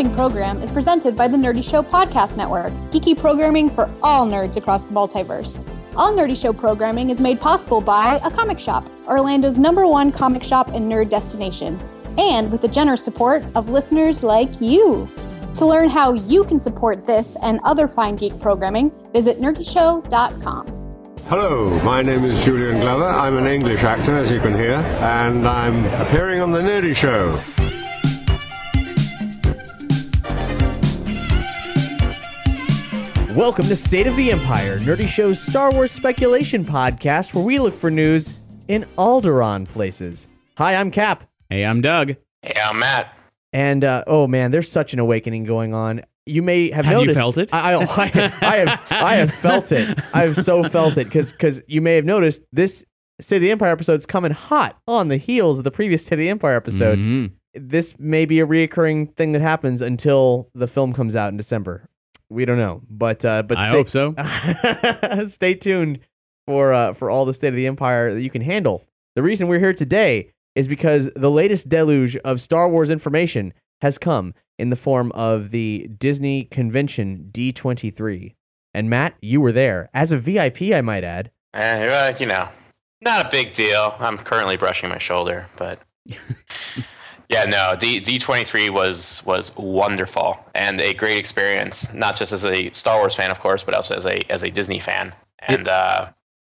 [0.00, 4.56] Following program is presented by the Nerdy Show Podcast Network, geeky programming for all nerds
[4.56, 5.62] across the multiverse.
[5.94, 10.42] All Nerdy Show programming is made possible by A Comic Shop, Orlando's number one comic
[10.42, 11.78] shop and nerd destination
[12.16, 15.06] and with the generous support of listeners like you.
[15.56, 20.66] To learn how you can support this and other fine geek programming, visit nerdyshow.com.
[21.28, 23.04] Hello, my name is Julian Glover.
[23.04, 27.38] I'm an English actor, as you can hear, and I'm appearing on The Nerdy Show.
[33.36, 37.74] Welcome to State of the Empire, Nerdy Show's Star Wars speculation podcast, where we look
[37.74, 38.34] for news
[38.68, 40.26] in Alderaan places.
[40.58, 41.28] Hi, I'm Cap.
[41.48, 42.16] Hey, I'm Doug.
[42.42, 43.16] Hey, I'm Matt.
[43.52, 46.02] And uh, oh man, there's such an awakening going on.
[46.26, 47.18] You may have, Have you noticed.
[47.18, 47.54] felt it?
[47.54, 48.80] I, I, I, I have.
[48.90, 49.98] I have felt it.
[50.12, 52.84] I have so felt it because because you may have noticed this
[53.20, 56.14] State of the Empire episode is coming hot on the heels of the previous State
[56.14, 56.98] of the Empire episode.
[56.98, 57.32] Mhm.
[57.54, 61.88] This may be a reoccurring thing that happens until the film comes out in December.
[62.30, 65.26] We don't know, but uh, but I stay, hope so.
[65.26, 66.00] stay tuned
[66.46, 68.86] for uh, for all the State of the Empire that you can handle.
[69.16, 73.98] The reason we're here today is because the latest deluge of Star Wars information has
[73.98, 78.34] come in the form of the Disney convention D23.
[78.74, 81.30] And Matt, you were there as a VIP, I might add.
[81.54, 82.48] Well, you know,
[83.00, 83.94] not a big deal.
[83.98, 85.80] I'm currently brushing my shoulder, but
[87.30, 87.74] yeah, no.
[87.78, 91.92] D D23 was was wonderful and a great experience.
[91.94, 94.50] Not just as a Star Wars fan, of course, but also as a as a
[94.50, 95.14] Disney fan.
[95.40, 96.08] And uh,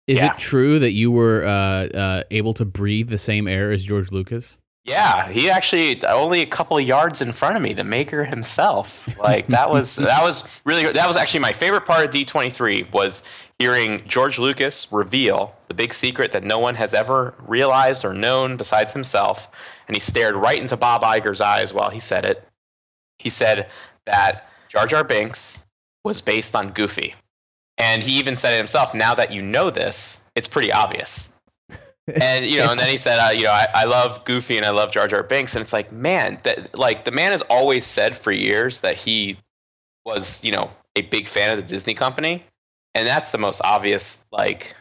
[0.07, 0.33] Is Yeah.
[0.33, 4.11] it true that you were uh, uh, able to breathe the same air as George
[4.11, 4.57] Lucas?
[4.85, 9.09] yeah, he actually only a couple yards in front of me, the maker himself.
[9.19, 10.89] Like that was that was really.
[10.93, 13.21] That was actually my favorite part of D23 was
[13.59, 18.57] hearing George Lucas reveal the big secret that no one has ever realized or known
[18.57, 19.49] besides himself.
[19.87, 22.47] And he stared right into Bob Iger's eyes while he said it.
[23.19, 23.69] He said
[24.05, 25.65] that Jar Jar Binks
[26.03, 27.15] was based on Goofy.
[27.77, 31.31] And he even said it himself, now that you know this, it's pretty obvious
[32.21, 34.65] and you know, and then he said, uh, you know, I, I love Goofy and
[34.65, 37.85] I love Jar Jar Binks, and it's like, man, that like the man has always
[37.85, 39.37] said for years that he
[40.05, 42.45] was, you know, a big fan of the Disney company,
[42.95, 44.25] and that's the most obvious.
[44.31, 44.75] Like,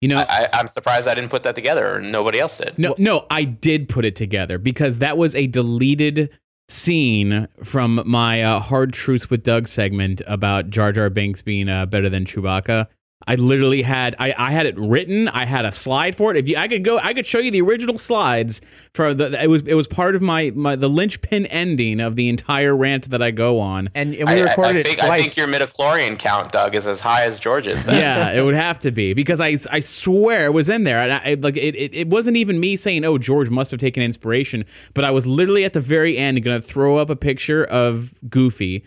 [0.00, 2.78] You know, I, I'm surprised I didn't put that together, or nobody else did.
[2.78, 6.30] no, no, I did put it together because that was a deleted
[6.68, 11.86] scene from my uh, Hard Truth with Doug segment about Jar Jar Binks being uh,
[11.86, 12.86] better than Chewbacca.
[13.26, 15.28] I literally had I, I had it written.
[15.28, 16.36] I had a slide for it.
[16.36, 18.60] If you, I could go, I could show you the original slides
[18.92, 19.42] for the.
[19.42, 23.08] It was it was part of my my the linchpin ending of the entire rant
[23.10, 23.88] that I go on.
[23.94, 25.10] And, and we I- recorded I it think, twice.
[25.10, 27.84] I think your midichlorian count, Doug, is as high as George's.
[27.84, 27.94] then.
[27.96, 31.12] yeah, it would have to be because I, I swear it was in there, and
[31.12, 31.94] I I- like it, it.
[31.94, 35.64] It wasn't even me saying, "Oh, George must have taken inspiration," but I was literally
[35.64, 38.84] at the very end going to throw up a picture of Goofy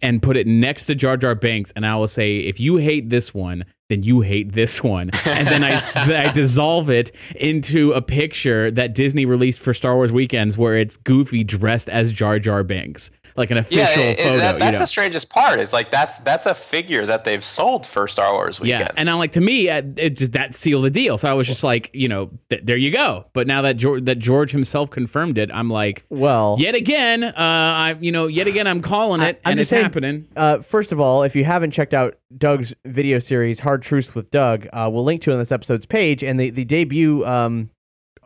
[0.00, 3.10] and put it next to Jar Jar Binks, and I will say, "If you hate
[3.10, 5.78] this one." Then you hate this one, and then I,
[6.26, 10.96] I dissolve it into a picture that Disney released for Star Wars weekends, where it's
[10.96, 14.36] Goofy dressed as Jar Jar Binks, like an official Yeah, it- it- photo.
[14.38, 14.78] that- you that's know?
[14.80, 15.60] the strangest part.
[15.60, 18.80] Is like that's that's a figure that they've sold for Star Wars weekends.
[18.94, 21.18] Yeah, and I'm like to me, uh, it just that sealed the deal.
[21.18, 23.26] So I was just like, you know, th- there you go.
[23.32, 27.32] But now that George, that George himself confirmed it, I'm like, well, yet again, uh,
[27.36, 30.28] I, you know, yet again, I'm calling it, I'm and just it's saying, happening.
[30.36, 34.30] Uh, first of all, if you haven't checked out Doug's video series, Hard Truths with
[34.30, 36.22] Doug, uh, we'll link to it on this episode's page.
[36.22, 37.70] And the, the debut um,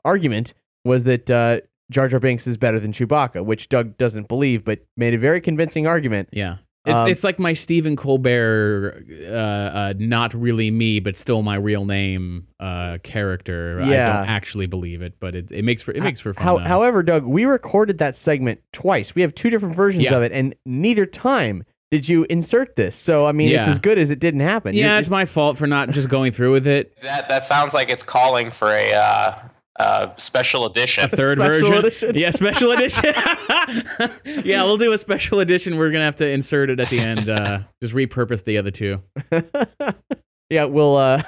[0.04, 1.60] argument was that uh,
[1.90, 5.40] Jar Jar Binks is better than Chewbacca, which Doug doesn't believe, but made a very
[5.40, 6.28] convincing argument.
[6.32, 6.56] Yeah.
[6.84, 11.56] It's, Um, it's like my Stephen Colbert, uh, uh, not really me, but still my
[11.56, 13.80] real name uh, character.
[13.82, 16.44] I don't actually believe it, but it, it makes for it makes for fun.
[16.44, 19.16] How, however, Doug, we recorded that segment twice.
[19.16, 20.14] We have two different versions Yeah.
[20.16, 22.94] of it, and neither time did you insert this.
[22.94, 24.72] So, I mean, it's as good as it didn't happen.
[24.74, 26.96] yeah, You- it's my fault for not just going through with it.
[27.02, 31.04] that that sounds like it's calling for a uh, special edition.
[31.04, 31.84] A third Special version.
[31.86, 32.14] edition.
[32.14, 33.04] Yeah, special edition.
[34.44, 35.76] yeah, we'll do a special edition.
[35.76, 37.28] We're gonna have to insert it at the end.
[37.28, 39.02] Uh, just repurpose the other two.
[40.50, 41.22] yeah, we'll uh,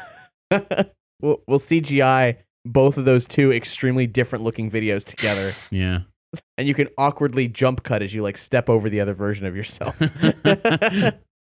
[1.21, 6.01] we'll, we'll CGI both of those two extremely different looking videos together, Yeah.
[6.59, 9.56] and you can awkwardly jump cut as you like step over the other version of
[9.56, 9.97] yourself.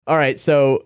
[0.07, 0.86] All right, so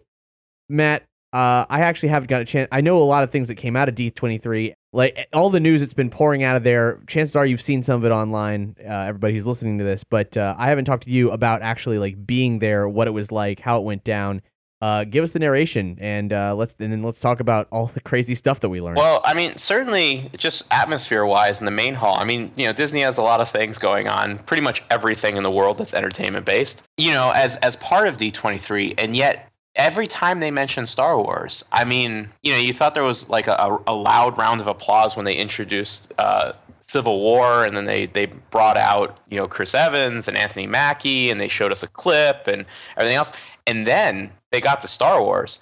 [0.70, 1.04] Matt,
[1.34, 2.68] uh, I actually haven't got a chance.
[2.72, 4.74] I know a lot of things that came out of D23.
[4.94, 7.96] Like all the news that's been pouring out of there, chances are you've seen some
[7.96, 8.76] of it online.
[8.80, 11.98] Uh, everybody who's listening to this, but uh, I haven't talked to you about actually
[11.98, 14.42] like being there, what it was like, how it went down.
[14.82, 18.00] Uh, give us the narration, and uh, let's and then let's talk about all the
[18.02, 18.98] crazy stuff that we learned.
[18.98, 22.18] Well, I mean, certainly just atmosphere wise in the main hall.
[22.20, 25.38] I mean, you know, Disney has a lot of things going on, pretty much everything
[25.38, 28.96] in the world that's entertainment based, you know, as, as part of D23.
[28.98, 33.04] And yet, every time they mention Star Wars, I mean, you know, you thought there
[33.04, 37.76] was like a, a loud round of applause when they introduced uh, Civil War, and
[37.76, 41.72] then they, they brought out, you know, Chris Evans and Anthony Mackie, and they showed
[41.72, 42.66] us a clip and
[42.98, 43.32] everything else.
[43.66, 45.60] And then they got to Star Wars,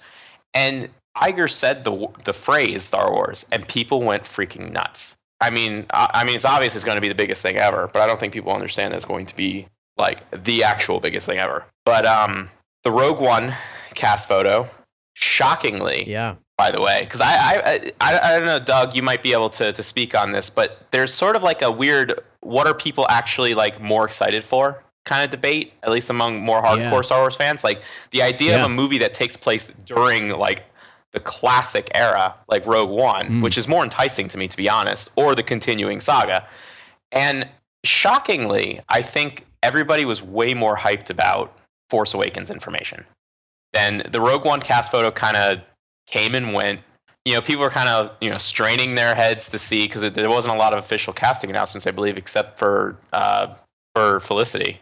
[0.54, 5.16] and Iger said the the phrase Star Wars, and people went freaking nuts.
[5.40, 7.88] I mean, I, I mean, it's obvious it's going to be the biggest thing ever,
[7.92, 9.66] but I don't think people understand it's going to be
[9.96, 11.64] like the actual biggest thing ever.
[11.84, 12.48] But um,
[12.84, 13.54] the Rogue One
[13.94, 14.68] cast photo,
[15.14, 19.22] shockingly, yeah, by the way, because I, I I I don't know, Doug, you might
[19.22, 22.66] be able to to speak on this, but there's sort of like a weird, what
[22.66, 24.82] are people actually like more excited for?
[25.06, 27.00] Kind of debate, at least among more hardcore Yeah.
[27.02, 27.64] Star Wars fans.
[27.64, 28.64] Like the idea Yeah.
[28.64, 30.64] of a movie that takes place during like
[31.12, 33.42] the classic era, like Rogue One, Mm.
[33.42, 36.46] which is more enticing to me, to be honest, or the continuing saga.
[37.10, 37.48] And
[37.84, 41.56] shockingly, I think everybody was way more hyped about
[41.88, 43.04] Force Awakens information.
[43.72, 45.60] Then the Rogue One cast photo kind of
[46.06, 46.80] came and went.
[47.24, 50.28] You know, people were kind of you know straining their heads to see because there
[50.30, 53.54] wasn't a lot of official casting announcements, I believe, except for uh,
[53.94, 54.80] for Felicity.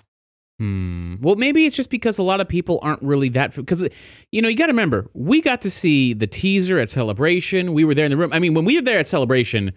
[0.58, 1.16] Hmm.
[1.20, 3.82] Well, maybe it's just because a lot of people aren't really that because
[4.32, 7.74] you know you got to remember we got to see the teaser at Celebration.
[7.74, 8.32] We were there in the room.
[8.32, 9.72] I mean, when we were there at Celebration,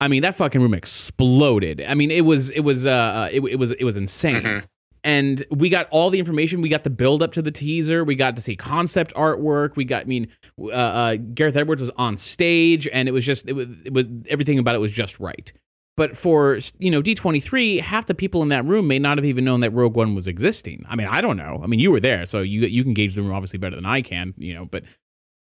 [0.00, 1.84] I mean that fucking room exploded.
[1.86, 4.40] I mean, it was it was uh it, it was it was insane.
[4.42, 4.64] Mhm.
[5.04, 6.62] And we got all the information.
[6.62, 8.04] We got the build up to the teaser.
[8.04, 9.76] We got to see concept artwork.
[9.76, 10.28] We got, I mean,
[10.58, 14.06] uh, uh, Gareth Edwards was on stage, and it was just, it was, it was
[14.28, 15.52] everything about it was just right.
[15.96, 19.44] But for you know D23, half the people in that room may not have even
[19.44, 20.84] known that Rogue One was existing.
[20.88, 21.60] I mean, I don't know.
[21.62, 23.86] I mean, you were there, so you you can gauge the room obviously better than
[23.86, 24.34] I can.
[24.36, 24.82] You know, but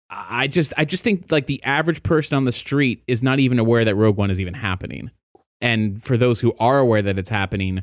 [0.09, 3.59] I just I just think like the average person on the street is not even
[3.59, 5.11] aware that Rogue One is even happening.
[5.61, 7.83] And for those who are aware that it's happening,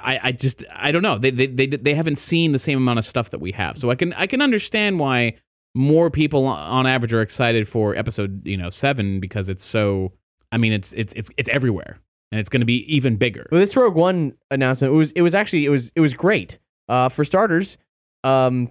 [0.00, 1.18] I, I just I don't know.
[1.18, 3.76] They, they they they haven't seen the same amount of stuff that we have.
[3.78, 5.34] So I can I can understand why
[5.74, 10.12] more people on average are excited for episode you know seven because it's so.
[10.50, 11.98] I mean, it's it's it's it's everywhere,
[12.32, 13.46] and it's going to be even bigger.
[13.52, 16.58] Well, this Rogue One announcement it was it was actually it was it was great.
[16.88, 17.76] Uh, for starters,
[18.24, 18.70] um,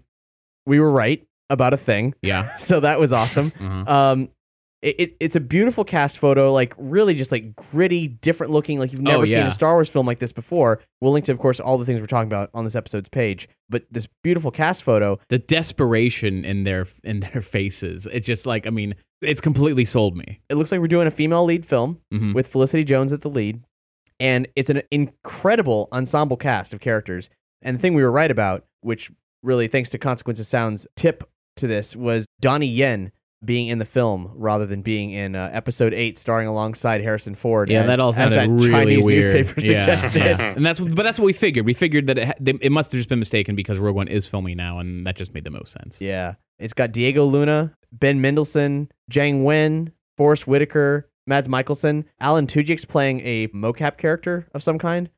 [0.66, 2.56] we were right about a thing, Yeah.
[2.58, 3.52] so that was awesome.
[3.62, 3.94] Uh-huh.
[3.94, 4.30] Um,
[4.82, 8.92] it, it, it's a beautiful cast photo, like really just like gritty, different looking, like
[8.92, 9.48] you've never seen yeah.
[9.48, 10.80] a Star Wars film like this before.
[11.02, 13.50] We'll link to, of course, all the things we're talking about on this episode's page.
[13.70, 18.08] But this beautiful cast photo, The desperation in their in their faces.
[18.12, 20.42] It's just like I mean, it's completely sold me.
[20.50, 22.36] it looks like we're doing a female lead film Mhm.
[22.36, 23.64] with Felicity Jones at the lead,
[24.20, 27.30] and it's an incredible ensemble cast of characters.
[27.64, 31.28] And the thing we were right about, which really thanks to Consequence of Sound's tip
[31.56, 33.12] to this, was Donnie Yen
[33.46, 37.70] being in the film rather than being in uh, episode eight, starring alongside Harrison Ford.
[37.70, 39.34] Yeah, as, that all as sounded that really Chinese weird.
[39.48, 39.96] newspaper Yeah.
[39.96, 40.22] suggested.
[40.58, 41.66] and that's but that's what we figured.
[41.66, 44.26] We figured that it, they- it must have just been mistaken because Rogue One is
[44.28, 46.02] filming now, and that just made the most sense.
[46.02, 46.36] Yeah.
[46.60, 53.20] It's got Diego Luna, Ben Mendelsohn, Jiang Wen, Forest Whitaker, Mads Mikkelsen, Alan Tudyk's playing
[53.22, 55.10] a mocap character of some kind,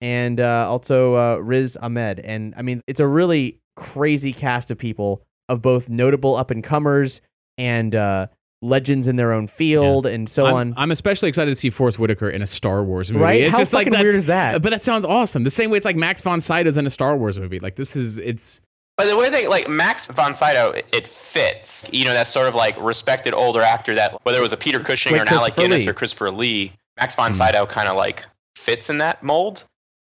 [0.00, 2.20] and uh, also uh, Riz Ahmed.
[2.20, 6.62] And I mean, it's a really crazy cast of people of both notable up and
[6.64, 7.20] comers
[7.58, 8.28] and uh,
[8.62, 10.74] legends in their own field and so I'm, on.
[10.76, 13.22] I'm especially excited to see Forest Whitaker in a Star Wars movie.
[13.22, 13.40] Right?
[13.42, 14.62] It's How just like fucking that's- weird is that?
[14.62, 15.44] But that sounds awesome.
[15.44, 17.60] The same way it's like Max von Sydow's in a Star Wars movie.
[17.60, 18.60] Like this is it's
[18.96, 21.84] But the way they like Max von Sydow, it, it fits.
[21.92, 24.80] You know, that sort of like respected older actor that whether it was a Peter
[24.80, 25.88] Cushing like or an Alec Guinness Lee.
[25.88, 27.36] or Christopher Lee, Max von Mm.
[27.36, 28.24] Sydow kind of like
[28.56, 29.64] fits in that mold.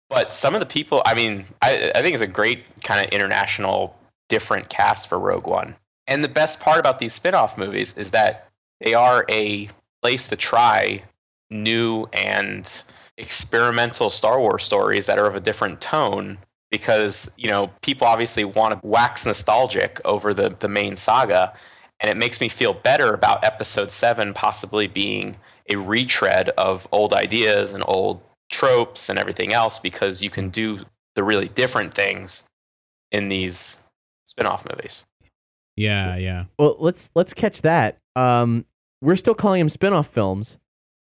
[0.07, 3.11] But some of the people, I mean, I, I think it's a great kind of
[3.11, 3.97] international
[4.29, 5.75] different cast for Rogue One.
[6.07, 9.69] And the best part about these spin-off movies is that they are a
[10.01, 11.03] place to try
[11.49, 12.83] new and
[13.17, 16.37] experimental Star Wars stories that are of a different tone
[16.69, 21.53] because you know people obviously want to wax nostalgic over the the main saga
[21.99, 25.37] and it makes me feel better about episode 7 possibly being
[25.71, 28.21] a retread of old ideas and old
[28.51, 30.79] tropes and everything else because you can do
[31.15, 32.43] the really different things
[33.11, 33.77] in these
[34.25, 35.03] spin-off movies.
[35.75, 36.45] Yeah, yeah.
[36.59, 37.97] Well, let's let's catch that.
[38.15, 38.65] Um,
[39.01, 40.57] we're still calling them spin-off films,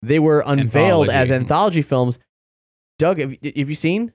[0.02, 1.34] they were unveiled as Anthology.
[1.34, 2.18] anthology films.
[2.98, 4.12] Doug, have, have you seen?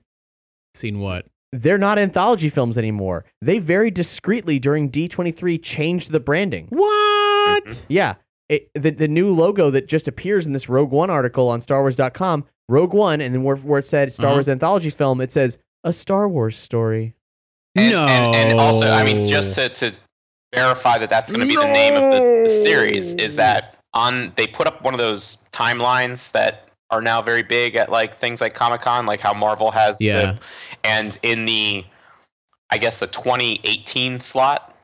[0.74, 1.26] Seen what?
[1.52, 3.24] They're not anthology films anymore.
[3.40, 6.66] They very discreetly during D23 changed the branding.
[6.70, 7.84] What?
[7.88, 8.14] Yeah.
[8.48, 12.44] It, the, the new logo that just appears in this Rogue One article on StarWars.com,
[12.68, 14.36] Rogue One, and then where, where it said Star Uh-huh.
[14.36, 17.14] Wars anthology film, it says a Star Wars story.
[17.74, 18.04] And, no.
[18.06, 19.92] and, and also, I mean, just to, to
[20.56, 24.32] verify that that's going to be the name of the, the series is that on
[24.36, 28.40] they put up one of those timelines that are now very big at like things
[28.40, 30.00] like Comic Con, like how Marvel has.
[30.00, 30.32] Yeah.
[30.32, 30.38] The,
[30.84, 31.84] and in the,
[32.70, 34.74] I guess the 2018 slot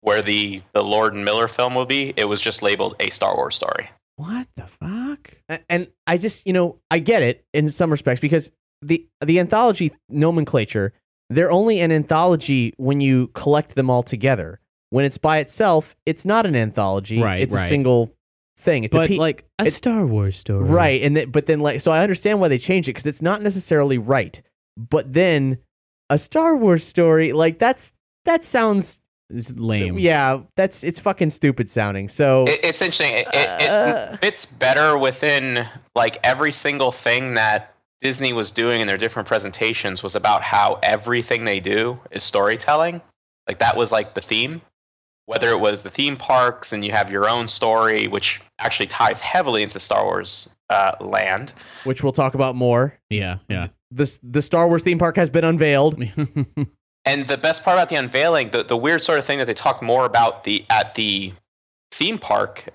[0.00, 3.36] where the the Lord and Miller film will be, it was just labeled a Star
[3.36, 3.90] Wars story.
[4.16, 5.38] What the fuck?
[5.68, 8.50] And I just, you know, I get it in some respects because
[8.82, 10.92] the the anthology nomenclature,
[11.30, 14.60] they're only an anthology when you collect them all together.
[14.92, 17.18] When it's by itself, it's not an anthology.
[17.18, 17.68] Right, It's a right.
[17.68, 18.12] single
[18.58, 18.84] thing.
[18.84, 21.60] It's a But pe- like a it's- Star Wars story, Right, and th- but then
[21.60, 24.42] like so I understand why they changed it because it's not necessarily right.
[24.76, 25.58] But then
[26.10, 27.92] a Star Wars story like that's
[28.26, 29.98] that sounds It's lame.
[29.98, 32.10] yeah that's it's fucking stupid sounding.
[32.10, 33.14] So It, it's interesting.
[33.14, 34.10] It, it, Uh.
[34.12, 39.26] it fits better within like every single thing that Disney was doing in their different
[39.26, 43.00] presentations was about how everything they do is storytelling.
[43.48, 44.60] Like that was like the theme.
[45.26, 49.20] Whether it was the theme parks and you have your own story, which actually ties
[49.20, 51.52] heavily into Star Wars uh, land.
[51.84, 52.98] which we'll talk about more.
[53.10, 53.38] Yeah.
[53.48, 53.68] Yeah.
[53.90, 56.02] The the Star Wars theme park has been unveiled.
[57.04, 59.54] And the best part about the unveiling, the, the weird sort of thing that they
[59.54, 61.32] talked more about the at the
[61.90, 62.68] theme park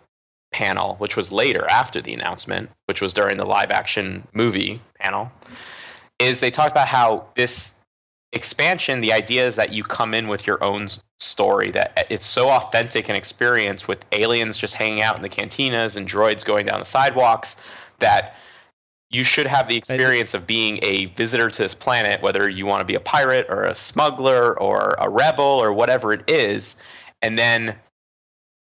[0.52, 5.32] panel, which was later after the announcement, which was during the live action movie panel,
[6.20, 7.77] is they talked about how this
[8.34, 12.50] expansion, the idea is that you come in with your own story, that it's so
[12.50, 16.80] authentic an experience with aliens just hanging out in the cantinas and droids going down
[16.80, 17.56] the sidewalks
[18.00, 18.36] that
[19.10, 22.82] you should have the experience of being a visitor to this planet, whether you want
[22.82, 26.76] to be a pirate or a smuggler or a rebel or whatever it is,
[27.22, 27.76] and then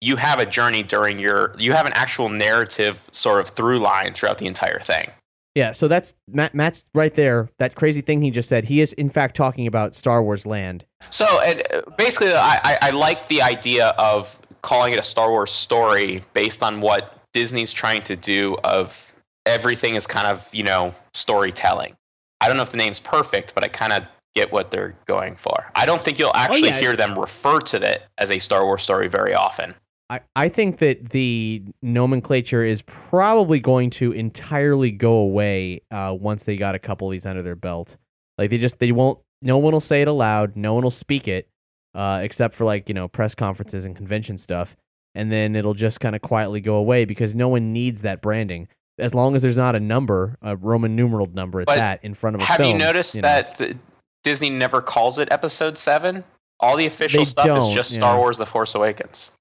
[0.01, 4.13] you have a journey during your you have an actual narrative sort of through line
[4.13, 5.09] throughout the entire thing.
[5.55, 6.53] Yeah, so that's Matt.
[6.53, 7.49] Matt's right there.
[7.59, 8.65] That crazy thing he just said.
[8.65, 10.85] He is in fact talking about Star Wars Land.
[11.09, 15.51] So and uh, basically, I, I, like the idea of calling it a Star Wars
[15.51, 18.57] story based on what Disney's trying to do.
[18.65, 19.13] Of
[19.45, 21.95] everything is kind of you know storytelling.
[22.41, 24.03] I don't know if the name's perfect, but I kind of
[24.35, 25.71] get what they're going for.
[25.73, 26.81] I don't think you'll actually yeah.
[26.81, 29.73] hear them refer to it as a Star Wars story very often.
[30.09, 36.43] I, I think that the nomenclature is probably going to entirely go away uh, once
[36.43, 37.97] they got a couple of these under their belt.
[38.37, 39.19] Like they just they won't.
[39.41, 40.55] No one will say it aloud.
[40.55, 41.47] No one will speak it,
[41.93, 44.75] uh, except for like you know press conferences and convention stuff.
[45.15, 48.67] And then it'll just kind of quietly go away because no one needs that branding.
[48.99, 52.13] As long as there's not a number, a Roman numeral number at But that in
[52.13, 52.71] front of a Have film.
[52.71, 53.21] you noticed know.
[53.21, 53.77] that the,
[54.23, 56.23] Disney never calls it Episode Seven?
[56.59, 58.19] All the official They stuff is just Star yeah.
[58.19, 59.31] Wars: The Force Awakens.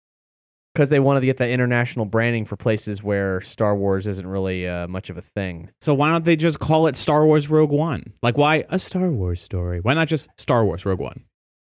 [0.75, 4.69] Because they wanted to get that international branding for places where Star Wars isn't really
[4.69, 5.71] uh, much of a thing.
[5.81, 8.13] So why don't they just call it Star Wars Rogue One?
[8.23, 9.81] Like why a Star Wars story?
[9.81, 11.25] Why not just Star Wars Rogue One?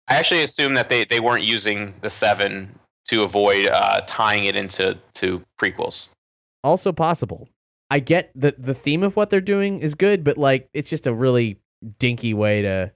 [0.09, 4.55] I actually assume that they, they weren't using the seven to avoid uh, tying it
[4.57, 6.09] into to prequels.
[6.63, 7.49] Also possible.
[7.91, 11.07] I get that the theme of what they're doing is good, but like it's just
[11.07, 11.59] a really
[11.99, 12.93] dinky way to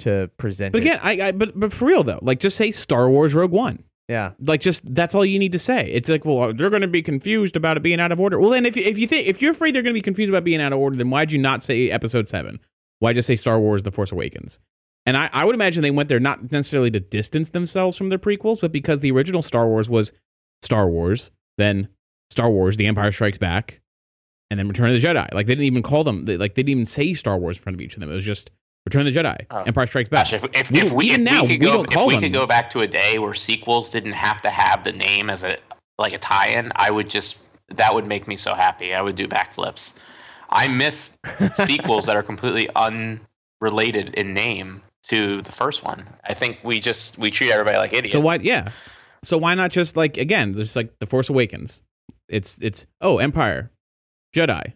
[0.00, 0.86] to present But it.
[0.86, 3.82] again, I, I but but for real though, like just say Star Wars Rogue One.
[4.12, 4.32] Yeah.
[4.40, 5.90] Like just that's all you need to say.
[5.90, 8.38] It's like, well, they're going to be confused about it being out of order.
[8.38, 10.28] Well, then if you, if you think if you're afraid they're going to be confused
[10.28, 12.60] about being out of order, then why'd you not say Episode Seven?
[12.98, 14.58] Why just say Star Wars: The Force Awakens?
[15.06, 18.18] And I, I would imagine they went there not necessarily to distance themselves from their
[18.18, 20.12] prequels, but because the original Star Wars was
[20.60, 21.88] Star Wars, then
[22.30, 23.80] Star Wars: The Empire Strikes Back,
[24.50, 25.32] and then Return of the Jedi.
[25.32, 26.26] Like they didn't even call them.
[26.26, 28.10] They, like they didn't even say Star Wars in front of each of them.
[28.10, 28.50] It was just
[28.86, 29.62] Return of the Jedi, Oh.
[29.62, 30.26] Empire Strikes Back.
[30.26, 32.68] Gosh, if, if, We if we, if we could go, if we could go back
[32.70, 35.56] to a day where sequels didn't have to have the name as a
[35.98, 38.92] like a tie-in, I would just that would make me so happy.
[38.92, 39.94] I would do backflips.
[40.50, 41.18] I miss
[41.54, 46.06] sequels that are completely unrelated in name to the first one.
[46.24, 48.12] I think we just we treat everybody like idiots.
[48.12, 48.36] So why?
[48.36, 48.70] Yeah.
[49.22, 50.52] So why not just like again?
[50.52, 51.82] There's like the Force Awakens.
[52.28, 53.70] It's it's oh Empire,
[54.34, 54.72] Jedi,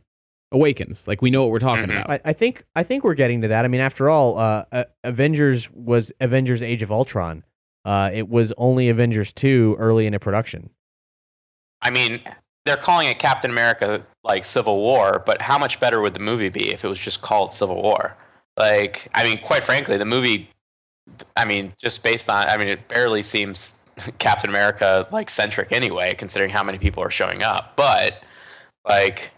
[0.52, 1.08] Awakens.
[1.08, 1.92] Like we know what we're talking Mhm.
[2.02, 2.10] about.
[2.10, 3.64] I, I think I think we're getting to that.
[3.64, 7.42] I mean, after all, uh, uh, Avengers was Avengers: Age of Ultron.
[7.84, 10.70] Uh, it was only Avengers two early in a production.
[11.82, 12.20] I mean,
[12.64, 16.48] they're calling it Captain America like Civil War, but how much better would the movie
[16.48, 18.16] be if it was just called Civil War?
[18.56, 20.48] Like, I mean, quite frankly, the movie,
[21.36, 23.80] I mean, just based on, I mean, it barely seems
[24.18, 27.76] Captain America like centric anyway, considering how many people are showing up.
[27.76, 28.22] But
[28.88, 29.30] like,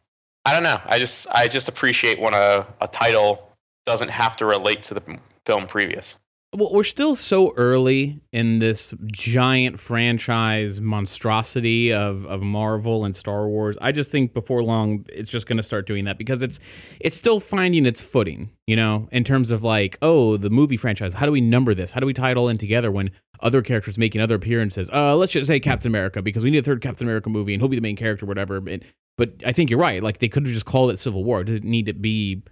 [0.48, 0.80] I don't know.
[0.86, 3.52] I just I just appreciate when a, a title
[3.84, 6.18] doesn't have to relate to the film previous.
[6.54, 13.46] Well, we're still so early in this giant franchise monstrosity of, of Marvel and Star
[13.48, 13.76] Wars.
[13.82, 16.58] I just think before long it's just going to start doing that because it's
[17.00, 21.12] it's still finding its footing, you know, in terms of like, oh, the movie franchise.
[21.12, 21.92] How do we number this?
[21.92, 24.88] How do we tie it all in together when other characters making other appearances?
[24.90, 27.60] Uh, let's just say Captain America because we need a third Captain America movie and
[27.60, 28.58] he'll be the main character, whatever.
[28.62, 28.80] But,
[29.18, 30.02] but I think you're right.
[30.02, 31.42] Like they could have just called it Civil War.
[31.42, 32.42] It doesn't need to be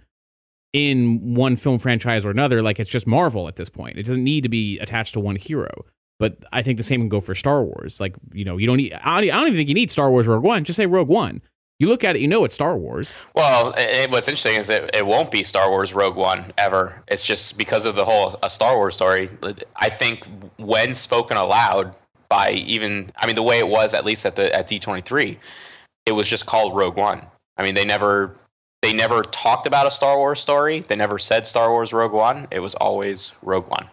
[0.73, 2.61] in one film franchise or another.
[2.61, 3.97] Like it's just Marvel at this point.
[3.97, 5.85] It doesn't need to be attached to one hero.
[6.19, 7.99] But I think the same can go for Star Wars.
[7.99, 8.93] Like you know, you don't need.
[8.93, 10.63] I don't, I don't even think you need Star Wars Rogue One.
[10.63, 11.41] Just say Rogue One.
[11.79, 13.13] You look at it, you know it's Star Wars.
[13.35, 17.03] Well, it, it- what's interesting is that it won't be Star Wars Rogue One ever.
[17.07, 19.29] It's just because of the whole a Star Wars story.
[19.75, 21.95] I think when spoken aloud
[22.29, 25.01] by even, I mean, the way it was at least at the at D twenty
[25.03, 25.37] three,
[26.07, 27.21] it was just called Rogue One.
[27.57, 28.35] I mean, they never
[28.81, 30.81] they never talked about a Star Wars story.
[30.81, 32.47] They never said Star Wars Rogue One.
[32.51, 33.89] It was always Rogue One.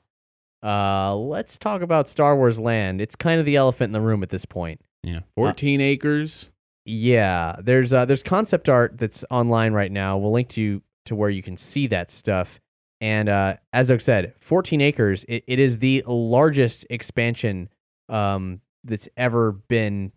[0.63, 3.01] Uh, let's talk about Star Wars Land.
[3.01, 4.81] It's kind of the elephant in the room at this point.
[5.03, 6.49] Yeah, fourteen acres.
[6.87, 10.19] Yeah, there's uh, there's concept art that's online right now.
[10.19, 12.61] We'll link to you to where you can see that stuff.
[13.01, 15.25] And uh, as Doug said, 14 acres.
[15.29, 17.69] It, it is the largest expansion
[18.09, 20.13] um, that's ever been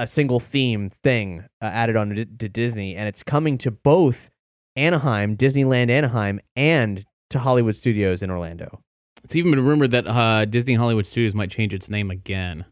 [0.00, 4.30] a single theme thing uh, added on to, to Disney, and it's coming to both
[4.74, 8.80] Anaheim, Disneyland Anaheim, and to Hollywood Studios in Orlando.
[9.22, 12.64] It's even been rumored that uh, Disney Hollywood Studios might change its name again.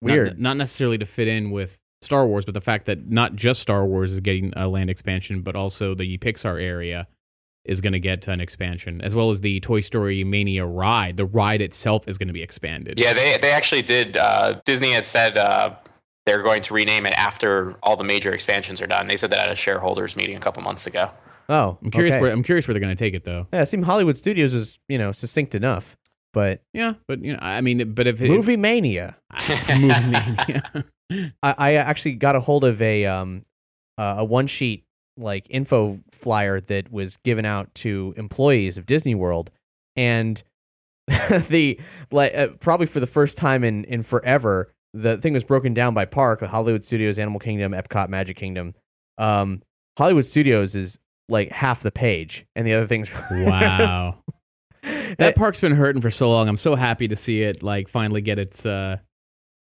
[0.00, 0.40] Not- Weird.
[0.40, 3.84] Not, necessarily to fit in with Star Wars, but the fact that not just Star
[3.84, 7.08] Wars is getting a land expansion, but also the Pixar area
[7.64, 11.16] is going to get an expansion, as well as the Toy Story Mania ride.
[11.16, 13.00] The ride itself is going to be expanded.
[13.00, 14.16] Yeah, they they actually did.
[14.16, 15.74] Uh, Disney had said uh,
[16.26, 19.06] they're going to rename it after all the major expansions are done.
[19.06, 21.10] They said that at a shareholders meeting a couple months ago.
[21.48, 22.20] Oh, I'm curious okay.
[22.20, 23.46] where I'm curious where they're going to take it though.
[23.52, 25.96] Yeah, it seemed Hollywood Studios was you know succinct enough,
[26.32, 29.16] but Yeah, but you know, I mean, but if it, movie mania.
[29.70, 30.84] movie mania.
[31.42, 33.44] I, I actually got a hold of a um
[33.96, 34.84] uh, a one sheet
[35.16, 39.50] like info flyer that was given out to employees of Disney World,
[39.94, 40.42] and
[41.48, 41.78] the
[42.10, 45.94] like uh, probably for the first time in in forever, the thing was broken down
[45.94, 48.74] by park: Hollywood Studios, Animal Kingdom, Epcot, Magic Kingdom.
[49.18, 49.62] Um,
[49.98, 53.10] Hollywood Studios is like half the page, and the other things.
[53.30, 54.18] wow.
[55.18, 56.48] That park's been hurting for so long.
[56.48, 58.98] I'm so happy to see it like finally get its uh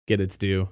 [0.07, 0.67] get its due.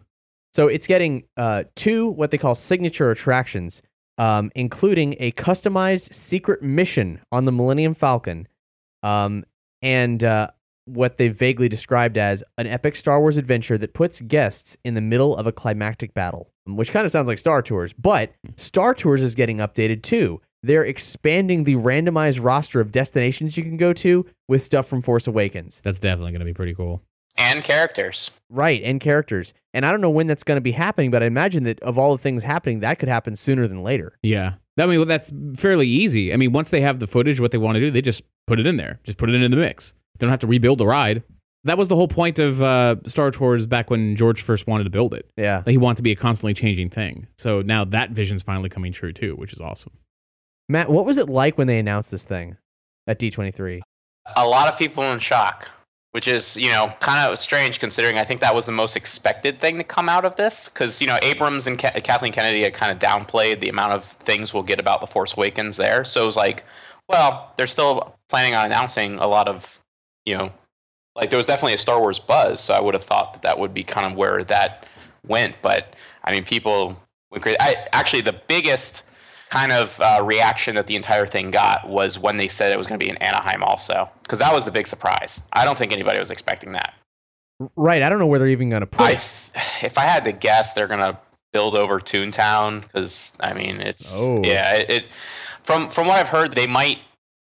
[0.54, 3.82] So it's getting uh, two what they call signature attractions,
[4.18, 8.48] um, including a customized secret mission on the Millennium Falcon,
[9.02, 9.46] um,
[9.82, 10.50] and uh,
[10.86, 15.02] what they vaguely described as an epic Star Wars adventure that puts guests in the
[15.02, 17.94] middle of a climactic battle, um, which kind of sounds like Star Tours.
[17.94, 20.42] But Star Tours is getting updated too.
[20.62, 25.28] They're expanding the randomized roster of destinations you can go to with stuff from Force
[25.28, 25.82] Awakens.
[25.84, 27.02] That's definitely going to be pretty cool.
[27.38, 28.32] And characters.
[28.50, 29.54] Right, and characters.
[29.74, 31.98] And I don't know when that's going to be happening, but I imagine that of
[31.98, 34.18] all the things happening, that could happen sooner than later.
[34.22, 34.54] Yeah.
[34.78, 36.34] I mean, that's fairly easy.
[36.34, 38.60] I mean, once they have the footage, what they want to do, they just put
[38.60, 39.00] it in there.
[39.04, 39.96] Just put it in the mix.
[40.18, 41.24] They don't have to rebuild the ride.
[41.66, 44.90] That was the whole point of uh, Star Tours back when George first wanted to
[44.90, 45.30] build it.
[45.38, 45.62] Yeah.
[45.62, 47.28] That he wanted to be a constantly changing thing.
[47.38, 49.94] So now that vision's finally coming true too, which is awesome.
[50.68, 52.58] Matt, what was it like when they announced this thing
[53.08, 53.82] at D23?
[54.36, 55.70] A lot of people in shock,
[56.12, 59.60] which is you know kind of strange considering I think that was the most expected
[59.60, 62.74] thing to come out of this because you know Abrams and Ka- Kathleen Kennedy had
[62.74, 66.06] kind of downplayed the amount of things we'll get about the Force Awakens there.
[66.06, 66.64] So it was like,
[67.10, 69.82] well, they're still planning on announcing a lot of
[70.26, 70.52] you know
[71.16, 73.60] like there was definitely a Star Wars buzz, so I would have thought that that
[73.60, 74.88] would be kind of where that
[75.28, 75.56] went.
[75.62, 77.00] But I mean, people
[77.32, 77.58] went crazy.
[77.60, 79.04] I actually the biggest
[79.50, 82.88] kind of uh, reaction that the entire thing got was when they said it was
[82.88, 85.42] going to be in Anaheim, also, because that was the big surprise.
[85.54, 86.96] I don't think anybody was expecting that.
[87.76, 88.02] Right.
[88.02, 89.52] I don't know where they're even going to put I, it.
[89.84, 91.20] if I had to guess, they're going to
[91.54, 94.42] build over Toontown because I mean, it's Oh.
[94.44, 94.74] yeah.
[94.78, 95.06] It, it
[95.62, 96.98] from from what I've heard, they might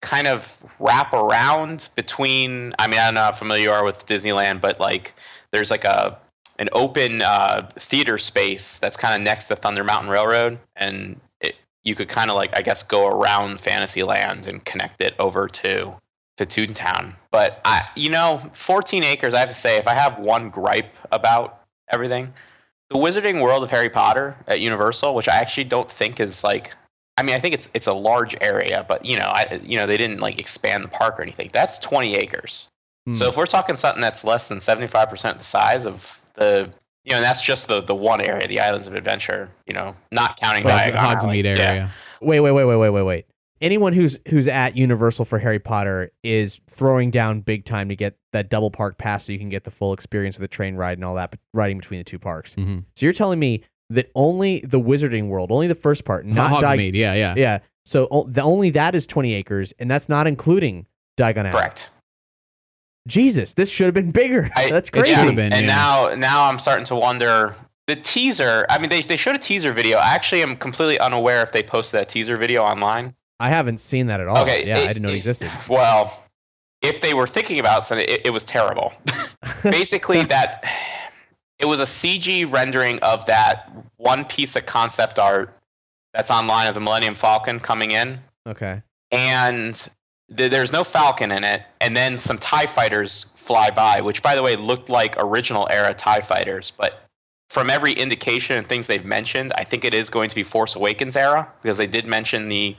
[0.04, 2.76] kind of wrap around between.
[2.78, 5.16] I mean, I don't know how familiar you are with Disneyland, but like
[5.52, 6.20] there's like a
[6.60, 11.56] an open uh, theater space that's kind of next to Thunder Mountain Railroad, and it,
[11.84, 15.96] you could kind of like I guess go around Fantasyland and connect it over to
[16.38, 17.14] to Toontown.
[17.32, 19.34] But I, you know, 14 acres.
[19.34, 22.34] I have to say, if I have one gripe about everything,
[22.90, 26.74] the Wizarding World of Harry Potter at Universal, which I actually don't think is like.
[27.18, 29.86] I mean, I think it's it's a large area, but you know, I you know
[29.86, 31.50] they didn't like expand the park or anything.
[31.54, 32.70] That's 20 acres.
[33.06, 33.14] Hmm.
[33.14, 36.70] So if we're talking something that's less than 75% the size of the
[37.06, 39.52] You know, and that's just the the one area, the Islands of Adventure.
[39.68, 41.16] You know, not counting Well, the Diagon Alley.
[41.44, 41.70] Hogsmeade Yeah.
[41.70, 41.92] area.
[42.22, 43.26] Wait, wait, wait, wait, wait, wait, wait.
[43.62, 48.16] Anyone who's who's at Universal for Harry Potter is throwing down big time to get
[48.32, 50.98] that double park pass so you can get the full experience with the train ride
[50.98, 52.56] and all that, but riding between the two parks.
[52.56, 52.80] Mm-hmm.
[52.96, 56.92] So you're telling me that only the Wizarding World, only the first part, not Di-
[56.94, 57.34] yeah, yeah.
[57.38, 57.60] yeah.
[57.86, 60.86] So o- the only that is 20 acres, and that's not including
[61.18, 61.52] Diagon Alley.
[61.52, 61.90] Correct.
[63.08, 64.50] Jesus, this should have been bigger.
[64.56, 65.14] I- that's it crazy.
[65.14, 65.52] should have been.
[65.54, 65.68] and yeah.
[65.68, 67.56] now now I'm starting to wonder
[67.88, 68.66] the teaser.
[68.70, 69.98] I mean, they they showed a teaser video.
[69.98, 73.14] I actually am completely unaware if they posted that teaser video online.
[73.40, 74.38] I haven't seen that at all.
[74.44, 75.52] Okay, yeah, it- I didn't know it it- existed.
[75.68, 76.24] Well,
[76.82, 78.94] if they were thinking about something, it, it was terrible.
[79.64, 80.64] Basically, that
[81.64, 85.58] it was a CG rendering of that one piece of concept art
[86.14, 88.82] that's online of the Millennium Falcon coming in, Okay.
[89.12, 89.74] and
[90.36, 94.36] th- there's no Falcon in it, and then some Tie fighters fly by, which by
[94.36, 97.00] the way looked like original era Tie fighters, but
[97.50, 100.76] from every indication and things they've mentioned, I think it is going to be Force
[100.76, 102.76] Awakens era because they did mention the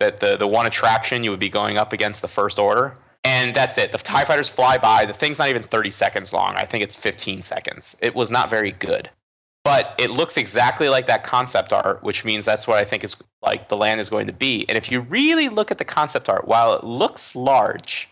[0.00, 2.94] that the the one attraction you would be going up against the First Order.
[3.36, 3.92] And that's it.
[3.92, 5.04] The TIE fighters fly by.
[5.04, 6.54] The thing's not even 30 seconds long.
[6.56, 7.94] I think it's 15 seconds.
[8.00, 9.10] It was not very good.
[9.62, 13.16] But it looks exactly like that concept art, which means that's what I think is
[13.42, 14.64] like the land is going to be.
[14.68, 18.08] And if you really look at the concept art, while it looks large,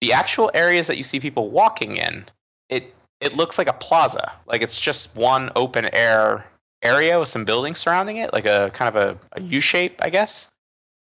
[0.00, 2.26] the actual areas that you see people walking in,
[2.68, 4.32] it it looks like a plaza.
[4.46, 6.46] Like it's just one open air
[6.82, 10.10] area with some buildings surrounding it, like a kind of a, a U shape, I
[10.10, 10.48] guess.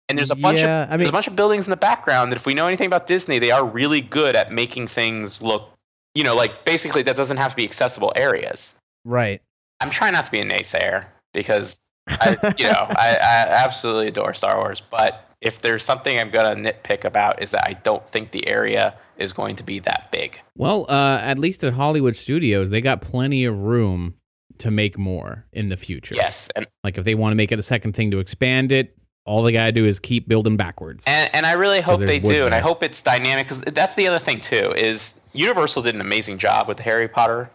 [0.09, 1.77] And there's a bunch Yeah, of I mean- there's a bunch of buildings in the
[1.77, 5.41] background that if we know anything about Disney, they are really good at making things
[5.41, 5.71] look,
[6.15, 8.75] you know, like basically that doesn't have to be accessible areas.
[9.05, 9.41] Right.
[9.81, 14.35] I'm trying not to be a naysayer because I, you know, I, I absolutely adore
[14.35, 18.31] Star Wars, but if there's something I'm gonna nitpick about is that I don't think
[18.31, 20.39] the area is going to be that big.
[20.57, 24.15] Well, uh, at least at Hollywood Studios, they got plenty of room
[24.59, 26.15] to make more in the future.
[26.15, 28.97] Yes, and Like if they want to make it a second thing to expand it,
[29.27, 31.05] all they gotta do is keep building backwards.
[31.07, 34.07] and, and I really hope they do, and I hope it's dynamic because that's the
[34.09, 37.51] other thing too is Universal did an amazing job with the Harry Potter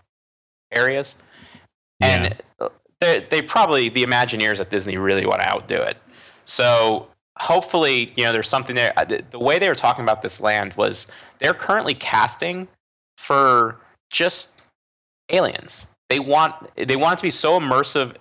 [0.72, 1.16] areas,
[2.02, 2.36] and
[3.00, 5.98] they, they probably the Imagineers at Disney really want to outdo it.
[6.44, 8.94] So hopefully, you know, there's something there.
[8.98, 12.68] Uh, The, the way they were talking about this land was they're currently casting
[13.18, 13.80] for
[14.10, 14.64] just
[15.30, 15.88] aliens.
[16.10, 18.16] They want they want it to be so immersive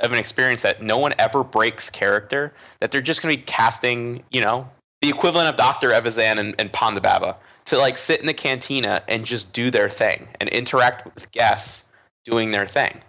[0.00, 2.52] of an experience that no one ever breaks character.
[2.80, 4.68] That they're just going to be casting, you know,
[5.02, 9.02] the equivalent of Doctor Evazan and, and Ponda Baba to like sit in the cantina
[9.08, 11.86] and just do their thing and interact with guests
[12.24, 13.00] doing their thing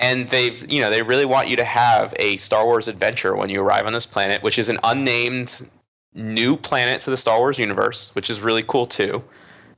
[0.00, 3.50] and they've you know they really want you to have a Star Wars adventure when
[3.50, 5.68] you arrive on this planet, which is an unnamed
[6.14, 9.22] new planet to the Star Wars universe, which is really cool too.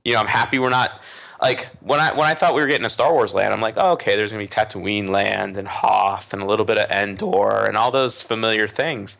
[0.04, 1.02] You know, I'm happy we're not
[1.42, 3.74] like when I when I thought we were getting a Star Wars land, I'm like,
[3.76, 7.66] oh, okay, there's gonna be Tatooine land and Hoth and a little bit of Endor
[7.66, 9.18] and all those familiar things.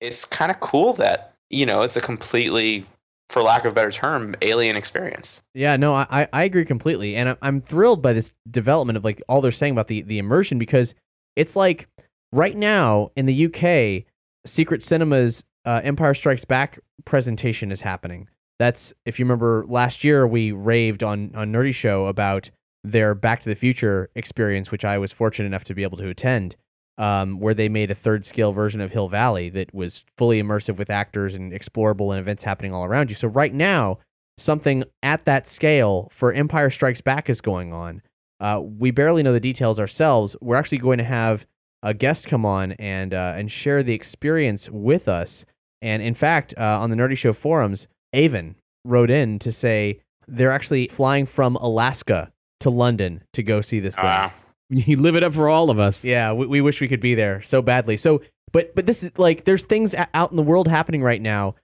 [0.00, 2.86] It's kind of cool that you know it's a completely,
[3.30, 5.40] for lack of a better term, alien experience.
[5.54, 9.22] Yeah, no, I, I- agree completely, and I'm, I'm thrilled by this development of like
[9.28, 10.94] all they're saying about the the immersion because
[11.36, 11.88] it's like
[12.32, 14.04] right now in the UK,
[14.44, 18.28] Secret Cinema's uh, Empire Strikes Back presentation is happening.
[18.58, 22.50] That's if you remember last year we raved on on Nerdy Show about
[22.84, 26.08] their Back to the Future experience, which I was fortunate enough to be able to
[26.08, 26.56] attend.
[26.98, 30.76] Um, where they made a third scale version of Hill Valley that was fully immersive
[30.76, 33.16] with actors and explorable and events happening all around you.
[33.16, 33.98] So right now,
[34.38, 38.02] something at that scale for Empire Strikes Back is going on.
[38.40, 40.36] Uh, we barely know the details ourselves.
[40.40, 41.46] We're actually going to have
[41.82, 45.44] a guest come on and uh, and share the experience with us.
[45.80, 50.52] And in fact, uh, on the Nerdy Show forums, Avon wrote in to say they're
[50.52, 54.04] actually flying from Alaska to London to go see this thing.
[54.04, 54.30] Uh,
[54.70, 56.04] you live it up for all of us.
[56.04, 57.96] Yeah, we, we wish we could be there so badly.
[57.96, 58.22] So,
[58.52, 61.54] but but this is like there's things a- out in the world happening right now,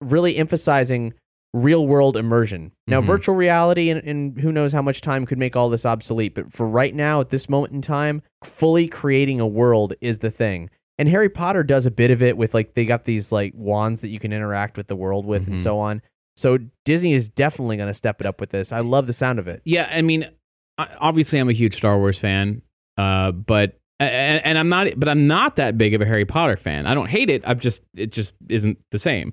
[0.00, 1.14] really emphasizing
[1.52, 2.70] real world immersion.
[2.86, 3.06] Now, Mhm.
[3.06, 6.32] virtual reality and, and who knows how much time could make all this obsolete.
[6.34, 10.30] But for right now, at this moment in time, fully creating a world is the
[10.30, 10.70] thing.
[11.00, 14.02] And Harry Potter does a bit of it with like they got these like wands
[14.02, 15.62] that you can interact with the world with and Mhm.
[15.62, 16.02] so on.
[16.36, 18.70] So Disney is definitely going to step it up with this.
[18.70, 19.62] I love the sound of it.
[19.64, 20.28] Yeah, I mean,
[20.78, 22.60] obviously, I'm a huge Star Wars fan,
[22.98, 26.56] uh, but and, and I'm not, but I'm not that big of a Harry Potter
[26.56, 26.86] fan.
[26.86, 27.42] I don't hate it.
[27.46, 29.32] I'm just, it just isn't the same.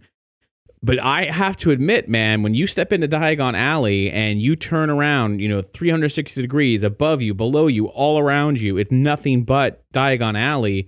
[0.84, 4.90] But I have to admit, man, when you step into Diagon Alley and you turn
[4.90, 9.84] around, you know, 360 degrees above you, below you, all around you, it's nothing but
[9.94, 10.88] Diagon Alley.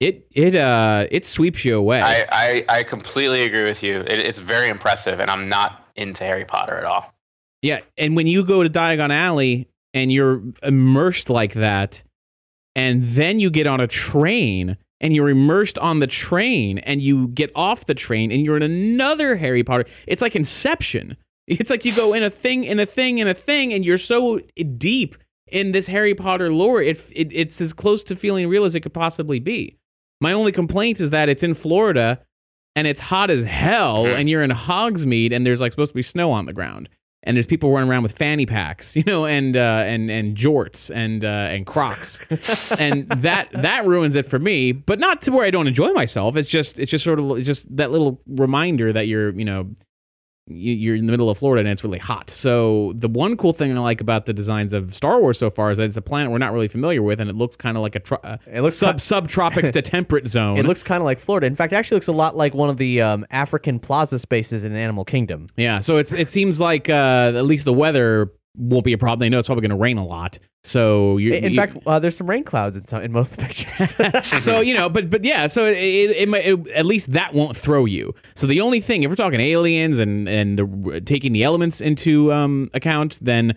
[0.00, 2.00] It it uh it sweeps you away.
[2.00, 4.00] I, I, I completely agree with you.
[4.00, 7.12] It, it's very impressive, and I'm not into Harry Potter at all.
[7.62, 12.04] Yeah, and when you go to Diagon Alley and you're immersed like that,
[12.76, 17.28] and then you get on a train and you're immersed on the train and you
[17.28, 19.84] get off the train and you're in another Harry Potter.
[20.06, 21.16] It's like Inception.
[21.50, 23.96] It's like you go in a thing, in a thing, in a thing, and you're
[23.96, 24.38] so
[24.76, 26.82] deep in this Harry Potter lore.
[26.82, 29.77] It, it it's as close to feeling real as it could possibly be.
[30.20, 32.20] My only complaint is that it's in Florida
[32.76, 36.02] and it's hot as hell, and you're in Hogsmeade and there's like supposed to be
[36.02, 36.88] snow on the ground.
[37.24, 40.88] And there's people running around with fanny packs, you know, and uh, and and jorts
[40.94, 42.20] and uh, and Crocs,
[42.78, 44.70] and that that ruins it for me.
[44.70, 46.36] But not to where I don't enjoy myself.
[46.36, 49.68] It's just it's just sort of it's just that little reminder that you're you know
[50.50, 52.30] you're in the middle of Florida and it's really hot.
[52.30, 55.70] So the one cool thing I like about the designs of Star Wars so far
[55.70, 57.82] is that it's a planet we're not really familiar with, and it looks kind of
[57.82, 60.58] like a tro- uh, It looks sub subtropic to temperate zone.
[60.58, 61.46] It looks kind of like Florida.
[61.46, 64.64] In fact, it actually looks a lot like one of the um, African plaza spaces
[64.64, 65.46] in Animal Kingdom.
[65.56, 65.80] yeah.
[65.80, 69.20] So it's it seems like uh, at least the weather won't be a problem.
[69.20, 70.38] They know it's probably going to rain a lot.
[70.64, 73.36] So you In you- fact, uh, there's some rain clouds in some in most of
[73.38, 74.42] the pictures.
[74.44, 77.56] so you know, but but yeah, so it, it, it, it at least that won't
[77.56, 78.14] throw you.
[78.34, 82.32] So the only thing, if we're talking aliens and and the, taking the elements into
[82.32, 83.54] um, account, then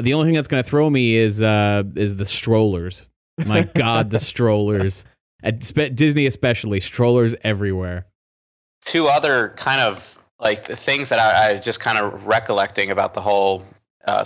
[0.00, 3.06] the only thing that's going to throw me is uh is the strollers.
[3.38, 5.04] My God, the strollers
[5.42, 8.06] at spe- Disney especially strollers everywhere.
[8.84, 13.14] two other kind of like the things that I, I just kind of recollecting about
[13.14, 13.64] the whole
[14.06, 14.24] uh,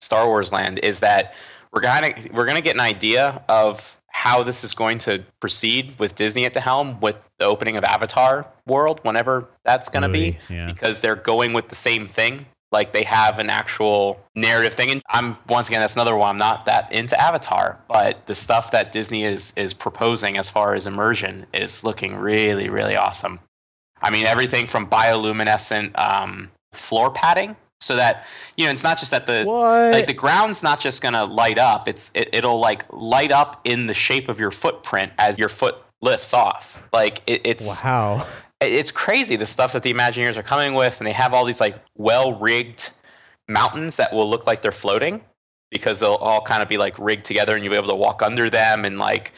[0.00, 1.34] Star Wars land is that
[1.72, 6.14] we're gonna we're gonna get an idea of how this is going to proceed with
[6.14, 10.66] Disney at the helm with the opening of Avatar World, whenever that's gonna be, yeah.
[10.66, 12.46] because they're going with the same thing.
[12.70, 16.30] Like they have an actual narrative thing, and I'm once again that's another one.
[16.30, 20.74] I'm not that into Avatar, but the stuff that Disney is is proposing as far
[20.74, 23.40] as immersion is looking really really awesome.
[24.02, 29.10] I mean, everything from bioluminescent um, floor padding, so that you know, it's not just
[29.10, 29.92] that the what?
[29.92, 31.88] like the ground's not just gonna light up.
[31.88, 35.76] It's it, it'll like light up in the shape of your footprint as your foot
[36.00, 36.82] lifts off.
[36.92, 38.26] Like it, it's wow.
[38.60, 41.60] it's crazy the stuff that the Imagineers are coming with, and they have all these
[41.60, 42.90] like well rigged
[43.48, 45.20] mountains that will look like they're floating
[45.70, 48.22] because they'll all kind of be like rigged together, and you'll be able to walk
[48.22, 49.32] under them, and like,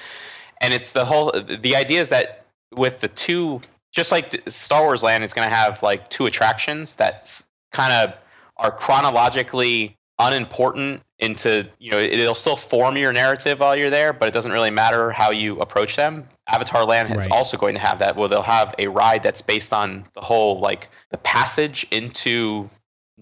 [0.61, 3.61] and it's the whole the idea is that with the two,
[3.93, 8.15] just like Star Wars Land is going to have like two attractions that kind of
[8.59, 14.29] are chronologically unimportant into you know it'll still form your narrative while you're there but
[14.29, 17.31] it doesn't really matter how you approach them avatar land is Right.
[17.31, 20.59] also going to have that where they'll have a ride that's based on the whole
[20.61, 22.69] like the passage into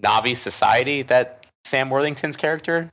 [0.01, 2.91] Na'vi society that sam worthington's character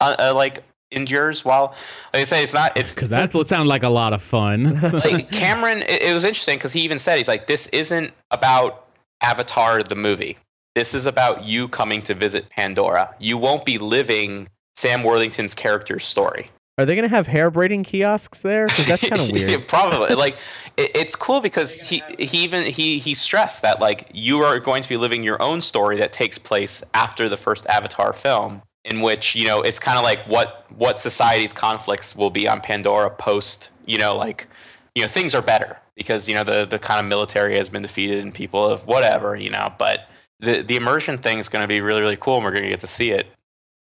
[0.00, 1.74] uh, uh, like endures while
[2.14, 4.80] like i say it's not it's Because that sounded like a lot of fun.
[4.92, 8.88] like Cameron, it, it was interesting because he even said he's like, this isn't about
[9.22, 10.38] Avatar the movie.
[10.78, 13.12] This is about you coming to visit Pandora.
[13.18, 16.52] You won't be living Sam Worthington's character's story.
[16.78, 18.68] Are they going to have hair braiding kiosks there?
[18.86, 19.66] That's kind of Yeah, weird.
[19.68, 20.14] Probably.
[20.14, 20.38] like
[20.76, 24.80] it, it's cool because he he even he he stressed that like you are going
[24.84, 29.00] to be living your own story that takes place after the first Avatar film, in
[29.00, 33.10] which you know it's kind of like what what society's conflicts will be on Pandora
[33.10, 34.46] post you know like
[34.94, 37.82] you know things are better because you know the the kind of military has been
[37.82, 40.08] defeated and people have whatever you know but
[40.40, 42.70] the the immersion thing is going to be really really cool and we're going to
[42.70, 43.26] get to see it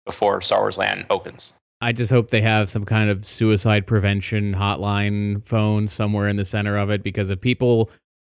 [0.05, 1.53] before Star Wars Land opens.
[1.81, 6.45] I just hope they have some kind of suicide prevention hotline phone somewhere in the
[6.45, 7.89] center of it because if people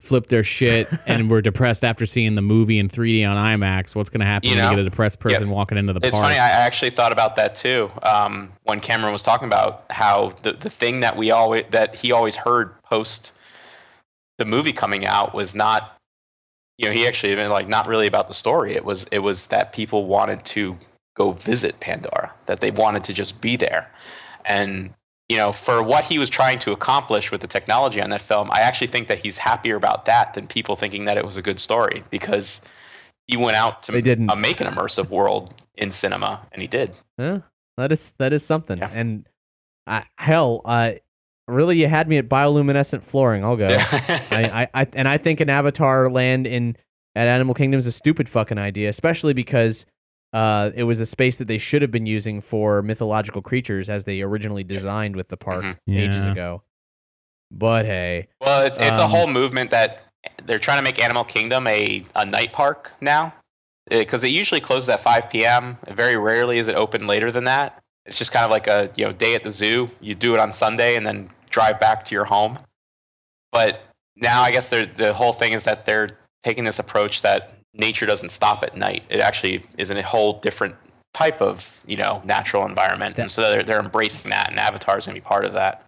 [0.01, 4.09] flip their shit and were depressed after seeing the movie in 3D on IMAX, what's
[4.11, 4.71] going to happen You when know?
[4.71, 6.25] you get a depressed person walking into the It's park?
[6.29, 6.39] funny.
[6.39, 10.71] I actually thought about that too um, when Cameron was talking about how the the
[10.71, 13.33] thing that we always that he always heard post
[14.39, 15.96] the movie coming out was not,
[16.79, 18.75] you know, he actually even like not really about the story.
[18.75, 20.77] It was it was that people wanted to
[21.17, 23.91] go visit Pandora, that they wanted to just be there,
[24.45, 24.93] and
[25.29, 28.49] you know, for what he was trying to accomplish with the technology on that film,
[28.53, 31.43] I actually think that he's happier about that than people thinking that it was a
[31.43, 32.61] good story because
[33.27, 36.97] he went out to uh, make an immersive world in cinema, and he did.
[37.19, 37.41] Yeah,
[37.77, 38.79] that is that is something.
[38.79, 38.91] Yeah.
[38.93, 39.27] And
[39.87, 40.93] uh, hell, uh,
[41.49, 43.45] really, you had me at bioluminescent flooring.
[43.45, 43.69] I'll go.
[43.91, 46.77] I, I, I and I think an Avatar land in
[47.15, 49.87] at Animal Kingdom is a stupid fucking idea, especially because
[50.33, 54.05] uh, it was a space that they should have been using for mythological creatures as
[54.05, 55.79] they originally designed with the park Mhm.
[55.89, 56.33] ages Yeah.
[56.33, 56.63] ago.
[57.51, 60.03] But hey, Well, it's it's a Um, whole movement that
[60.45, 63.33] they're trying to make Animal Kingdom a, a night park now,
[63.89, 65.79] because it usually closes at 5 p.m.
[65.89, 67.83] Very rarely is it open later than that.
[68.07, 69.91] It's just kind of like a you know day at the zoo.
[70.01, 72.59] You do it on Sunday and then drive back to your home.
[73.53, 73.83] But
[74.17, 78.31] now I guess the whole thing is that they're taking this approach that nature doesn't
[78.31, 79.05] stop at night.
[79.09, 80.75] It actually is in a whole different
[81.15, 85.15] type of you know natural environment, and so they're they're embracing that, and Avatar's gonna
[85.15, 85.83] be part of that.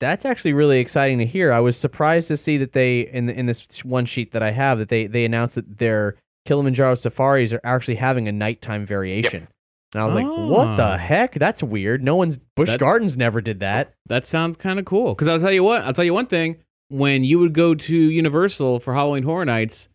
[0.00, 1.52] That's actually really exciting to hear.
[1.52, 4.50] I was surprised to see that they in the, in this one sheet that I
[4.50, 9.48] have that they they announced that their Kilimanjaro safaris are actually having a nighttime variation.
[9.94, 10.76] And I was like, "What Oh.
[10.76, 11.34] the heck?
[11.34, 12.02] That's weird.
[12.02, 15.14] No one's Bush That- Gardens never did that." That sounds kind of cool.
[15.14, 16.56] Because I'll tell you what, I'll tell you one thing.
[16.88, 19.88] When you would go to Universal for Halloween Horror Nights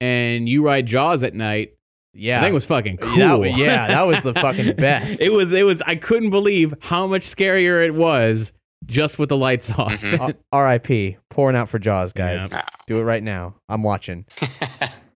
[0.00, 1.72] and you ride Jaws at night,
[2.16, 3.16] Yeah, I think it was fucking cool.
[3.16, 5.20] That wa- yeah, that was the fucking best.
[5.20, 8.52] it was, it was, I couldn't believe how much scarier it was
[8.86, 9.92] just with the lights off.
[10.00, 10.20] Mhm.
[10.20, 11.16] Uh, R.I.P.
[11.30, 12.48] Pouring out for Jaws, guys.
[12.52, 12.62] Yeah.
[12.86, 13.56] Do it right now.
[13.68, 14.24] I'm watching.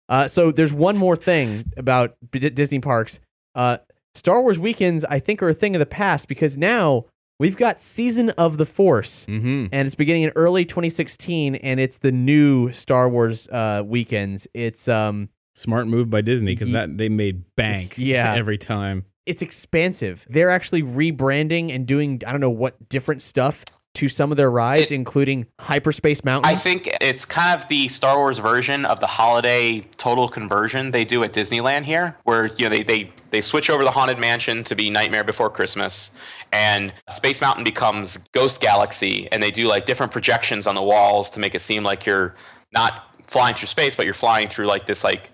[0.09, 3.19] Uh, so there's one more thing about B- Disney parks.
[3.55, 3.75] Uh,
[4.17, 7.05] Star Wars weekends, I think, are a thing of the past because now
[7.39, 9.67] we've got Season of the Force, mm-hmm.
[9.71, 14.47] and it's beginning in early 2016, and it's the new Star Wars uh, weekends.
[14.53, 18.35] It's um, Smart move by Disney because that they made bank Yeah.
[18.35, 19.05] every time.
[19.25, 20.25] it's expansive.
[20.29, 23.65] They're actually rebranding and doing I don't know what different stuff
[23.97, 26.51] to some of their rides, It- including Hyperspace Mountain.
[26.51, 31.05] I think it's kind of the Star Wars version of the holiday total conversion they
[31.05, 34.63] do at Disneyland here, where you know they they they switch over the haunted mansion
[34.63, 36.11] to be Nightmare Before Christmas,
[36.53, 41.29] and Space Mountain becomes Ghost Galaxy, and they do like different projections on the walls
[41.31, 42.35] to make it seem like you're
[42.73, 45.29] not flying through space, but you're flying through like this like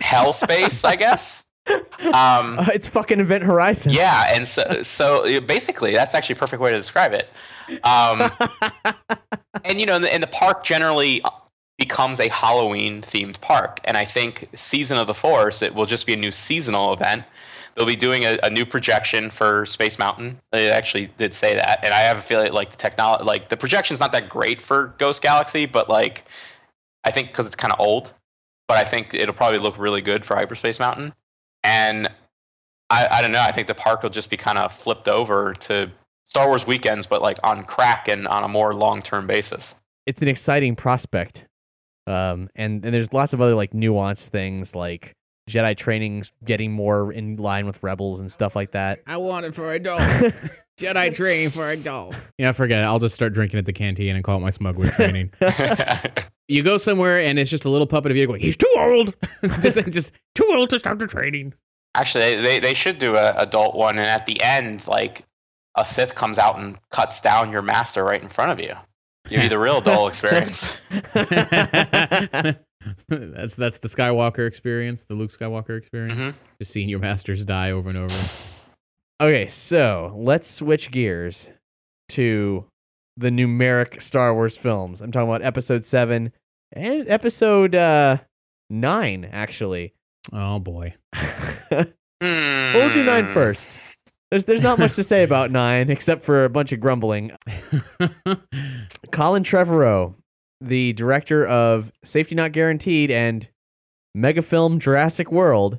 [0.00, 1.42] hell space, I guess.
[1.68, 1.76] Um,
[2.58, 3.90] Uh, it's fucking Event Horizon.
[3.92, 7.28] yeah, and so so basically, that's actually a perfect way to describe it.
[7.82, 8.30] Um,
[9.64, 11.22] and you know, and the, and the park generally
[11.78, 16.06] becomes a Halloween themed park, and I think Season of the Force it will just
[16.06, 17.24] be a new seasonal event.
[17.74, 20.38] They'll be doing a, a new projection for Space Mountain.
[20.50, 23.56] They actually did say that, and I have a feeling like the technology, like the
[23.56, 26.24] projection's not that great for Ghost Galaxy, but like
[27.04, 28.12] I think because it's kind of old,
[28.66, 31.14] but I think it'll probably look really good for Hyperspace Mountain.
[31.62, 32.08] And
[32.90, 33.40] I, I don't know.
[33.40, 35.90] I think the park will just be kind of flipped over to
[36.26, 39.76] Star Wars weekends, but like on crack and on a more long term basis.
[40.06, 41.46] it's an exciting prospect.
[42.06, 45.12] Um, and, and there's lots of other like nuanced things like
[45.50, 49.00] Jedi training getting more in line with Rebels and stuff like that.
[49.06, 50.02] I want it for adults.
[50.78, 52.16] Jedi training for adults.
[52.38, 52.82] Yeah, forget it.
[52.82, 55.32] I'll just start drinking at the canteen and call it my smuggler training.
[56.48, 59.14] you go somewhere and it's just a little puppet of you going, he's too old.
[59.62, 61.54] just, just too old to start the training.
[61.94, 65.24] Actually, they, they, they should do a adult one, and at the end, like
[65.76, 68.74] a Sith comes out and cuts down your master right in front of you.
[69.28, 70.86] Give you the real dull experience.
[73.08, 76.14] that's that's the Skywalker experience, the Luke Skywalker experience.
[76.14, 76.34] Mhm.
[76.60, 78.14] Just seeing your masters die over and over.
[79.20, 81.48] Okay, so let's switch gears
[82.10, 82.64] to
[83.16, 85.00] the numeric Star Wars films.
[85.00, 86.32] I'm talking about episode seven
[86.72, 88.18] and episode uh,
[88.70, 89.94] nine, actually.
[90.32, 90.94] Oh boy.
[92.18, 93.32] We'll do nine Hmm.
[93.34, 93.68] first.
[94.36, 97.30] There's there's not much to say about nine except for a bunch of grumbling.
[99.10, 100.14] Colin Trevorrow,
[100.60, 103.48] the director of Safety Not Guaranteed and
[104.14, 105.78] Megafilm Jurassic World,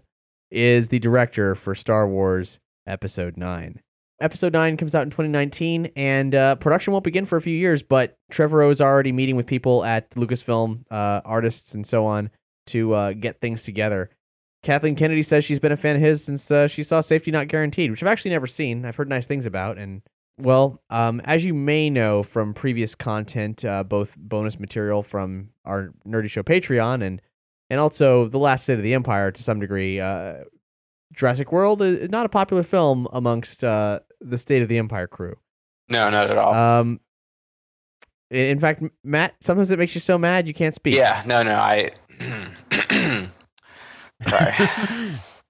[0.50, 3.80] is the director for Star Wars Episode 9.
[4.22, 7.84] Episode 9 comes out in 2019, and uh, production won't begin for a few years,
[7.84, 12.32] but Trevorrow is already meeting with people at Lucasfilm, uh, artists, and so on,
[12.66, 14.10] to uh, get things together.
[14.68, 17.48] Kathleen Kennedy says she's been a fan of his since uh, she saw Safety Not
[17.48, 18.84] Guaranteed, which I've actually never seen.
[18.84, 20.02] I've heard nice things about, and
[20.38, 25.94] well, um, as you may know from previous content, uh, both bonus material from our
[26.06, 27.22] Nerdy Show Patreon and
[27.70, 30.44] and also The Last State of the Empire to some degree, uh,
[31.14, 35.38] Jurassic World is not a popular film amongst uh, the State of the Empire crew.
[35.88, 36.54] No, not at all.
[36.54, 37.00] Um,
[38.30, 40.96] in fact, Matt, sometimes it makes you so mad you can't speak.
[40.96, 41.56] yeah, no, no.
[41.56, 41.92] I.
[44.28, 44.54] Sorry.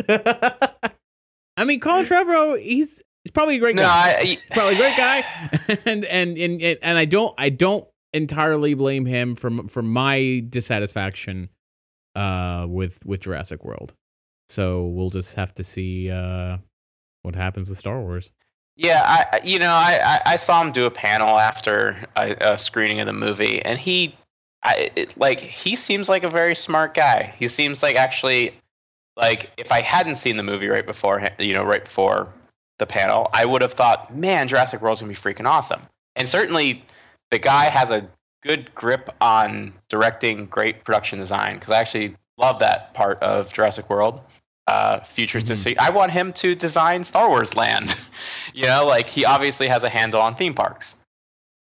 [1.58, 4.16] I mean, Colin Trevorrow, he's he's probably a great No, guy.
[4.20, 5.26] I, probably a great guy,
[5.86, 11.50] and, and and and I don't I don't entirely blame him for for my dissatisfaction
[12.16, 13.94] uh, with with Jurassic World.
[14.50, 16.58] So we'll just have to see uh,
[17.24, 18.32] what happens with Star Wars.
[18.76, 22.58] Yeah, I you know I, I, I saw him do a panel after a, a
[22.60, 24.16] screening of the movie, and he,
[24.64, 27.34] I it, like he seems like a very smart guy.
[27.40, 28.52] He seems like actually,
[29.18, 32.32] like if I hadn't seen the movie right before you know right before
[32.80, 35.82] the panel, I would have thought, man, Jurassic World's gonna be freaking awesome.
[36.16, 36.84] And certainly,
[37.32, 38.08] the guy has a
[38.44, 43.90] good grip on directing great production design because I actually love that part of Jurassic
[43.90, 44.22] World.
[44.68, 45.80] Uh, futuristic.
[45.80, 47.98] I want him to design Star Wars Land.
[48.54, 50.96] you know, like he obviously has a handle on theme parks,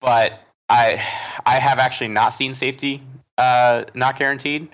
[0.01, 0.39] but
[0.69, 1.03] I
[1.45, 3.01] I have actually not seen Safety
[3.37, 4.69] uh, Not Guaranteed.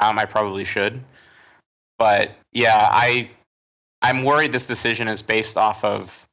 [0.00, 1.00] Um, I probably should,
[2.04, 3.30] but yeah, I
[4.02, 6.26] I'm worried this decision is based off of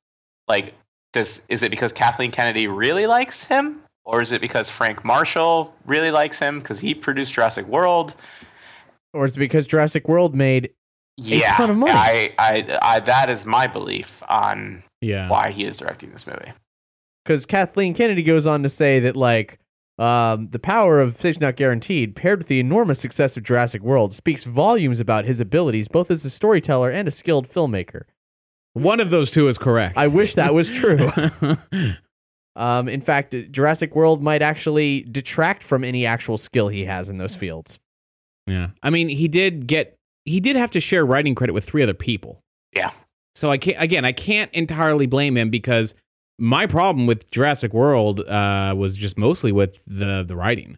[0.49, 0.73] like
[1.13, 5.73] does is it because Kathleen Kennedy really likes him or is it because Frank Marshall
[5.85, 8.15] really likes him because he produced Jurassic World?
[9.13, 10.71] Or is it because Jurassic World made
[11.15, 11.93] Yeah, a ton of money.
[11.95, 15.29] I, I, I, that is my belief on Yeah.
[15.29, 16.51] why he is directing this movie.
[17.23, 19.57] because Kathleen Kennedy goes on to say that like
[19.97, 24.13] um, the power of Safety Not Guaranteed, paired with the enormous success of Jurassic World,
[24.13, 28.03] speaks volumes about his abilities both as a storyteller and a skilled filmmaker.
[28.73, 29.97] One of those two is correct.
[29.97, 31.11] I wish that was true.
[32.55, 37.17] Um, in fact, Jurassic World might actually detract from any actual skill he has in
[37.17, 37.79] those fields.
[38.45, 38.71] yeah.
[38.83, 41.93] I mean, he did get he did have to share writing credit with three other
[41.93, 42.41] people.
[42.75, 42.91] Yeah.
[43.35, 45.95] So I can't again, I can't entirely blame him because
[46.39, 50.77] my problem with Jurassic World uh, was just mostly with the the writing.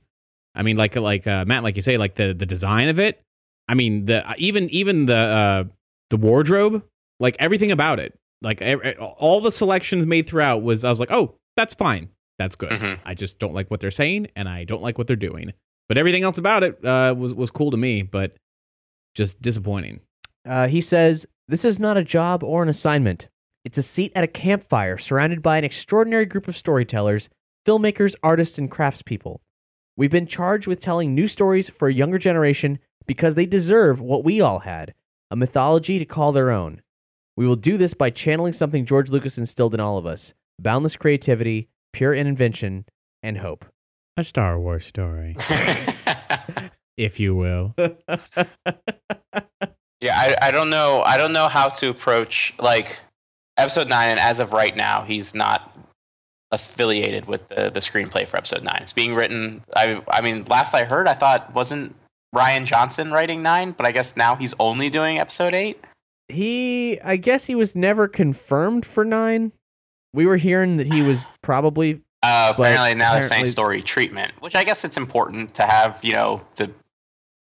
[0.56, 3.22] I mean, like like uh, Matt, like you say, like the the design of it.
[3.68, 5.64] I mean, the even even the uh,
[6.10, 6.84] the wardrobe,
[7.20, 11.12] like everything about it, like ev- all the selections made throughout was I was like,
[11.12, 12.72] oh, that's fine, that's good.
[12.72, 13.00] Mhm.
[13.06, 15.54] I just don't like what they're saying, and I don't like what they're doing.
[15.88, 18.36] But everything else about it uh, was was cool to me, but
[19.16, 20.02] just disappointing.
[20.46, 23.28] Uh, he says, This is not a job or an assignment.
[23.66, 27.30] It's a seat at a campfire surrounded by an extraordinary group of storytellers,
[27.66, 29.40] filmmakers, artists, and craftspeople.
[29.96, 34.24] We've been charged with telling new stories for a younger generation because they deserve what
[34.24, 34.94] we all had
[35.32, 36.82] a mythology to call their own.
[37.36, 40.96] We will do this by channeling something George Lucas instilled in all of us boundless
[40.96, 42.86] creativity, pure invention,
[43.24, 43.66] and hope.
[44.18, 45.36] A Star Wars story,
[46.98, 47.74] if you will.
[50.04, 51.02] Yeah, I, I don't know.
[51.02, 53.00] I don't know how to approach like
[53.58, 55.76] episode nine, and as of right now, he's not
[56.52, 58.80] affiliated with the, the screenplay for episode nine.
[58.82, 59.64] It's being written.
[59.76, 61.96] I I mean, last I heard, I thought wasn't
[62.34, 65.84] Rian Johnson writing nine, but I guess now he's only doing episode eight.
[66.30, 69.52] He, I guess he was never confirmed for nine.
[70.14, 74.56] We were hearing that he was probably Uh, apparently now they're saying story treatment, which
[74.56, 76.00] I guess it's important to have.
[76.04, 76.72] You know the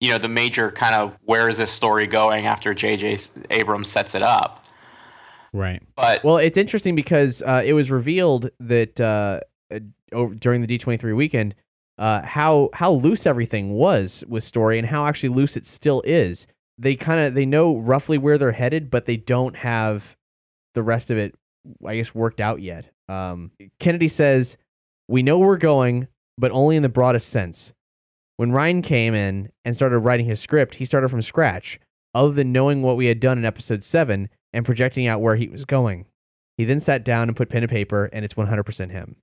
[0.00, 3.18] you know the major kind of where is this story going after J.J.
[3.50, 4.61] Abrams sets it up.
[5.52, 5.82] Right.
[5.94, 9.40] But Well, it's interesting because uh, it was revealed that uh,
[9.72, 9.80] uh,
[10.12, 11.54] over, during the D23 weekend
[11.98, 16.46] uh, how how loose everything was with story and how actually loose it still is.
[16.78, 20.16] They kind of they know roughly where they're headed, but they don't have
[20.74, 21.34] the rest of it,
[21.86, 22.90] I guess, worked out yet.
[23.08, 24.56] Um, Kennedy says,
[25.06, 27.74] "We know we're going, but only in the broadest sense."
[28.38, 31.78] When Ryan came in and started writing his script, he started from scratch,
[32.14, 35.48] other than knowing what we had done in episode seven and projecting out where he
[35.48, 36.06] was going.
[36.58, 39.16] He then sat down and put pen to paper, and it's 100% him.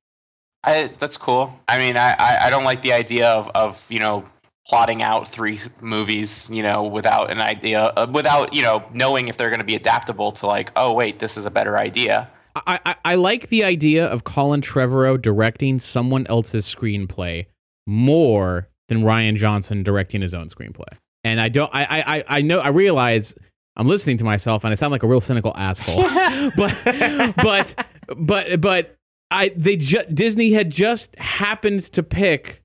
[0.63, 1.57] I, that's cool.
[1.67, 4.23] I mean, I, I, I don't like the idea of, of you know
[4.67, 9.37] plotting out three movies, you know, without an idea, uh, without you know knowing if
[9.37, 12.29] they're going to be adaptable to like, oh wait, this is a better idea.
[12.55, 17.45] I, I, I like the idea of Colin Trevorrow directing someone else's screenplay
[17.87, 20.97] more than Rian Johnson directing his own screenplay.
[21.23, 23.33] And I don't I I, I- I know I realize
[23.75, 26.03] I'm listening to myself and I sound like a real cynical asshole.
[26.57, 27.85] but but
[28.17, 28.95] but but
[29.31, 32.61] I they ju- Disney had just happened to pick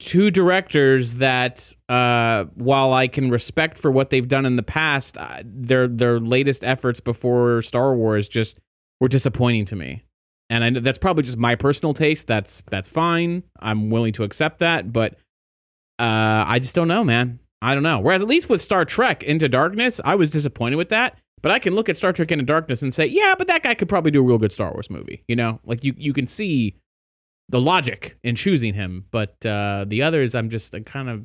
[0.00, 5.16] two directors that uh while I can respect for what they've done in the past,
[5.16, 8.58] uh, their their latest efforts before Star Wars just
[9.00, 10.04] were disappointing to me.
[10.50, 12.26] And I know that's probably just my personal taste.
[12.26, 13.42] That's that's fine.
[13.60, 15.14] I'm willing to accept that, but
[15.98, 17.40] uh I just don't know, man.
[17.64, 17.98] I don't know.
[17.98, 21.18] Whereas at least with Star Trek Into Darkness, I was disappointed with that.
[21.42, 23.74] But I can look at Star Trek Into Darkness and say, yeah, but that guy
[23.74, 25.22] could probably do a real good Star Wars movie.
[25.28, 26.76] You know, like you you can see
[27.48, 29.04] the logic in choosing him.
[29.10, 31.24] But uh the others, I'm just I'm kind of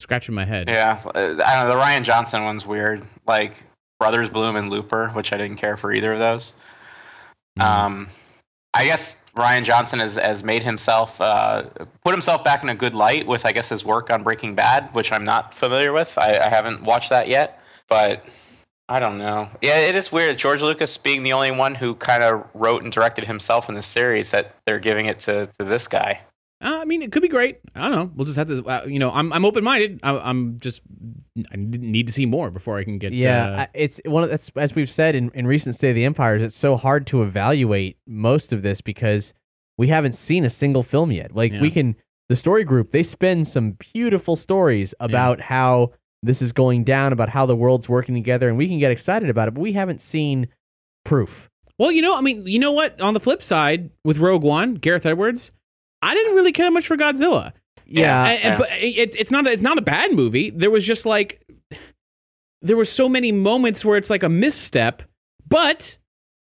[0.00, 0.68] scratching my head.
[0.68, 1.68] Yeah, uh, I don't know.
[1.68, 3.06] The Rian Johnson one's weird.
[3.26, 3.54] Like
[3.98, 6.54] Brothers Bloom and Looper, which I didn't care for either of those.
[7.58, 7.64] Mhm.
[7.64, 8.08] Um,
[8.72, 11.64] I guess Rian Johnson has, has made himself uh,
[12.02, 14.94] put himself back in a good light with I guess his work on Breaking Bad,
[14.94, 16.16] which I'm not familiar with.
[16.18, 18.24] I, I haven't watched that yet, but
[18.88, 19.48] I don't know.
[19.62, 20.36] Yeah, it is weird.
[20.36, 23.86] George Lucas being the only one who kind of wrote and directed himself in this
[23.86, 26.22] series that they're giving it to, to this guy.
[26.62, 27.58] Uh, I mean, it could be great.
[27.74, 28.10] I don't know.
[28.14, 29.98] We'll just have to, uh, you know, I'm I'm open minded.
[30.02, 30.82] I'm just
[31.50, 33.12] I need to see more before I can get.
[33.14, 35.94] Yeah, uh, I- it's one of that's as we've said in, in recent State of
[35.94, 36.42] the Empires.
[36.42, 39.32] It's so hard to evaluate most of this because
[39.78, 41.34] we haven't seen a single film yet.
[41.34, 41.96] Like we can,
[42.28, 45.92] the story group they spin some beautiful stories about how
[46.22, 49.30] this is going down, about how the world's working together, and we can get excited
[49.30, 49.54] about it.
[49.54, 50.48] But we haven't seen
[51.06, 51.48] proof.
[51.78, 53.00] Well, you know, I mean, you know what?
[53.00, 55.50] On the flip side, with Rogue One, Gareth Edwards,
[56.02, 57.52] I didn't really care much for Godzilla.
[57.86, 58.58] Yeah, And- and- yeah.
[58.58, 60.50] but it's it's not a, it's not a bad movie.
[60.50, 61.44] There was just like
[62.62, 65.02] there were so many moments where it's like a misstep
[65.48, 65.98] But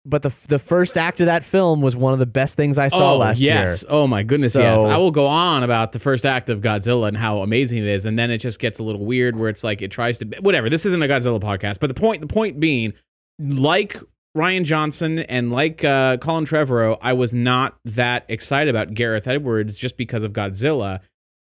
[0.07, 2.89] but the the first act of that film was one of the best things I
[2.89, 3.83] saw oh, last yes.
[3.83, 3.91] year.
[3.93, 4.83] Oh my goodness, So- yes.
[4.83, 8.07] I will go on about the first act of Godzilla and how amazing it is,
[8.07, 10.69] and then it just gets a little weird where it's like it tries to whatever.
[10.71, 12.95] This isn't a Godzilla podcast, but the point the point being,
[13.39, 14.01] like
[14.37, 19.77] Rian Johnson and like uh, Colin Trevorrow, I was not that excited about Gareth Edwards
[19.77, 21.01] just because of Godzilla.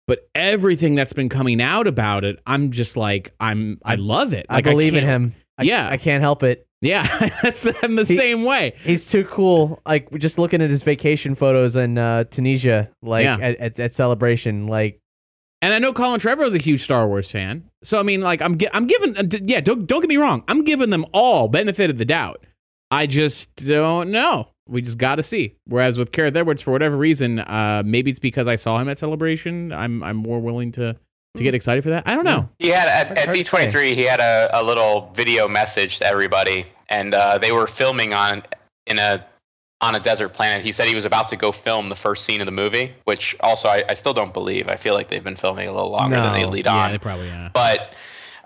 [0.07, 4.45] But everything that's been coming out about it, I'm just like I'm I love it.
[4.49, 5.35] I Like, believe in him.
[5.57, 5.87] I, Yeah.
[5.89, 6.67] I can't help it.
[6.83, 8.73] Yeah, that's the, I'm the He- same way.
[8.83, 9.79] He's too cool.
[9.85, 13.37] Like just looking at his vacation photos in uh, Tunisia, like Yeah.
[13.39, 14.99] at, at, at celebration, like
[15.61, 17.69] And I know Colin Trevorrow is a huge Star Wars fan.
[17.83, 19.61] So I mean, like I'm I'm giving uh, d- yeah.
[19.61, 20.43] Don't don't get me wrong.
[20.47, 22.43] I'm giving them all benefit of the doubt.
[22.91, 24.49] I just don't know.
[24.67, 25.55] We just got to see.
[25.65, 28.99] Whereas with Gareth Edwards, for whatever reason, uh, maybe it's because I saw him at
[28.99, 29.71] Celebration.
[29.73, 30.95] I'm I'm more willing to
[31.35, 32.03] to get excited for that.
[32.05, 32.49] I don't know.
[32.59, 33.67] He had at, at Hard to say.
[33.67, 38.13] D23, he had a, a little video message to everybody, and uh, they were filming
[38.13, 38.43] on
[38.85, 39.25] in a
[39.79, 40.63] on a desert planet.
[40.63, 43.35] He said he was about to go film the first scene of the movie, which
[43.39, 44.67] also I, I still don't believe.
[44.67, 46.49] I feel like they've been filming a little longer than they No.
[46.49, 46.91] lead Yeah, on.
[46.91, 47.49] they probably are.
[47.53, 47.93] but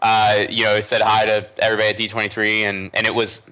[0.02, 3.50] uh, you know, he said hi to everybody at D23, and and it was,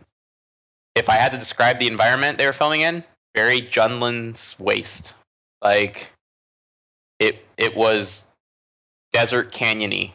[0.96, 3.04] if I had to describe the environment they were filming in,
[3.36, 5.14] very Jundland Wastes.
[5.62, 6.12] Like,
[7.20, 8.28] it it was
[9.12, 10.12] desert canyony.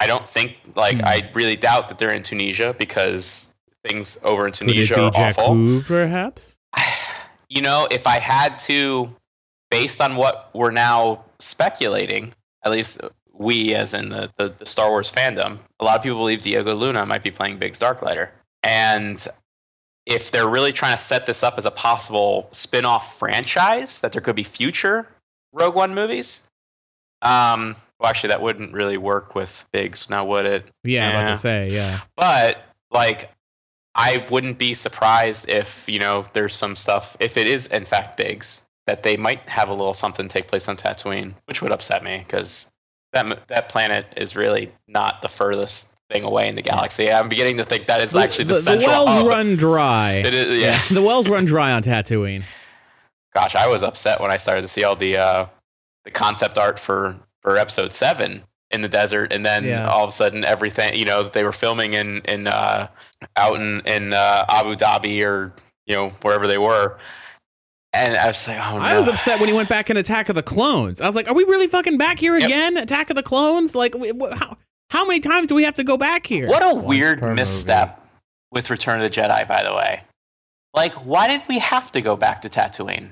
[0.00, 1.04] I don't think like Hmm.
[1.04, 3.54] I really doubt that they're in Tunisia because
[3.84, 5.50] things over in Tunisia are awful.
[5.50, 6.56] Jakku, perhaps?
[7.50, 9.14] You know, if I had to,
[9.70, 12.32] based on what we're now speculating,
[12.64, 13.00] at least
[13.32, 16.74] we, as in the, the, the Star Wars fandom, a lot of people believe Diego
[16.74, 18.30] Luna might be playing Biggs Darklighter.
[18.64, 19.24] And
[20.06, 24.12] if they're really trying to set this up as a possible spin off franchise, that
[24.12, 25.08] there could be future
[25.52, 26.42] Rogue One movies,
[27.24, 30.66] um, well, actually, that wouldn't really work with Biggs, now would it?
[30.84, 32.00] Yeah, I'm about to say yeah.
[32.16, 33.30] But like,
[33.94, 37.16] I wouldn't be surprised if you know there's some stuff.
[37.18, 40.68] If it is in fact Biggs, that they might have a little something take place
[40.68, 42.70] on Tatooine, which would upset me because
[43.12, 47.10] that that planet is really not the furthest thing away in the galaxy.
[47.10, 49.26] I'm beginning to think that is actually the, the, central The wells hub.
[49.26, 50.12] run dry.
[50.24, 50.80] It is, yeah.
[50.90, 52.44] the wells run dry on Tatooine.
[53.34, 55.46] Gosh, I was upset when I started to see all the uh,
[56.04, 59.88] the concept art for for episode seven in the desert, and then Yeah.
[59.88, 62.86] all of a sudden everything you know they were filming in in uh,
[63.36, 65.52] out in in uh, Abu Dhabi or
[65.86, 66.96] you know wherever they were,
[67.92, 68.84] and I was like, oh no.
[68.84, 71.00] I was upset when he went back in Attack of the Clones.
[71.00, 72.46] I was like, "Are we really fucking back here Yep.
[72.46, 72.76] again?
[72.76, 73.74] Attack of the Clones?
[73.74, 74.56] Like, how
[74.94, 77.34] how many times do we have to go back here?" What a Once weird per
[77.34, 78.00] misstep
[78.52, 80.02] with Return of the Jedi, by the way.
[80.72, 83.10] Like, why did we have to go back to Tatooine?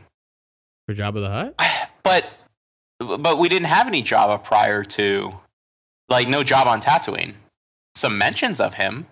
[0.87, 1.55] for Jabba the Hutt?
[2.05, 2.27] But
[2.99, 5.33] but we didn't have any Jabba prior to,
[6.09, 7.35] like, no Jabba on Tatooine.
[7.95, 9.07] Some mentions of him.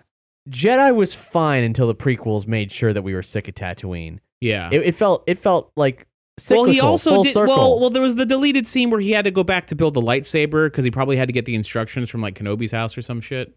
[0.49, 4.19] Jedi was fine until the prequels made sure that we were sick of Tatooine.
[4.39, 4.69] Yeah.
[4.71, 6.07] It, it felt it felt like
[6.41, 7.33] cyclical, well, he also full did.
[7.33, 7.55] circle.
[7.55, 9.93] Well, well, there was the deleted scene where he had to go back to build
[9.93, 13.01] the lightsaber because he probably had to get the instructions from like Kenobi's house or
[13.01, 13.55] some shit.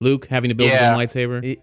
[0.00, 1.44] Luke having to build his own lightsaber.
[1.44, 1.62] It-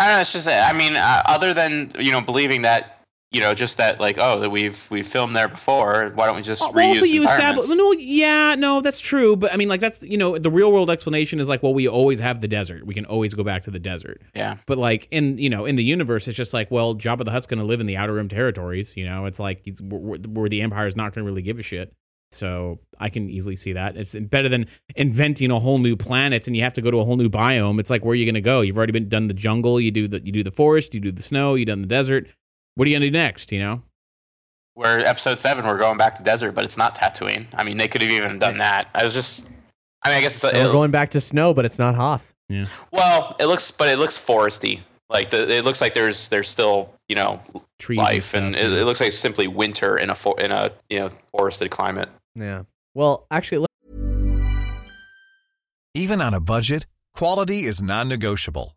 [0.00, 0.20] I don't know.
[0.20, 2.97] It's just, I mean, uh, other than you know believing that,
[3.30, 6.12] you know, just that, like, oh, that we've we've filmed there before.
[6.14, 7.68] Why don't we just reuse well, also, you establish.
[7.68, 9.36] No, yeah, no, that's true.
[9.36, 11.86] But I mean, like, that's you know, the real world explanation is like, well, we
[11.86, 12.86] always have the desert.
[12.86, 14.22] We can always go back to the desert.
[14.34, 14.56] Yeah.
[14.66, 17.46] But like in you know in the universe, it's just like, well, Jabba the Hutt's
[17.46, 18.94] going to live in the Outer Rim territories.
[18.96, 21.58] You know, it's like he's, where, where the Empire is not going to really give
[21.58, 21.92] a shit.
[22.30, 23.96] So I can easily see that.
[23.96, 24.66] It's better than
[24.96, 27.80] inventing a whole new planet and you have to go to a whole new biome.
[27.80, 28.60] It's like where are you going to go?
[28.60, 29.80] You've already been done the jungle.
[29.80, 30.94] You do the you do the forest.
[30.94, 31.54] You do the snow.
[31.54, 32.28] You done the desert.
[32.78, 33.50] What are you going to do next?
[33.50, 33.82] You know.
[34.74, 37.48] Where episode seven, we're going back to desert, but it's not Tatooine.
[37.52, 38.88] I mean, they could have even done that.
[38.94, 39.48] I was just,
[40.04, 41.96] I mean, I guess it's a, And we're going back to snow, but it's not
[41.96, 42.32] Hoth.
[42.48, 42.66] Yeah.
[42.92, 44.82] Well, it looks, but it looks foresty.
[45.10, 47.42] Like the, it looks like there's there's still you know
[47.80, 48.80] Trees life, and, and stuff, it, yeah.
[48.82, 52.08] it looks like it's simply winter in a for, in a you know forested climate.
[52.36, 52.62] Yeah.
[52.94, 53.66] Well, actually,
[55.94, 58.76] Even on a budget, quality is non-negotiable.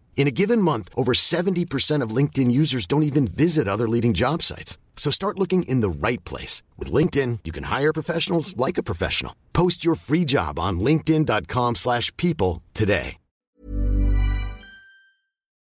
[0.15, 4.43] In a given month, over 70% of LinkedIn users don't even visit other leading job
[4.43, 4.77] sites.
[4.95, 6.61] So start looking in the right place.
[6.77, 9.35] With LinkedIn, you can hire professionals like a professional.
[9.51, 13.17] Post your free job on linkedin.com slash people today.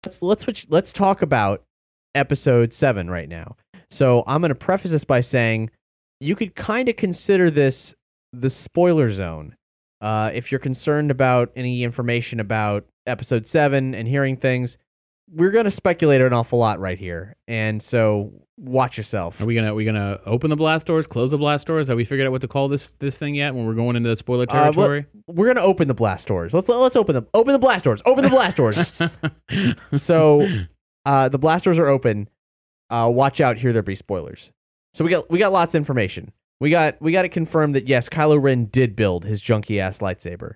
[0.07, 1.63] let's let's switch, let's talk about
[2.15, 3.55] episode seven right now.
[3.89, 5.69] So I'm going to preface this by saying
[6.19, 7.93] you could kind of consider this
[8.33, 9.55] the spoiler zone.
[9.99, 14.77] Uh, if you're concerned about any information about episode seven and hearing things,
[15.31, 19.39] we're going to speculate an awful lot right here, and so watch yourself.
[19.41, 21.89] Are we gonna are we gonna open the blast doors, close the blast doors?
[21.89, 23.53] Have we figured out what to call this this thing yet?
[23.53, 25.05] When we're going into the spoiler Uh, territory?
[25.27, 26.53] we're gonna open the blast doors.
[26.53, 27.27] Let's let's open them.
[27.33, 28.01] Open the blast doors.
[28.05, 28.99] Open the blast doors.
[30.01, 30.47] so
[31.05, 32.29] uh, the blast doors are open.
[32.89, 33.57] Uh, watch out.
[33.57, 34.51] Here there be spoilers.
[34.93, 36.31] So we got we got lots of information.
[36.59, 39.99] We got we got it confirmed that yes, Kylo Ren did build his junky ass
[39.99, 40.53] lightsaber.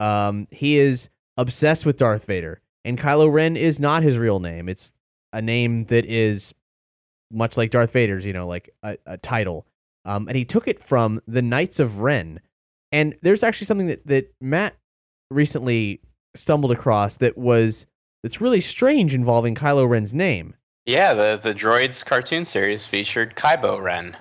[0.00, 1.08] Um, he is
[1.38, 4.68] obsessed with Darth Vader, and Kylo Ren is not his real name.
[4.68, 4.92] It's
[5.32, 6.52] a name that is
[7.30, 8.26] much like Darth Vader's.
[8.26, 9.66] You know, like a, a title.
[10.04, 12.40] Um, and he took it from the Knights of Ren.
[12.92, 14.74] And there's actually something that, that Matt
[15.30, 16.00] recently
[16.34, 17.86] stumbled across that was
[18.22, 20.54] that's really strange involving Kylo Ren's name.
[20.86, 24.16] Yeah, the the Droids cartoon series featured Kybo Ren.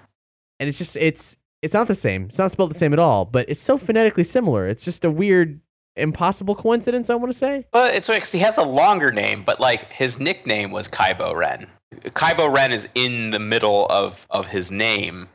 [0.60, 2.26] And it's just it's it's not the same.
[2.26, 4.68] It's not spelled the same at all, but it's so phonetically similar.
[4.68, 5.62] It's just a weird
[5.98, 7.66] impossible coincidence, I want to say.
[7.72, 11.68] But it's because he has a longer name, but like his nickname was Kybo Ren.
[11.96, 15.30] Kybo Ren is in the middle of of his name,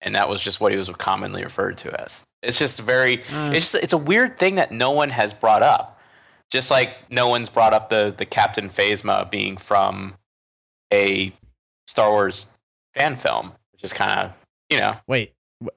[0.00, 2.22] and that was just what he was commonly referred to as.
[2.42, 3.22] It's just very.
[3.24, 3.50] Uh.
[3.54, 6.00] It's just, it's a weird thing that no one has brought up.
[6.50, 10.14] Just like no one's brought up the the Captain Phasma being from
[10.92, 11.32] a
[11.86, 12.58] Star Wars
[12.94, 14.32] fan film, which is kind of
[14.68, 15.34] you know Wait,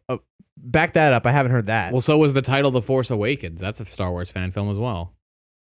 [0.09, 0.21] oh,
[0.57, 1.25] back that up.
[1.25, 1.91] I haven't heard that.
[1.91, 4.77] well, so was the title "The Force Awakens." That's a Star Wars fan film as
[4.77, 5.13] well.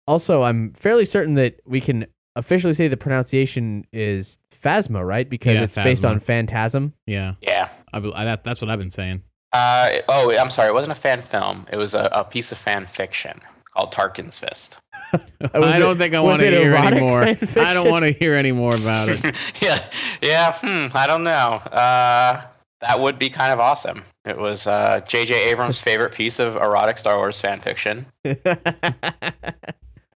[0.06, 5.28] also, I'm fairly certain that we can officially say the pronunciation is Phasma, right?
[5.28, 6.10] Because Yeah, it's based Phasma.
[6.10, 6.94] on Phantasm.
[7.06, 7.68] Yeah, yeah.
[7.92, 9.22] I, bel- I, that, that's what I've been saying.
[9.52, 10.68] Uh, oh, I'm sorry.
[10.68, 11.66] It wasn't a fan film.
[11.70, 13.38] It was a, a piece of fan fiction
[13.74, 14.78] called Tarkin's Fist.
[15.12, 17.26] I don't think I was want to it hear erotic anymore.
[17.26, 17.90] fan I don't fiction?
[17.90, 19.22] want to hear any more about it.
[19.60, 19.84] yeah,
[20.22, 20.52] yeah.
[20.54, 21.30] Hmm, I don't know.
[21.30, 22.40] Uh,
[22.82, 24.02] that would be kind of awesome.
[24.24, 25.50] It was uh, J.J.
[25.50, 28.06] Abrams' favorite piece of erotic Star Wars fan fiction.
[28.24, 28.36] and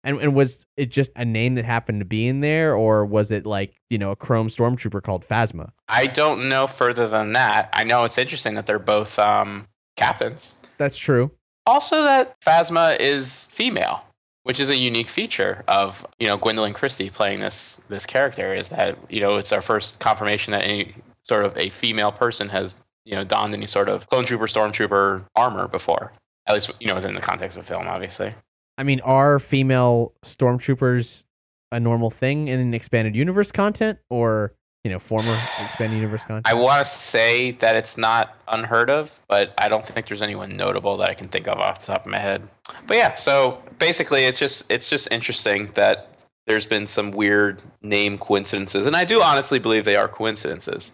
[0.02, 3.46] and was it just a name that happened to be in there, or was it
[3.46, 5.70] like you know a Chrome Stormtrooper called Phasma?
[5.88, 7.68] I don't know further than that.
[7.72, 10.54] I know it's interesting that they're both um, captains.
[10.78, 11.30] That's true.
[11.66, 14.02] Also, that Phasma is female,
[14.42, 18.54] which is a unique feature of you know Gwendoline Christie playing this this character.
[18.54, 20.94] Is that you know it's our first confirmation that any
[21.24, 25.24] sort of a female person has you know donned any sort of clone trooper, stormtrooper
[25.34, 26.12] armor before.
[26.46, 28.32] At least you know within the context of film, obviously.
[28.76, 31.24] I mean, are female stormtroopers
[31.72, 34.54] a normal thing in expanded universe content, or
[34.84, 36.48] you know former expanded universe content?
[36.48, 40.56] I want to say that it's not unheard of, but I don't think there's anyone
[40.56, 42.48] notable that I can think of off the top of my head.
[42.86, 46.10] But yeah, so basically, it's just it's just interesting that
[46.46, 50.92] there's been some weird name coincidences, and I do honestly believe they are coincidences.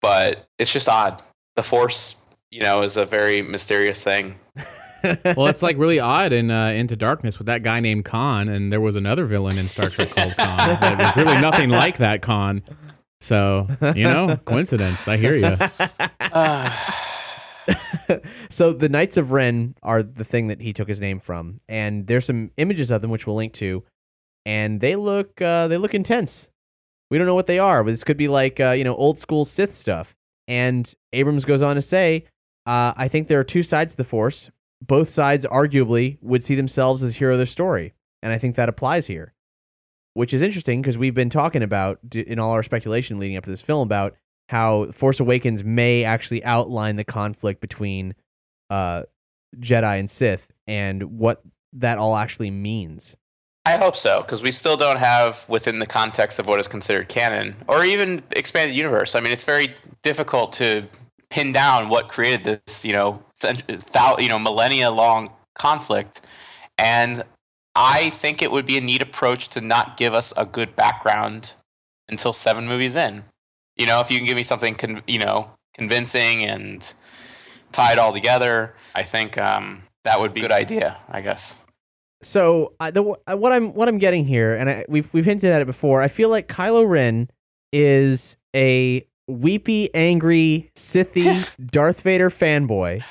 [0.00, 1.22] But it's just odd.
[1.56, 2.16] The Force,
[2.50, 4.38] you know, is a very mysterious thing.
[5.04, 8.72] well, it's like really odd in uh, Into Darkness with that guy named Khan, and
[8.72, 10.56] there was another villain in Star Trek called Khan.
[10.56, 12.62] That was really nothing like that Khan.
[13.20, 15.06] So you know, coincidence.
[15.06, 15.56] I hear you.
[18.50, 22.06] so the Knights of Ren are the thing that he took his name from, and
[22.06, 23.84] there's some images of them which we'll link to,
[24.46, 26.48] and they look uh, they look intense.
[27.10, 29.18] We don't know what they are, but this could be like uh, you know old
[29.18, 30.14] school Sith stuff.
[30.48, 32.24] And Abrams goes on to say,
[32.66, 34.50] uh, "I think there are two sides to the Force.
[34.82, 38.68] Both sides arguably would see themselves as hero of their story, and I think that
[38.68, 39.34] applies here."
[40.14, 43.50] Which is interesting because we've been talking about in all our speculation leading up to
[43.50, 44.16] this film about
[44.48, 48.16] how Force Awakens may actually outline the conflict between
[48.68, 49.04] uh,
[49.58, 51.42] Jedi and Sith and what
[51.72, 53.14] that all actually means.
[53.66, 57.08] I hope so, because we still don't have within the context of what is considered
[57.08, 59.14] canon or even expanded universe.
[59.14, 60.86] I mean, it's very difficult to
[61.28, 63.22] pin down what created this, you know,
[63.92, 66.22] thou- you know, millennia long conflict.
[66.78, 67.22] And
[67.76, 71.52] I think it would be a neat approach to not give us a good background
[72.08, 73.24] until seven movies in.
[73.76, 76.92] You know, if you can give me something, con- you know, convincing and
[77.72, 80.98] tie it all together, I think um, that would be a good idea.
[81.08, 81.54] I guess.
[82.22, 85.50] So I, the, uh, what I'm what I'm getting here, and I, we've we've hinted
[85.50, 86.02] at it before.
[86.02, 87.30] I feel like Kylo Ren
[87.72, 93.02] is a weepy, angry, Sithy Darth Vader fanboy,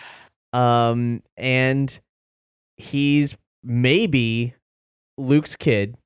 [0.53, 1.99] um, and
[2.77, 4.53] he's maybe
[5.17, 5.97] Luke's kid,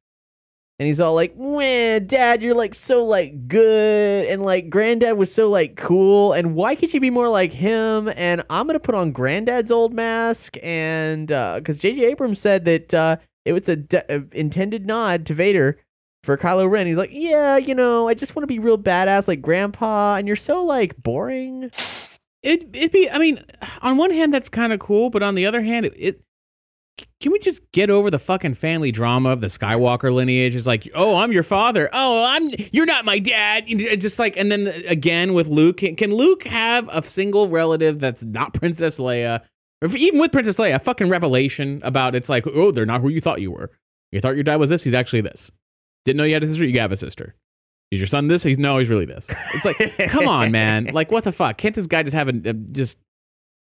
[0.84, 5.34] and he's all like, "Wah, Dad, you're like so like good, and like Granddad was
[5.34, 8.93] so like cool, and why can't you be more like him?" And I'm gonna put
[8.93, 12.03] on Granddad's old mask, and because J.J.
[12.03, 13.15] Abrams said that uh,
[13.45, 15.79] it was a de- uh, intended nod to Vader
[16.21, 16.86] for Kylo Ren.
[16.86, 20.27] He's like, "Yeah, you know, I just want to be real badass like Grandpa, and
[20.27, 21.71] you're so like boring."
[22.41, 23.09] It it'd be.
[23.09, 23.41] I mean,
[23.81, 26.21] on one hand, that's kind of cool, but on the other hand, it, it.
[27.19, 30.53] Can we just get over the fucking family drama of the Skywalker lineage?
[30.55, 31.89] It's like, oh, I'm your father.
[31.91, 32.51] Oh, I'm.
[32.71, 33.63] You're not my dad.
[33.67, 37.99] It's Just like, and then again with Luke, can, can Luke have a single relative
[37.99, 39.41] that's not Princess Leia,
[39.81, 43.09] or even with Princess Leia, a fucking revelation about it's like, oh, they're not who
[43.09, 43.71] you thought you were.
[44.11, 44.83] You thought your dad was this.
[44.83, 45.51] He's actually this.
[46.05, 46.65] Didn't know you had a sister.
[46.65, 47.33] You have a sister.
[47.89, 48.43] Is your son this?
[48.43, 49.27] He's no, he's really this.
[49.55, 50.85] It's like, come on, man.
[50.93, 51.57] Like, what the fuck?
[51.57, 52.97] Can't this guy just have a, a- just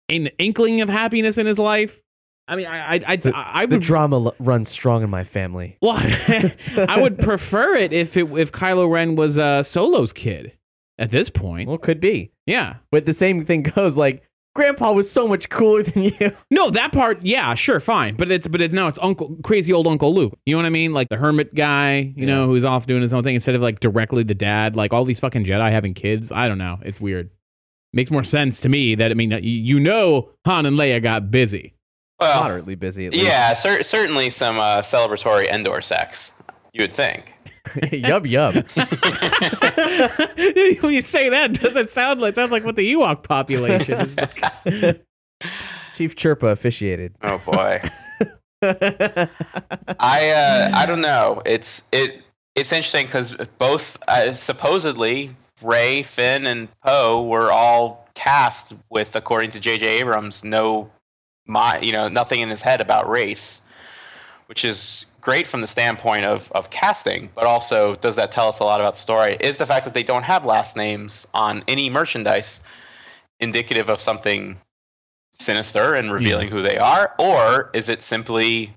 [0.07, 1.99] an inkling of happiness in his life?
[2.49, 5.77] I mean, I, I, I, The- I the drama l- runs strong in my family.
[5.81, 10.53] well, I would prefer it if it if Kylo Ren was uh, Solo's kid
[10.97, 11.69] at this point.
[11.69, 12.75] Well, could be, Yeah.
[12.91, 14.23] but the same thing goes like.
[14.55, 16.35] Grandpa was so much cooler than you.
[16.51, 18.15] No, that part, yeah, sure, fine.
[18.17, 20.37] But it's but it's now it's Uncle crazy old Uncle Luke.
[20.45, 20.91] You know what I mean?
[20.91, 23.79] Like the hermit guy, you know, who's off doing his own thing instead of like
[23.79, 24.75] directly the dad.
[24.75, 26.31] Like all these fucking Jedi having kids.
[26.31, 26.79] I don't know.
[26.83, 27.29] It's weird.
[27.93, 31.75] Makes more sense to me that I mean you know Han and Leia got busy.
[32.19, 33.05] Well, Moderately busy.
[33.05, 33.25] At least.
[33.25, 36.31] yeah, cer- certainly some uh, celebratory indoor sex.
[36.73, 37.33] You would think.
[37.75, 38.65] yub yub.
[40.81, 43.99] when you say that, does it sound like it sounds like what the Ewok population
[44.01, 45.05] is like?
[45.95, 47.15] Chief Chirpa officiated.
[47.21, 47.81] Oh boy.
[48.61, 49.29] I
[49.99, 51.41] uh, I don't know.
[51.45, 52.21] It's it
[52.55, 59.51] it's interesting because both uh, supposedly Rey, Finn, and Poe were all cast with, according
[59.51, 59.99] to J.J.
[59.99, 60.89] Abrams, no,
[61.49, 63.61] my you know nothing in his head about race,
[64.45, 68.59] which is great from the standpoint of of casting, but also does that tell us
[68.59, 69.35] a lot about the story?
[69.41, 72.61] Is the fact that they don't have last names on any merchandise
[73.39, 74.57] indicative of something
[75.31, 78.75] sinister and revealing who they are, or is it simply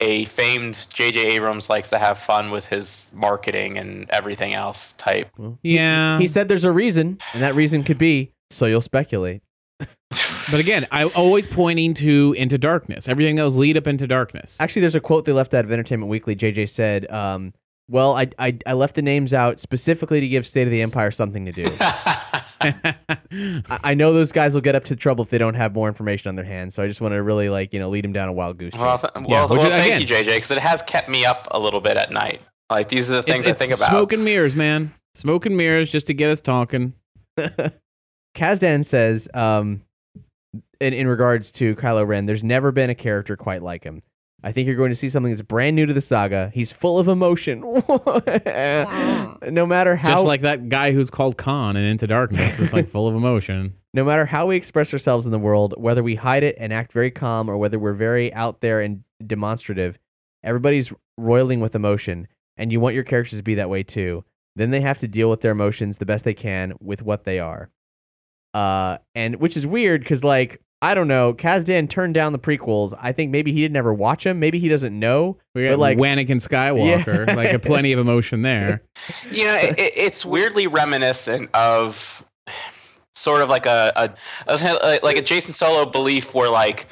[0.00, 1.20] a famed J.J.
[1.24, 5.28] Abrams likes to have fun with his marketing and everything else type?
[5.62, 6.18] Yeah.
[6.20, 9.42] He said there's a reason, and that reason could be so you'll speculate.
[10.50, 13.08] but again, I'm always pointing to into darkness.
[13.08, 14.56] Everything that was lead up into darkness.
[14.60, 16.34] Actually, there's a quote they left out of Entertainment Weekly.
[16.34, 17.54] JJ said, um,
[17.88, 21.10] "Well, I, I I left the names out specifically to give State of the Empire
[21.10, 21.64] something to do.
[22.60, 22.94] I,
[23.70, 26.28] I know those guys will get up to trouble if they don't have more information
[26.28, 26.74] on their hands.
[26.74, 28.72] So I just want to really like you know lead them down a wild goose
[28.72, 28.80] chase.
[28.80, 31.08] Well, th- Yeah, well, which well is- thank again- you, JJ, because it has kept
[31.08, 32.40] me up a little bit at night.
[32.70, 33.90] Like these are the things it's, it's I think about.
[33.90, 34.92] Smoke and mirrors, man.
[35.14, 36.94] Smoke and mirrors just to get us talking.
[38.38, 39.82] Kasdan says, um,
[40.80, 44.02] in, in regards to Kylo Ren, there's never been a character quite like him.
[44.44, 46.52] I think you're going to see something that's brand new to the saga.
[46.54, 47.60] He's full of emotion.
[47.88, 52.60] no matter how Just like that guy who's called Khan and Into Darkness.
[52.60, 53.74] is like full of emotion.
[53.94, 56.92] no matter how we express ourselves in the world, whether we hide it and act
[56.92, 59.98] very calm or whether we're very out there and demonstrative,
[60.44, 64.24] everybody's roiling with emotion, and you want your characters to be that way too.
[64.54, 67.40] Then they have to deal with their emotions the best they can with what they
[67.40, 67.70] are.
[68.54, 72.96] Uh, and which is weird because, like, I don't know, Kasdan turned down the prequels.
[73.00, 74.38] I think maybe he didn't ever watch them.
[74.38, 75.36] Maybe he doesn't know.
[75.54, 77.34] We But, got like- like Anakin Skywalker, Yeah.
[77.34, 78.82] like a plenty of emotion there.
[79.30, 82.24] Yeah, it, it- it's weirdly reminiscent of
[83.12, 84.10] sort of like a, a,
[84.48, 86.86] a like a Jacen Solo belief where like,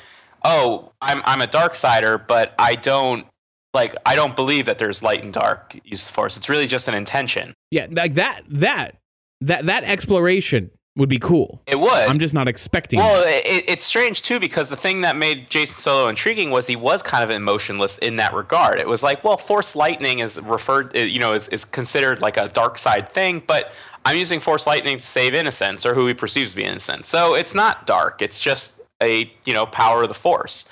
[0.44, 3.26] oh, I'm I'm a dark sider, but I don't
[3.74, 6.36] like I don't believe that there's light and dark use the force.
[6.36, 7.54] It's really just an intention.
[7.70, 8.96] Yeah, like that, that,
[9.42, 11.60] that, that exploration would be cool.
[11.66, 11.90] It would.
[11.90, 12.98] I'm just not expecting.
[12.98, 13.44] Well, it.
[13.44, 17.02] it, it's strange too because the thing that made Jacen Solo intriguing was he was
[17.02, 18.80] kind of emotionless in that regard.
[18.80, 22.36] It was like, well, Force lightning is referred, uh, you know, is, is considered like
[22.36, 23.72] a dark side thing, but
[24.06, 27.04] I'm using Force lightning to save innocence or who he perceives to be innocent.
[27.04, 28.22] So it's not dark.
[28.22, 30.68] It's just a you know power of the Force.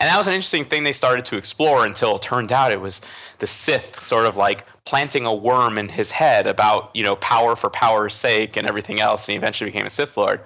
[0.00, 2.80] And that was an interesting thing they started to explore until it turned out it
[2.80, 3.00] was
[3.40, 7.54] the Sith sort of like planting a worm in his head about, you know, power
[7.54, 9.28] for power's sake and everything else.
[9.28, 10.40] And he eventually became a Sith Lord.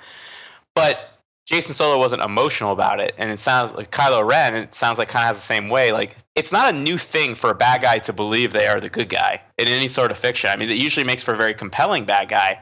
[0.74, 1.16] But
[1.48, 3.14] Jacen Solo wasn't emotional about it.
[3.18, 5.92] And it sounds like Kylo Ren, it sounds like kind of has the same way.
[5.92, 8.88] Like, it's not a new thing for a bad guy to believe they are the
[8.88, 10.50] good guy in any sort of fiction.
[10.50, 12.58] I mean, it usually makes for a very compelling bad guy.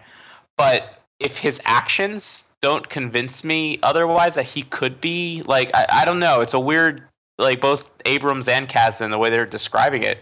[0.59, 6.05] But if his actions don't convince me otherwise that he could be, like, I, I
[6.05, 6.43] don't know.
[6.43, 7.05] It's a weird,
[7.39, 10.19] like, both Abrams and Kasdan, the way they're describing it.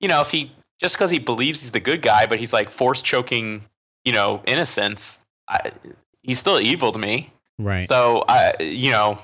[0.00, 0.50] You know, if he,
[0.84, 3.64] just because he believes he's the good guy, but he's like force choking,
[4.04, 5.72] you know, innocence, I,
[6.22, 7.32] he's still evil to me.
[7.58, 7.88] right.
[7.88, 9.18] So I, you know,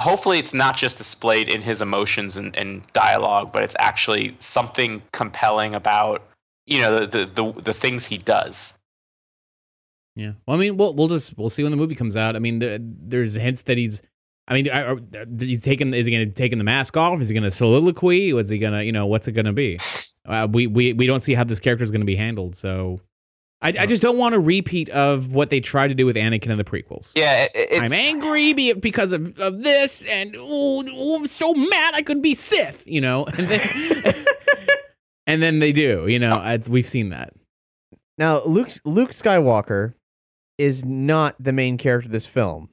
[0.00, 5.00] hopefully it's not just displayed in his emotions and, and dialogue, but it's actually something
[5.12, 6.26] compelling about
[6.66, 8.76] you know the, the the the things he does.
[10.16, 10.32] Yeah.
[10.44, 12.34] Well, I mean, we'll we'll just we'll see when the movie comes out.
[12.34, 14.02] I mean, there, there's hints that he's.
[14.48, 14.96] I mean, I-
[15.38, 15.94] he's taking.
[15.94, 17.20] Is he going to taking the mask off?
[17.20, 18.32] Is he going to soliloquy?
[18.32, 18.84] What's he going to?
[18.84, 19.78] You know, what's it going to be?
[20.26, 22.56] Uh, we we we don't see how this character is going to be handled.
[22.56, 23.00] So,
[23.62, 26.50] I, I just don't want a repeat of what they tried to do with Anakin
[26.50, 27.12] in the prequels.
[27.14, 31.94] Yeah, it, it's, I'm angry because of, of this, and oh, oh, I'm so mad
[31.94, 33.26] I could be Sith, you know.
[33.36, 34.24] And then,
[35.26, 36.42] and then they do, you know.
[36.44, 37.32] It's, we've seen that.
[38.18, 39.94] Now, Luke Luke Skywalker
[40.58, 42.70] is not the main character of this film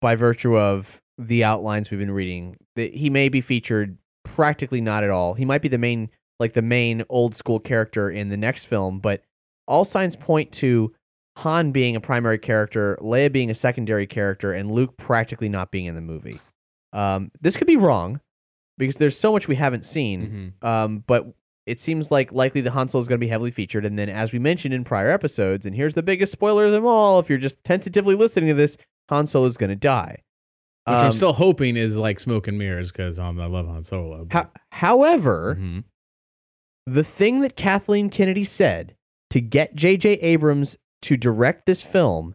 [0.00, 2.56] by virtue of the outlines we've been reading.
[2.76, 5.34] That he may be featured practically not at all.
[5.34, 8.98] He might be the main like the main old school character in the next film,
[9.00, 9.22] but
[9.68, 10.92] all signs point to
[11.38, 15.86] Han being a primary character, Leia being a secondary character, and Luke practically not being
[15.86, 16.34] in the movie.
[16.92, 18.20] Um, this could be wrong
[18.76, 20.52] because there's so much we haven't seen.
[20.62, 21.32] Um, but
[21.64, 23.84] it seems like likely the Han Solo is going to be heavily featured.
[23.86, 26.84] And then, as we mentioned in prior episodes, and here's the biggest spoiler of them
[26.84, 28.76] all: if you're just tentatively listening to this,
[29.08, 30.22] Han Solo is going to die.
[30.86, 33.84] Which I'm Um, still hoping is like smoke and mirrors because um, I love Han
[33.84, 34.26] Solo.
[34.32, 35.84] ho- however, Mhm.
[36.86, 38.94] The thing that Kathleen Kennedy said
[39.30, 40.14] to get J.J.
[40.14, 42.34] Abrams to direct this film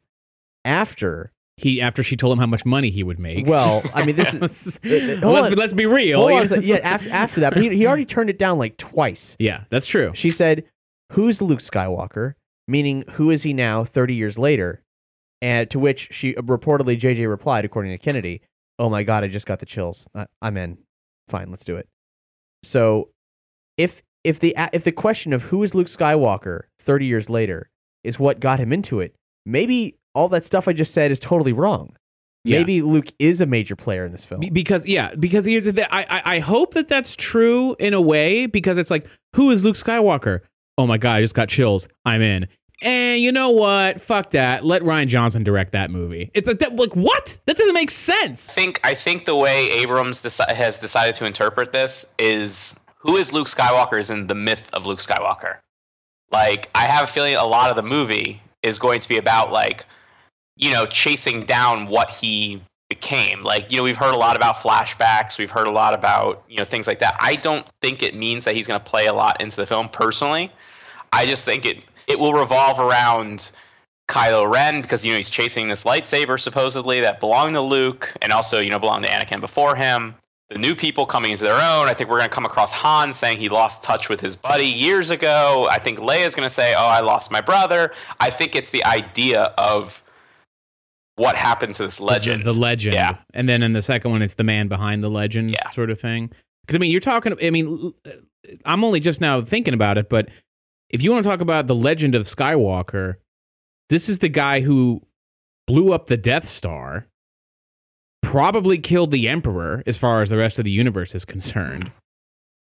[0.65, 3.47] after, he after she told him how much money he would make.
[3.47, 4.79] well, I mean, this is.
[4.83, 6.21] Well, hold let's, be, let's be real.
[6.23, 9.35] On yeah, after, after that, but he, he already turned it down like twice.
[9.39, 10.11] yeah, that's true.
[10.13, 10.65] She said,
[11.13, 12.33] Who's Luke Skywalker?
[12.67, 14.83] Meaning, who is he now 30 years later?
[15.41, 18.41] And to which she reportedly, JJ replied, according to Kennedy,
[18.79, 20.07] Oh my God, I just got the chills.
[20.13, 20.77] I, I'm in.
[21.29, 21.87] Fine, let's do it.
[22.63, 23.09] So
[23.77, 27.69] if if the if the question of who is Luke Skywalker 30 years later
[28.03, 29.15] is what got him into it,
[29.45, 31.95] maybe all that stuff I just said is totally wrong.
[32.43, 32.59] Yeah.
[32.59, 34.41] Maybe Luke is a major player in this film.
[34.51, 35.85] Because yeah, because here's the thing.
[35.89, 39.63] I, I I hope that that's true in a way because it's like, who is
[39.63, 40.41] Luke Skywalker?
[40.77, 41.87] Oh my god, I just got chills.
[42.05, 42.47] I'm in.
[42.81, 44.01] And you know what?
[44.01, 44.63] Fuck that.
[44.63, 46.29] Let Rian Johnson direct that movie.
[46.35, 47.37] It's like, that, like what?
[47.47, 48.49] That doesn't make sense.
[48.49, 53.15] I think I think the way Abrams deci- has decided to interpret this is who
[53.17, 55.57] is Luke Skywalker is in the myth of Luke Skywalker.
[56.31, 59.51] Like I have a feeling a lot of the movie is going to be about
[59.51, 59.85] like
[60.55, 63.43] you know chasing down what he became.
[63.43, 66.57] Like you know we've heard a lot about flashbacks, we've heard a lot about you
[66.57, 67.15] know things like that.
[67.19, 69.89] I don't think it means that he's going to play a lot into the film
[69.89, 70.51] personally.
[71.13, 73.51] I just think it it will revolve around
[74.09, 78.31] Kylo Ren because you know he's chasing this lightsaber supposedly that belonged to Luke and
[78.31, 80.15] also you know belonged to Anakin before him.
[80.49, 81.87] The new people coming into their own.
[81.89, 84.65] I think we're going to come across Han saying he lost touch with his buddy
[84.65, 85.67] years ago.
[85.69, 87.91] I think Leia's going to say, "Oh, I lost my brother."
[88.21, 90.01] I think it's the idea of
[91.17, 92.45] what happened to this legend.
[92.45, 92.95] The, the legend.
[92.95, 93.17] Yeah.
[93.33, 95.69] And then in the second one, it's the man behind the legend Yeah.
[95.71, 96.29] sort of thing.
[96.61, 97.93] Because, I mean, you're talking, I mean,
[98.65, 100.29] I'm only just now thinking about it, but
[100.89, 103.15] if you want to talk about the legend of Skywalker,
[103.89, 105.01] this is the guy who
[105.65, 107.07] blew up the Death Star,
[108.21, 111.91] probably killed the Emperor as far as the rest of the universe is concerned.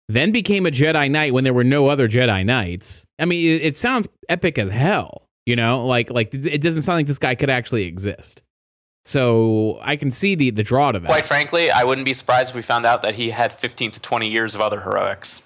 [0.08, 3.04] Then became a Jedi Knight when there were no other Jedi Knights.
[3.18, 5.86] I mean, it, it sounds epic as hell, you know.
[5.86, 8.42] Like, like it doesn't sound like this guy could actually exist.
[9.04, 11.08] So I can see the the draw to that.
[11.08, 14.00] Quite frankly, I wouldn't be surprised if we found out that he had 15 to
[14.00, 15.42] 20 years of other heroics,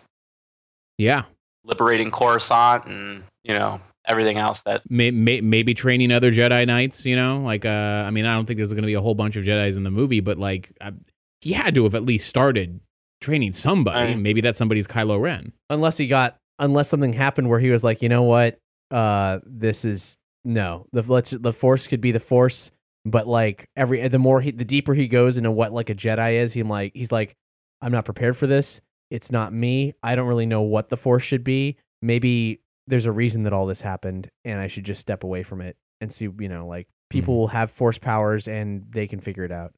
[0.99, 1.25] yeah,
[1.65, 7.05] liberating Coruscant and you know everything else that may, may, maybe training other Jedi Knights.
[7.05, 9.15] You know, like uh, I mean, I don't think there's going to be a whole
[9.15, 10.93] bunch of Jedi's in the movie, but like I,
[11.41, 12.81] he had to have at least started
[13.21, 14.13] training somebody.
[14.13, 14.19] Right.
[14.19, 15.53] Maybe that somebody's Kylo Ren.
[15.71, 18.59] unless he got unless something happened where he was like, you know what,
[18.91, 22.71] uh, this is no the let's the force could be the force,
[23.05, 26.35] but like every the more he the deeper he goes into what like a Jedi
[26.35, 27.37] is, he like he's like,
[27.81, 28.81] I'm not prepared for this.
[29.11, 29.95] It's not me.
[30.03, 31.77] I don't really know what the force should be.
[32.03, 35.61] Maybe there's a reason that all this happened, and I should just step away from
[35.61, 36.25] it and see.
[36.39, 37.39] You know, like people Mhm.
[37.39, 39.73] will have force powers and they can figure it out.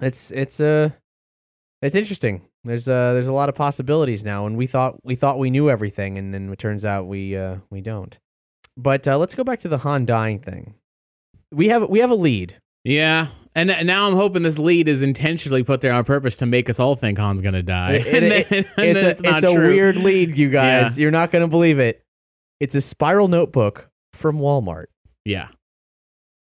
[0.00, 0.90] It's it's uh
[1.82, 2.42] it's interesting.
[2.64, 5.70] There's uh there's a lot of possibilities now, and we thought we thought we knew
[5.70, 8.18] everything, and then it turns out we uh we don't.
[8.76, 10.74] But uh, let's go back to the Han dying thing.
[11.52, 12.56] We have we have a lead.
[12.84, 13.28] Yeah.
[13.54, 16.78] And now I'm hoping this lead is intentionally put there on purpose to make us
[16.78, 17.94] all think Han's gonna die.
[17.94, 20.96] It- and it- then, and it's a it's a weird lead, you guys.
[20.98, 22.02] You're not gonna believe it.
[22.60, 24.86] It's a spiral notebook from Walmart,
[25.24, 25.48] Yeah.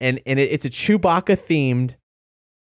[0.01, 1.95] and and it, it's a Chewbacca themed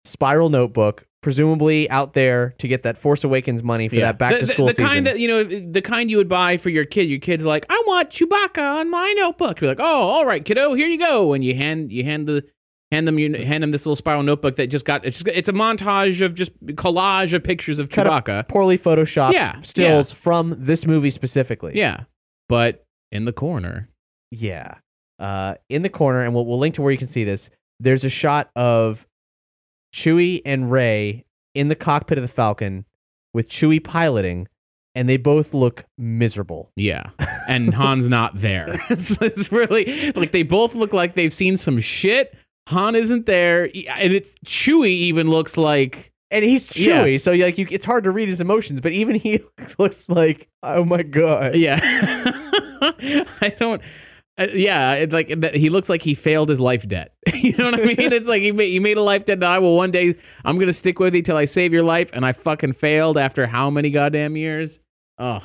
[0.04, 4.06] spiral notebook, presumably out there to get that Force Awakens money for yeah.
[4.06, 4.86] that back the, to the- school the, season.
[4.86, 7.04] kind that you know, the kind you would buy for your kid.
[7.04, 9.60] Your kid's like, I want Chewbacca on my notebook.
[9.60, 11.32] You're like, oh, all right, kiddo, here you go.
[11.32, 12.44] And you hand you hand the
[12.90, 15.48] hand them you hand them this little spiral notebook that just got it's just, it's
[15.48, 18.46] a montage of just collage of pictures of Cut Chewbacca.
[18.48, 21.72] poorly photoshopped Yeah, stills from this movie specifically.
[21.74, 22.04] Yeah,
[22.48, 22.83] but
[23.14, 23.88] in the corner,
[24.30, 24.74] Yeah.
[25.18, 27.48] Uh, in the corner, and we'll, we'll link to where you can see this.
[27.80, 29.06] There's a shot of
[29.94, 32.84] Chewie and Rey in the cockpit of the Falcon
[33.32, 34.48] with Chewie piloting,
[34.96, 36.70] and they both look miserable.
[36.76, 37.10] yeah,
[37.48, 38.80] and Han's not there.
[38.90, 42.34] it's, it's really like they both look like they've seen some shit.
[42.68, 47.04] Han isn't there, and it's Chewie even looks like And he's Yeah.
[47.04, 48.80] Chewie, so like you, it's hard to read his emotions.
[48.80, 49.40] But even he
[49.78, 51.54] looks like, oh my god.
[51.54, 52.33] Yeah.
[53.40, 53.82] I don't.
[54.36, 57.14] Uh, yeah, it, like that- he looks like he failed his life debt.
[57.34, 58.12] you know what I mean?
[58.12, 60.16] It's like he made, you made a life debt that I will one day.
[60.44, 63.46] I'm gonna stick with you till I save your life, and I fucking failed after
[63.46, 64.80] how many goddamn years?
[65.18, 65.42] Ugh,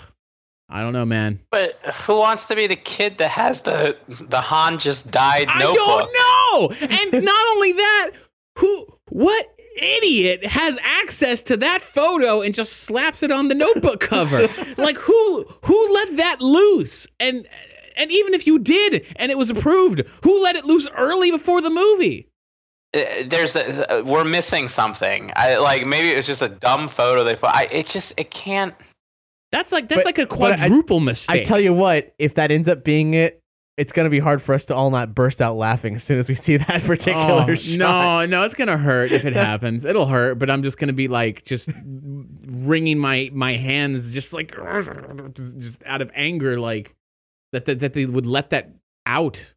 [0.70, 1.39] I don't know, man.
[1.52, 1.76] But
[2.06, 5.78] who wants to be the kid that has the the Han just died I notebook?
[5.78, 6.10] don't
[6.82, 6.88] know.
[6.88, 8.12] And not only that,
[8.58, 13.99] who what idiot has access to that photo and just slaps it on the notebook
[13.99, 14.47] cover?
[14.77, 17.07] like who who let that loose?
[17.19, 17.47] And
[17.95, 21.61] and even if you did and it was approved, who let it loose early before
[21.61, 22.27] the movie?
[22.95, 25.32] Uh, There's the, uh, we're missing something.
[25.36, 27.49] I like maybe it was just a dumb photo they put.
[27.53, 28.73] I it just it can't.
[29.51, 31.41] That's like that's But- like a but I- quadruple mistake.
[31.41, 33.39] I tell you what, if that ends up being it,
[33.80, 36.27] it's gonna be hard for us to all not burst out laughing as soon as
[36.27, 37.77] we see that particular Oh, shot.
[37.77, 39.86] No, no, it's gonna hurt if it happens.
[39.86, 41.69] It'll hurt, but I'm just gonna be like just
[42.45, 44.55] wringing my my hands, just like
[45.34, 46.95] just, just out of anger, like
[47.53, 48.71] that, that that they would let that
[49.05, 49.53] out,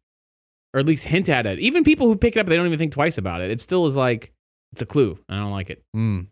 [0.73, 1.59] or at least hint at it.
[1.59, 3.51] Even people who pick it up, they don't even think twice about it.
[3.51, 4.31] It still is like
[4.71, 5.19] it's a clue.
[5.29, 5.83] I don't like it.
[5.95, 6.27] Mm.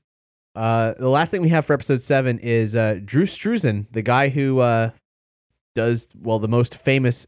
[0.56, 4.30] Uh, the last thing we have for episode seven is uh, Drew Struzan, the guy
[4.30, 4.90] who uh,
[5.76, 7.26] does well the most famous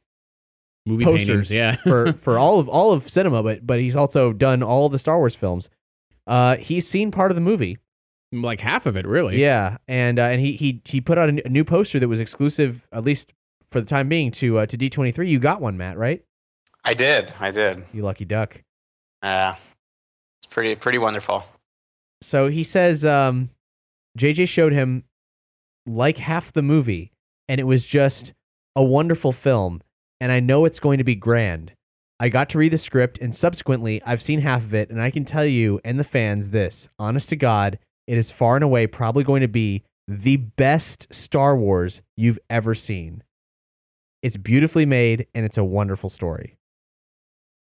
[0.86, 1.76] Movie Posters paintings, yeah.
[1.84, 5.18] for for all of all of cinema, but but he's also done all the Star
[5.18, 5.70] Wars films.
[6.28, 7.78] Uh, he's seen part of the movie,
[8.32, 9.40] like half of it, really.
[9.40, 12.08] yeah, and uh, and he he he put out a, n- a new poster that
[12.08, 13.34] was exclusive, at least
[13.72, 15.30] for the time being, to uh, to D twenty three.
[15.30, 16.24] You got one, Matt, right?
[16.84, 17.34] I did.
[17.40, 17.86] I did.
[17.94, 18.62] You lucky duck.
[19.22, 19.56] Uh,
[20.42, 21.46] it's pretty pretty wonderful.
[22.22, 23.50] So he says um,
[24.18, 25.04] JJ showed him
[25.86, 27.12] like half the movie,
[27.48, 28.34] and it was just
[28.76, 29.82] a wonderful film.
[30.24, 31.74] And I know it's going to be grand.
[32.18, 35.12] I got to read the script, and subsequently, I've seen half of it, and I
[35.12, 38.88] can tell you and the fans this honest to God, it is far and away
[38.88, 43.22] probably going to be the best Star Wars you've ever seen.
[44.22, 46.56] It's beautifully made, and it's a wonderful story.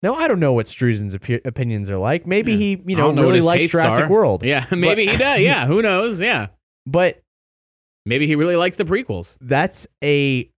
[0.01, 2.29] Now, I don't know what Struzan's opi- opinions are like.
[2.29, 2.59] Maybe Yeah.
[2.59, 4.09] he, you know, know really likes Jurassic are.
[4.09, 4.45] World.
[4.45, 5.41] Yeah, maybe he does.
[5.41, 6.21] Yeah, who knows?
[6.21, 6.49] Yeah,
[6.87, 7.21] But
[8.07, 9.37] maybe he really likes the prequels.
[9.41, 10.49] that's a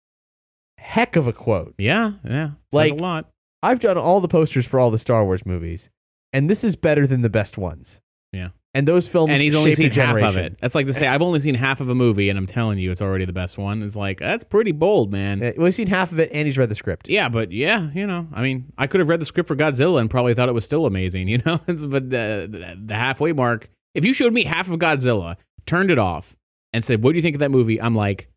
[0.84, 1.74] heck of a quote.
[1.78, 2.50] Yeah, yeah.
[2.72, 3.30] Like- a lot.
[3.62, 5.88] I've done all the posters for all the Star Wars movies,
[6.34, 8.00] and this is better than the best ones.
[8.30, 8.48] Yeah.
[8.74, 10.58] And those films and he's only seen half of it.
[10.60, 12.90] That's like to say I've only seen half of a movie, and I'm telling you,
[12.90, 13.82] it's already the best one.
[13.82, 15.42] It's like that's pretty bold, man.
[15.42, 17.08] Uh, Well, he's seen half of it, and he's read the script.
[17.08, 20.00] yeah, but yeah, you know, I mean, I could have read the script for Godzilla
[20.00, 21.54] and probably thought it was still amazing, you know.
[21.68, 25.90] It's- but the, the the halfway mark, if you showed me half of Godzilla, turned
[25.92, 26.34] it off,
[26.74, 28.28] and said, "What do you think of that movie?" I'm like.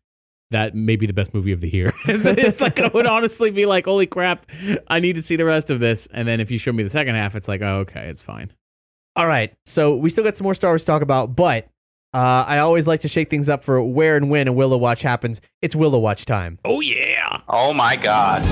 [0.50, 1.92] That may be the best movie of the year.
[2.06, 4.46] it's, it's like I would honestly be like, "Holy crap,
[4.88, 6.90] I need to see the rest of this." And then if you show me the
[6.90, 8.52] second half, it's like, "Oh, okay, it's fine."
[9.14, 11.68] All right, so we still got some more Star Wars to talk about, but
[12.14, 15.02] uh, I always like to shake things up for where and when a Willow Watch
[15.02, 15.40] happens.
[15.60, 16.58] It's Willow Watch time.
[16.64, 18.42] Oh yeah, Oh my god.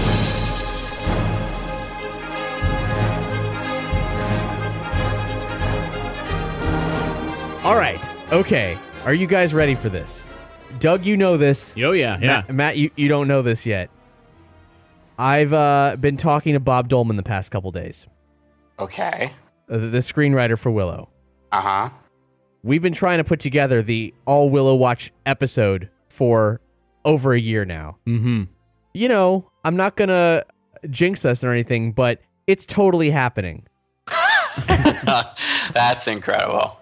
[7.64, 8.00] All right,
[8.32, 8.78] okay.
[9.04, 10.24] Are you guys ready for this?
[10.80, 11.74] Doug, you know this.
[11.78, 12.26] oh yeah, yeah.
[12.46, 13.90] Matt, Matt, you, you don't know this yet.
[15.18, 18.06] I've uh, been talking to Bob Dolman the past couple days,
[18.78, 19.32] Okay.
[19.70, 21.08] uh, the, the screenwriter for Willow.
[21.52, 21.90] Uh huh.
[22.62, 26.60] We've been trying to put together the All Willow Watch episode for
[27.04, 27.96] over a year now.
[28.06, 28.44] Mm-hmm.
[28.92, 30.44] You know, I'm not going to
[30.90, 33.66] jinx us or anything, but it's totally happening.
[34.66, 36.78] That's incredible.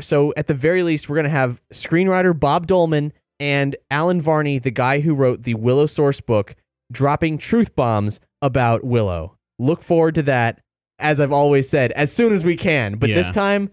[0.00, 4.58] So, at the very least, we're going to have screenwriter Bob Dolman and Allen Varney,
[4.58, 6.56] the guy who wrote the Willow source book,
[6.90, 9.36] dropping truth bombs about Willow.
[9.58, 10.60] Look forward to that,
[10.98, 12.96] as I've always said, as soon as we can.
[12.96, 13.70] But this time,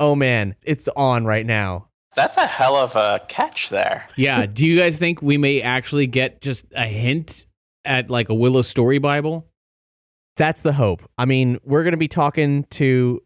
[0.00, 1.88] oh man, it's on right now.
[2.14, 4.06] That's a hell of a catch there.
[4.16, 4.46] Yeah.
[4.52, 7.46] Do you guys think we may actually get just a hint
[7.84, 9.46] at like a Willow story Bible?
[10.36, 11.02] That's the hope.
[11.16, 13.22] I mean, we're going to be talking to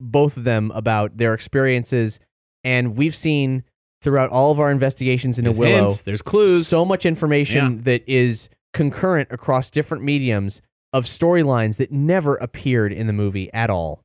[0.00, 2.18] both of them about their experiences,
[2.64, 3.62] and we've seen
[4.02, 6.68] throughout all of our investigations into There's Willow hints, there's clues.
[6.68, 10.60] so much information that is concurrent across different mediums
[10.92, 14.02] of storylines that never appeared in the movie at all.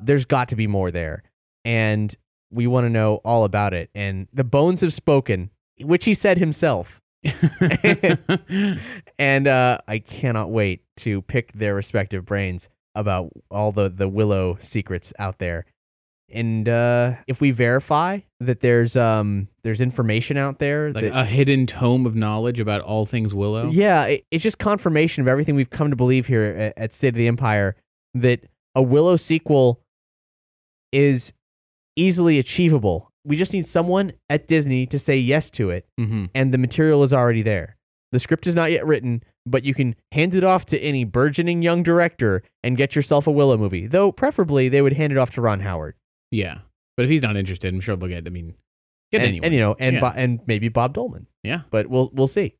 [0.00, 1.22] There's got to be more there.
[1.64, 2.14] And
[2.50, 3.90] we want to know all about it.
[3.94, 7.00] And the bones have spoken, which he said himself.
[9.18, 14.56] and uh, I cannot wait to pick their respective brains about all the, the Willow
[14.60, 15.66] secrets out there.
[16.30, 21.24] And uh, if we verify that there's um there's information out there like that a
[21.24, 23.68] hidden tome of knowledge about all things Willow.
[23.70, 27.08] yeah, it, it's just confirmation of everything we've come to believe here at, at State
[27.08, 27.76] of the Empire
[28.14, 28.40] that
[28.74, 29.80] a Willow sequel
[30.92, 31.32] is
[31.96, 33.10] easily achievable.
[33.24, 36.26] We just need someone at Disney to say yes to it, Mm-hmm.
[36.34, 37.76] and the material is already there.
[38.12, 41.60] The script is not yet written, but you can hand it off to any burgeoning
[41.62, 43.86] young director and get yourself a Willow movie.
[43.86, 45.94] Though preferably they would hand it off to Ron Howard.
[46.30, 46.58] Yeah,
[46.96, 48.26] but if he's not interested, I'm sure they'll get.
[48.26, 48.54] I mean,
[49.12, 49.44] get and, anyone.
[49.46, 50.00] and you know, and Yeah.
[50.00, 51.26] Bo- and maybe Bob Dolman.
[51.42, 51.62] yeah.
[51.70, 52.54] but we'll we'll see.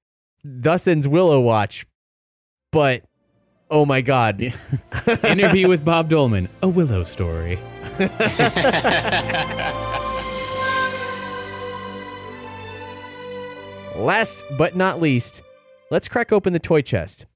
[0.45, 1.87] Thus ends Willow Watch,
[2.73, 3.03] but
[3.71, 4.55] oh my god, Yeah.
[5.25, 7.59] Interview with Bob Dolman, a Willow story.
[13.97, 15.43] Last but not least,
[15.91, 17.27] let's crack open the toy chest.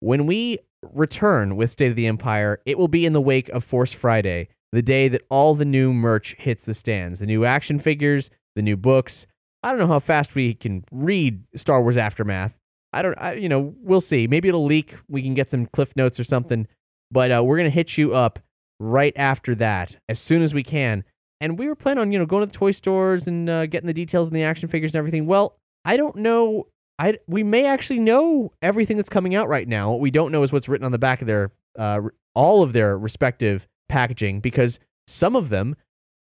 [0.00, 3.62] When we return with State of the Empire, it will be in the wake of
[3.62, 7.20] Force Friday, the day that all the new merch hits the stands.
[7.20, 9.26] The new action figures, the new books.
[9.62, 12.58] I don't know how fast we can read Star Wars Aftermath.
[12.92, 14.26] I don't, I, you know, we'll see.
[14.26, 14.94] Maybe it'll leak.
[15.08, 16.66] We can get some cliff notes or something.
[17.10, 18.38] But uh, we're gonna hit you up
[18.80, 21.04] right after that as soon as we can.
[21.40, 23.86] And we were planning on, you know, going to the toy stores and uh, getting
[23.86, 25.26] the details and the action figures and everything.
[25.26, 26.66] Well, I don't know.
[26.98, 29.90] I we may actually know everything that's coming out right now.
[29.90, 32.00] What we don't know is what's written on the back of their uh,
[32.34, 35.76] all of their respective packaging because some of them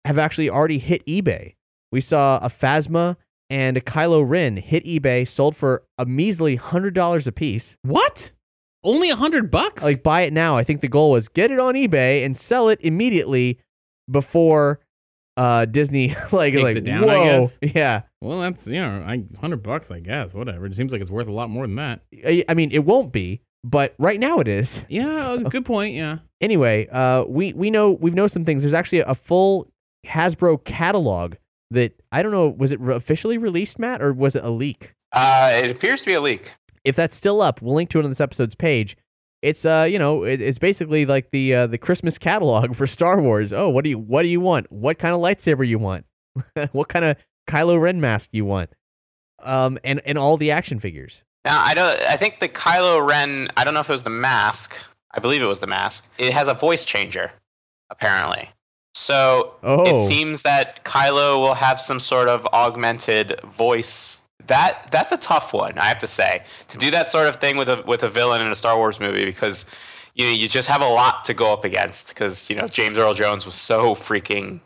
[0.05, 1.55] have actually already hit eBay.
[1.91, 3.17] We saw a Phasma
[3.49, 7.77] and a Kylo Ren hit eBay, sold for a measly hundred dollars a piece.
[7.81, 8.31] What?
[8.83, 9.83] Only a hundred bucks?
[9.83, 10.55] Like buy it now.
[10.55, 13.59] I think the goal was get it on eBay and sell it immediately
[14.09, 14.79] before
[15.35, 17.59] uh, Disney like Takes like it down, I whoa guess.
[17.75, 18.01] yeah.
[18.21, 20.33] well, that's you know, hundred bucks, I guess.
[20.33, 20.65] Whatever.
[20.65, 22.01] It seems like it's worth a lot more than that.
[22.25, 24.83] I I mean, it won't be, but right now it is.
[24.89, 25.93] Yeah, So- good point.
[25.95, 26.19] Yeah.
[26.39, 28.63] Anyway, uh, we we know we've know some things.
[28.63, 29.67] There's actually a full
[30.05, 31.35] Hasbro catalog
[31.71, 32.49] that I don't know.
[32.49, 34.93] Was it officially released, Matt, or was it a leak?
[35.13, 36.53] Uh, it appears to be a leak.
[36.83, 38.95] If that's still up, we'll link to it on this episode's page.
[39.41, 43.21] It's uh, you know, it, it's basically like the uh, the Christmas catalog for Star
[43.21, 43.51] Wars.
[43.51, 44.71] Oh, what do you what do you want?
[44.71, 46.05] What kind of lightsaber you want?
[46.71, 47.17] what kind of
[47.47, 48.69] Kylo Ren mask you want?
[49.39, 51.23] Um, and and all the action figures.
[51.45, 52.01] Now I don't.
[52.01, 53.49] I think the Kylo Ren.
[53.57, 54.75] I don't know if it was the mask.
[55.11, 56.07] I believe it was the mask.
[56.17, 57.31] It has a voice changer,
[57.89, 58.49] apparently.
[58.93, 59.83] So Oh.
[59.85, 64.19] it seems that Kylo will have some sort of augmented voice.
[64.47, 67.57] That that's a tough one, I have to say, to do that sort of thing
[67.57, 69.65] with a with a villain in a Star Wars movie because
[70.15, 72.97] you know you just have a lot to go up against because you know James
[72.97, 74.59] Earl Jones was so freaking.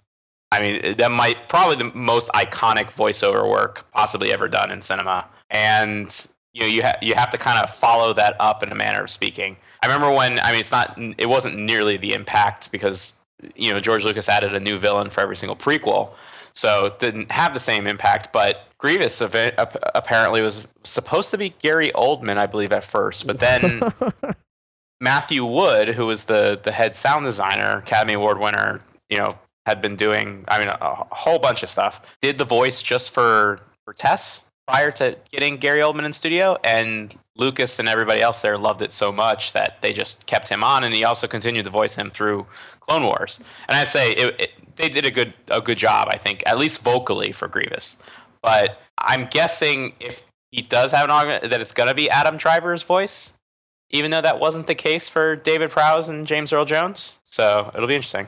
[0.53, 5.25] I mean, that might probably the most iconic voiceover work possibly ever done in cinema,
[5.49, 8.75] and you know you ha- you have to kind of follow that up in a
[8.75, 9.57] manner of speaking.
[9.81, 13.13] I remember when I mean it's not it wasn't nearly the impact because
[13.55, 16.11] you know George Lucas added a new villain for every single prequel,
[16.53, 18.31] so it didn't have the same impact.
[18.31, 23.81] But Grievous apparently was supposed to be Gary Oldman, I believe at first, but then
[25.01, 29.81] Matthew Wood, who was the the head sound designer, Academy Award winner, you know, had
[29.81, 32.01] been doing I mean a, a whole bunch of stuff.
[32.21, 37.17] Did the voice just for for Tess prior to getting Gary Oldman in studio, and
[37.35, 40.83] Lucas and everybody else there loved it so much that they just kept him on,
[40.83, 42.45] and he also continued to voice him through
[42.79, 43.39] Clone Wars.
[43.67, 46.57] And I'd say it, it, they did a good a good job, I think, at
[46.57, 47.97] least vocally for Grievous.
[48.41, 52.37] But I'm guessing if he does have an argument that it's going to be Adam
[52.37, 53.33] Driver's voice,
[53.89, 57.19] even though that wasn't the case for David Prowse and James Earl Jones.
[57.23, 58.27] So it'll be interesting.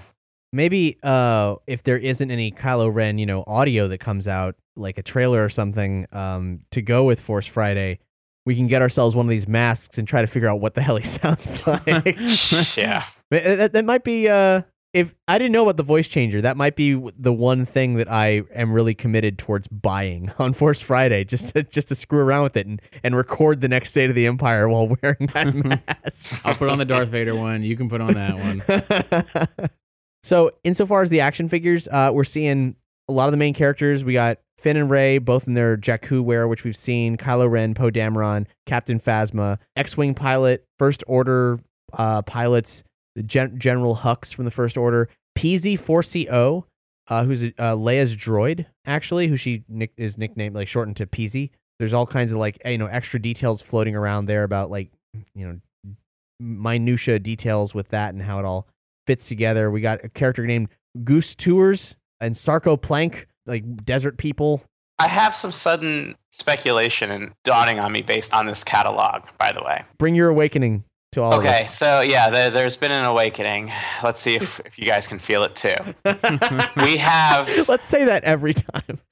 [0.52, 4.98] Maybe uh, if there isn't any Kylo Ren, you know, audio that comes out, like
[4.98, 8.00] a trailer or something, um, to go with Force Friday,
[8.46, 10.82] we can get ourselves one of these masks and try to figure out what the
[10.82, 12.76] hell he sounds like.
[12.78, 13.06] yeah.
[13.30, 14.30] That, that might be.
[14.30, 14.62] Uh,
[14.94, 18.12] if I didn't know about the voice changer, that might be the one thing that
[18.12, 22.44] I am really committed towards buying on Force Friday, just to, just to screw around
[22.44, 26.46] with it and, and record the next State of the Empire while wearing that mask.
[26.46, 27.64] I'll put on the Darth Vader one.
[27.64, 28.38] You can put on that
[29.58, 29.70] one.
[30.24, 32.76] so, insofar as the action figures, uh, we're seeing
[33.08, 34.04] a lot of the main characters.
[34.04, 37.18] We got Finn and Rey, both in their Jakku wear, which we've seen.
[37.18, 41.60] Kylo Ren, Poe Dameron, Captain Phasma, X-wing pilot, First Order
[41.92, 42.82] uh, pilots,
[43.26, 46.64] Gen- General Hux from the First Order, PZ4CO,
[47.10, 51.50] uh, who's uh, Leia's droid, actually, who she nick- is nicknamed like shortened to PZ.
[51.80, 54.92] There's all kinds of like you know extra details floating around there about like
[55.36, 55.94] you know
[56.40, 58.68] minutia details with that and how it all
[59.08, 59.70] fits together.
[59.70, 60.70] We got a character named
[61.04, 64.64] Goss Toowers and Sarco Plank, like desert people.
[65.00, 69.62] I have some sudden speculation and dawning on me based on this catalog, by the
[69.64, 69.84] way.
[69.98, 70.84] Bring your awakening
[71.14, 71.78] to all of Okay, us.
[71.78, 73.72] so yeah, there, there's been an awakening.
[74.04, 75.76] Let's see if, if you guys can feel it too.
[76.84, 79.00] we have Let's say that every time.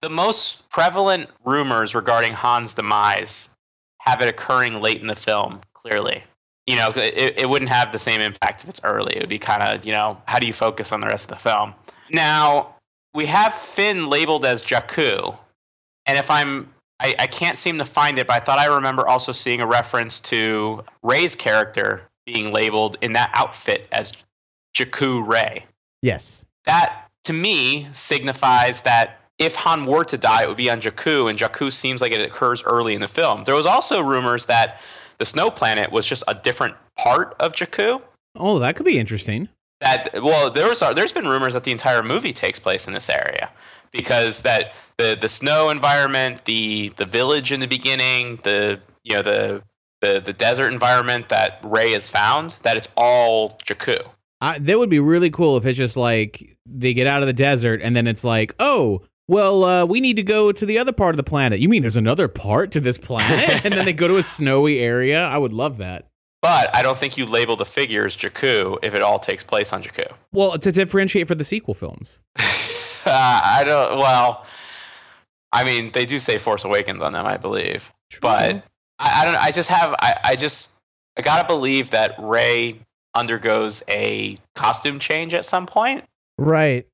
[0.00, 3.48] the most prevalent rumors regarding Han's demise
[4.00, 6.22] have it occurring late in the film, clearly.
[6.66, 9.16] You know, it, it wouldn't have the same impact if it's early.
[9.16, 11.30] It would be kind of, you know, how do you focus on the rest of
[11.30, 11.74] the film?
[12.10, 12.76] Now,
[13.18, 15.36] we have Finn labeled as Jakku,
[16.06, 19.08] and if I'm, I, I can't seem to find it, but I thought I remember
[19.08, 24.12] also seeing a reference to Rey's character being labeled in that outfit as
[24.76, 25.64] Jakku Rey
[26.00, 26.44] yes.
[26.66, 31.28] that to me signifies that if Han were to die, it would be on Jakku,
[31.28, 33.42] and Jakku seems like it occurs early in the film.
[33.42, 34.80] There was also rumors that
[35.18, 38.00] the snow planet was just a different part of Jakku.
[38.36, 39.48] Oh, that could be interesting.
[39.80, 43.08] That well, there was there's been rumors that the entire movie takes place in this
[43.08, 43.50] area
[43.92, 49.22] because that the the snow environment, the the village in the beginning, the you know
[49.22, 49.62] the
[50.00, 53.98] the the desert environment that Rey has found, that it's all Jakku.
[54.40, 57.32] I, that would be really cool if it's just like they get out of the
[57.32, 60.92] desert and then it's like, oh, well, uh, we need to go to the other
[60.92, 61.60] part of the planet.
[61.60, 63.60] You mean there's another part to this planet?
[63.64, 65.22] and then they go to a snowy area.
[65.22, 66.07] I would love that.
[66.40, 69.82] But I don't think you label the figures Jakku if it all takes place on
[69.82, 70.12] Jakku.
[70.32, 72.20] Well, to differentiate for the sequel films.
[73.06, 73.96] Uh, I don't.
[73.96, 74.44] Well,
[75.50, 77.90] I mean, they do say Force Awakens on them, I believe.
[78.20, 78.62] But
[78.98, 79.36] I, I don't.
[79.36, 79.94] I just have.
[80.00, 80.74] I, I just.
[81.16, 82.80] I gotta believe that Rey
[83.14, 86.04] undergoes a costume change at some point.
[86.36, 86.86] Right.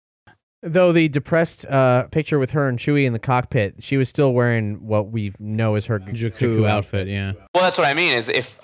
[0.62, 4.32] Though the depressed uh, picture with her and Chewie in the cockpit, she was still
[4.32, 7.32] wearing what we know as her Jakku, outfit, yeah.
[7.54, 8.14] Well, that's what I mean.
[8.14, 8.58] Is if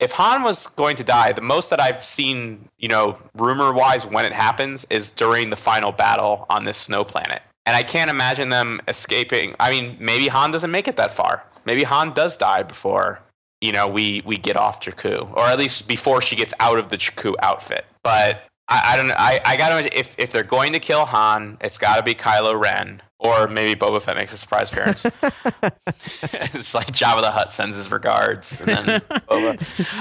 [0.00, 4.06] if Han was going to die, the most that I've seen, you know, rumor wise,
[4.06, 7.42] when it happens, is during the final battle on this snow planet.
[7.66, 9.54] And I can't imagine them escaping.
[9.60, 11.44] I mean, maybe Han doesn't make it that far.
[11.66, 13.20] Maybe Han does die before,
[13.60, 16.88] you know, we we get off Jakku, or at least before she gets out of
[16.88, 17.84] the Jakku outfit.
[18.02, 19.14] But I, I don't know.
[19.16, 22.58] I, I gotta if if they're going to kill Han, it's got to be Kylo
[22.58, 25.04] Ren, or maybe Boba Fett makes a surprise appearance.
[25.22, 29.58] it's like Jabba the Hutt sends his regards, and then Boba.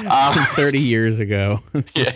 [0.38, 1.62] Um, 30 years ago.
[1.96, 2.14] yeah.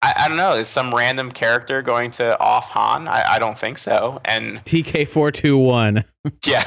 [0.00, 0.52] I, I don't know.
[0.52, 3.08] Is some random character going to off Han?
[3.08, 4.20] I, I don't think so.
[4.24, 6.04] And TK421.
[6.46, 6.64] yeah,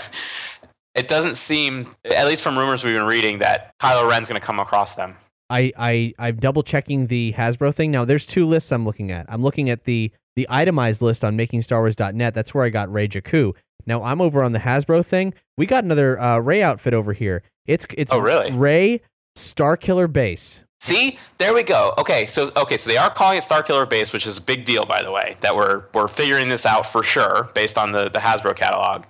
[0.94, 4.46] it doesn't seem, at least from rumors we've been reading, that Kylo Ren's going to
[4.46, 5.18] come across them.
[5.50, 7.92] I, I I'm double checking the Hasbro thing.
[7.92, 9.26] Now there's two lists I'm looking at.
[9.30, 12.34] I'm looking at the the itemized list on makingstarwars.net.
[12.34, 13.54] That's where I got Rey Jakku.
[13.86, 15.34] Now I'm over on the Hasbro thing.
[15.58, 17.44] We got another uh, Rey outfit over here.
[17.66, 18.52] It's it's Oh, really?
[18.52, 19.02] Rey
[19.38, 20.62] Starkiller Base.
[20.82, 21.94] See, there we go.
[21.98, 24.86] Okay, so okay, so they are calling it Starkiller Base, which is a big deal,
[24.86, 25.36] by the way.
[25.42, 29.04] That we're we're figuring this out for sure based on the the Hasbro catalog.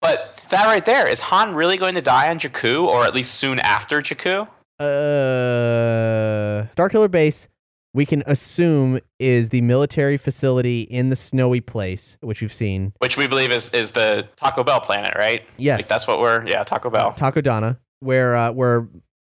[0.00, 3.34] But that right there is Han really going to die on Jakku, or at least
[3.36, 4.48] soon after Jakku?
[4.78, 7.48] Uh, Starkiller Base.
[7.92, 12.92] We can assume is the military facility in the snowy place, which we've seen.
[12.98, 15.46] Which we believe is is the Taco Bell planet, right?
[15.58, 15.78] Yes.
[15.78, 17.14] Like that's what we're yeah Taco Bell.
[17.16, 18.88] Takodana, where uh, where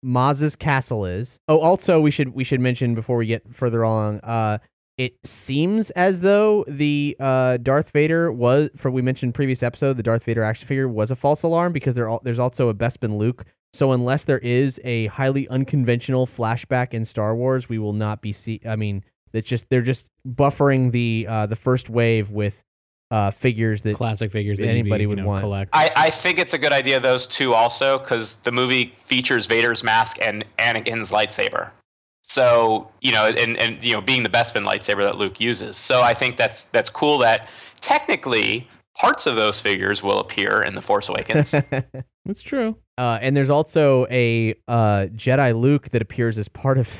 [0.02, 1.38] Maz's castle is.
[1.48, 4.20] Oh, also we should we should mention before we get further on.
[4.20, 4.56] Uh,
[4.96, 10.02] it seems as though the uh, Darth Vader was, for we mentioned previous episode, the
[10.02, 13.18] Darth Vader action figure was a false alarm because there al- there's also a Bespin
[13.18, 13.44] Luke.
[13.72, 18.32] So unless there is a highly unconventional flashback in Star Wars, we will not be
[18.32, 18.60] see.
[18.66, 22.62] I mean, it's just they're just buffering the uh, the first wave with
[23.10, 25.42] uh, figures that Classic figures that Anybody you would you know, want.
[25.42, 25.70] collect.
[25.72, 29.84] I, I think it's a good idea those two also because the movie features Vader's
[29.84, 31.70] mask and Anakin's lightsaber.
[32.22, 35.76] So you know, and and you know, being the Bespin lightsaber that Luke uses.
[35.76, 37.48] So I think that's that's cool that
[37.80, 41.50] technically parts of those figures will appear in the Force Awakens.
[42.24, 42.76] That's true.
[42.98, 46.90] Uh, and there's also a uh, Jedi Luke that appears as part of.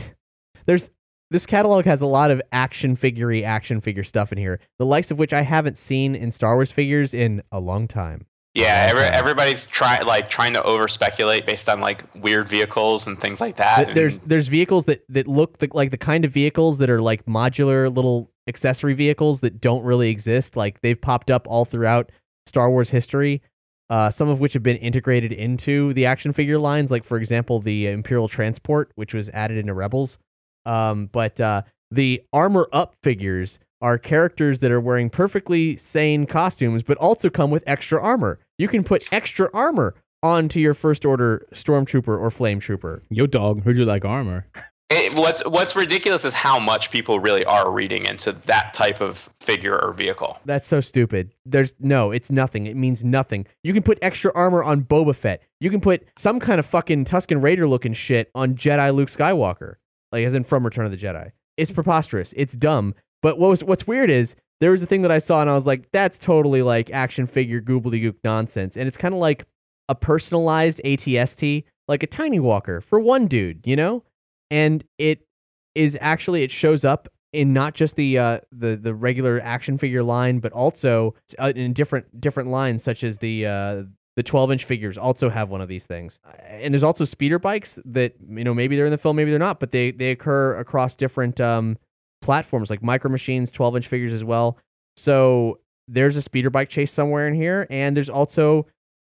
[0.66, 0.90] There's
[1.31, 5.10] this catalog has a lot of action figure action figure stuff in here, the likes
[5.10, 8.27] of which I haven't seen in Star Wars figures in a long time.
[8.55, 13.18] yeah, every, everybody's trying like trying to over speculate based on like weird vehicles and
[13.18, 13.94] things like that.
[13.94, 17.01] There's and- there's vehicles that that look the, like the kind of vehicles that are
[17.01, 20.56] like modular little accessory vehicles that don't really exist.
[20.56, 22.12] Like they've popped up all throughout
[22.47, 23.43] Star Wars history.
[23.89, 27.61] Uh, some of which have been integrated into the action figure lines, like for example
[27.61, 30.19] the Imperial Transport, which was added into Rebels.
[30.65, 36.83] Um, but uh, the armor up figures are characters that are wearing perfectly sane costumes,
[36.83, 38.41] but also come with extra armor.
[38.59, 43.03] You can put extra armor onto your first order stormtrooper or flame trooper.
[43.11, 44.47] Yo, dog, heard you like armor.
[44.89, 49.29] It, what's what's ridiculous is how much people really are reading into that type of
[49.41, 50.39] figure or vehicle.
[50.45, 51.33] That's so stupid.
[51.45, 52.67] There's no, it's nothing.
[52.67, 53.47] It means nothing.
[53.65, 55.43] You can put extra armor on Boba Fett.
[55.61, 59.77] You can put some kind of fucking Tusken Raider looking shit on Jedi Luke Skywalker,
[60.13, 61.33] like as in from Return of the Jedi.
[61.57, 62.33] It's preposterous.
[62.37, 62.95] It's dumb.
[63.23, 65.57] But what was what's weird is there was a thing that I saw and I
[65.57, 68.77] was like, that's totally like action figure gook nonsense.
[68.77, 69.47] And it's kind of like
[69.89, 74.05] a personalized ATST, like a tiny walker for one dude, you know?
[74.51, 75.27] And it
[75.74, 80.02] is actually it shows up in not just the uh, the the regular action figure
[80.02, 83.82] line, but also uh, in different different lines, such as the uh,
[84.16, 86.18] the 12 inch figures also have one of these things.
[86.48, 89.39] And there's also speeder bikes that you know maybe they're in the film, maybe they're
[89.39, 91.77] not, but they they occur across different um,
[92.23, 94.59] platforms like Micro Machines, 12 inch figures as well.
[94.97, 98.66] So there's a speeder bike chase somewhere in here, and there's also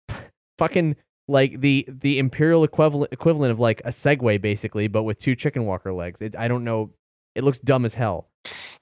[0.59, 0.97] fucking
[1.29, 5.67] like the the imperial equivalent equivalent of like a Segway basically, but with two chicken
[5.67, 6.21] walker legs.
[6.21, 6.91] It, I don't know.
[7.35, 8.29] It looks dumb as hell.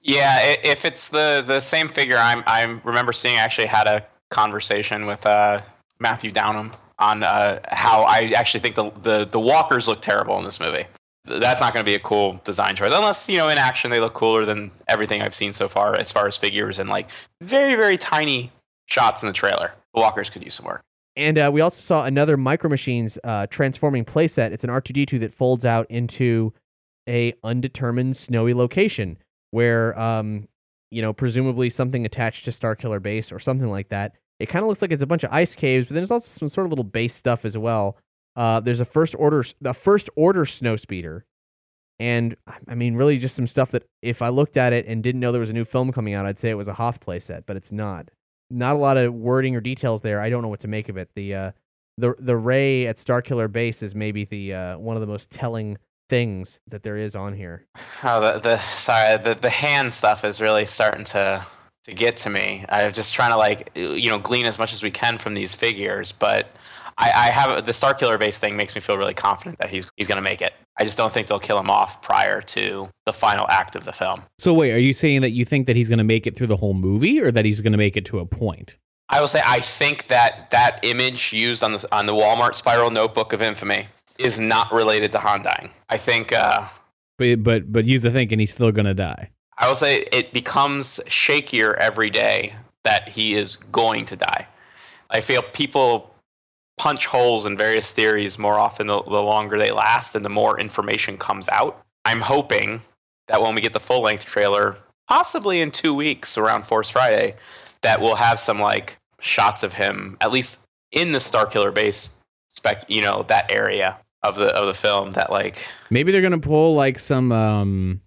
[0.01, 3.37] Yeah, if it's the the same figure, I'm I remember seeing.
[3.37, 5.61] Actually had a conversation with uh,
[5.99, 10.43] Matthew Downham on uh, how I actually think the, the the walkers look terrible in
[10.43, 10.85] this movie.
[11.25, 13.99] That's not going to be a cool design choice unless you know in action they
[13.99, 17.09] look cooler than everything I've seen so far as far as figures and like
[17.41, 18.51] very very tiny
[18.87, 19.73] shots in the trailer.
[19.93, 20.81] The walkers could use some work.
[21.21, 24.51] And uh, we also saw another Micro Machines uh, transforming playset.
[24.51, 26.51] It's an R2D2 that folds out into
[27.07, 29.19] a undetermined snowy location
[29.51, 30.47] where, um,
[30.89, 34.13] you know, presumably something attached to Starkiller Base or something like that.
[34.39, 36.27] It kind of looks like it's a bunch of ice caves, but then there's also
[36.27, 37.97] some sort of little base stuff as well.
[38.35, 41.25] Uh, there's a first order, the first order snow speeder,
[41.99, 42.35] and
[42.67, 45.31] I mean, really just some stuff that if I looked at it and didn't know
[45.31, 47.57] there was a new film coming out, I'd say it was a Hoth playset, but
[47.57, 48.09] it's not
[48.51, 50.21] not a lot of wording or details there.
[50.21, 51.09] I don't know what to make of it.
[51.15, 51.51] The uh,
[51.97, 55.77] the the Rey at Starkiller Base is maybe the uh, one of the most telling
[56.09, 57.65] things that there is on here.
[58.03, 61.45] Oh, the, the sorry, the the hand stuff is really starting to
[61.83, 62.65] to get to me.
[62.69, 65.53] I'm just trying to like you know glean as much as we can from these
[65.53, 66.47] figures, but
[66.97, 70.07] I, I have the Starkiller base thing makes me feel really confident that he's he's
[70.07, 70.53] gonna make it.
[70.79, 73.93] I just don't think they'll kill him off prior to the final act of the
[73.93, 74.23] film.
[74.39, 76.47] So wait, are you saying that you think that he's going to make it through
[76.47, 78.77] the whole movie, or that he's going to make it to a point?
[79.09, 82.89] I will say I think that that image used on the on the Walmart spiral
[82.89, 83.87] notebook of infamy
[84.17, 85.71] is not related to Han dying.
[85.89, 86.67] I think uh,
[87.17, 89.29] But but but use the thinking he's still going to die.
[89.57, 94.47] I will say it becomes shakier every day that he is going to die.
[95.09, 96.10] I feel people
[96.81, 100.59] punch holes in various theories more often the, the longer they last and the more
[100.59, 101.79] information comes out.
[102.05, 102.81] I'm hoping
[103.27, 104.77] that when we get the full length trailer,
[105.07, 107.35] possibly in two weeks around Force Friday,
[107.83, 110.57] that we'll have some like shots of him at least
[110.91, 112.15] in the Starkiller base
[112.47, 116.39] spec, you know, that area of the of the film that like Maybe they're to
[116.39, 118.01] pull like some um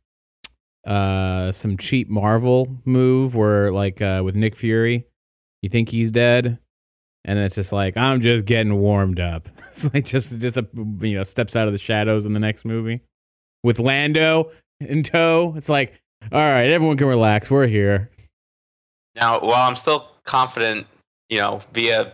[0.84, 5.06] uh some cheap Marvel move where like uh with Nick Fury,
[5.62, 6.58] you think he's dead,
[7.24, 9.48] and it's just like I'm just getting warmed up.
[9.74, 10.64] It's like just just a
[11.00, 13.00] you know steps out of the shadows in the next movie
[13.64, 15.52] with Lando in tow.
[15.56, 17.50] It's like all right, everyone can relax.
[17.50, 18.08] We're here.
[19.16, 20.86] Now, while I'm still confident,
[21.28, 22.12] you know, via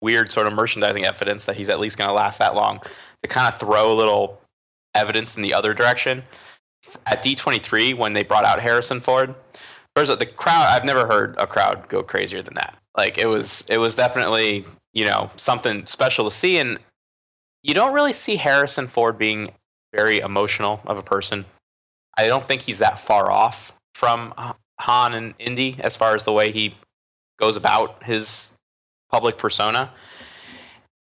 [0.00, 2.80] weird sort of merchandising evidence that he's at least going to last that long,
[3.22, 4.40] to kind of throw a little
[4.94, 6.22] evidence in the other direction,
[7.06, 9.34] at D23 when they brought out Harrison Ford,
[9.94, 12.76] first of all, the crowd I've never heard a crowd go crazier than that.
[12.96, 16.78] Like it was, it was definitely you know something special to see, and
[17.62, 19.52] you don't really see Harrison Ford being
[19.94, 21.44] very emotional of a person.
[22.16, 24.34] I don't think he's that far off from
[24.80, 26.74] Han and Indy as far as the way he
[27.38, 28.52] goes about his
[29.10, 29.90] public persona.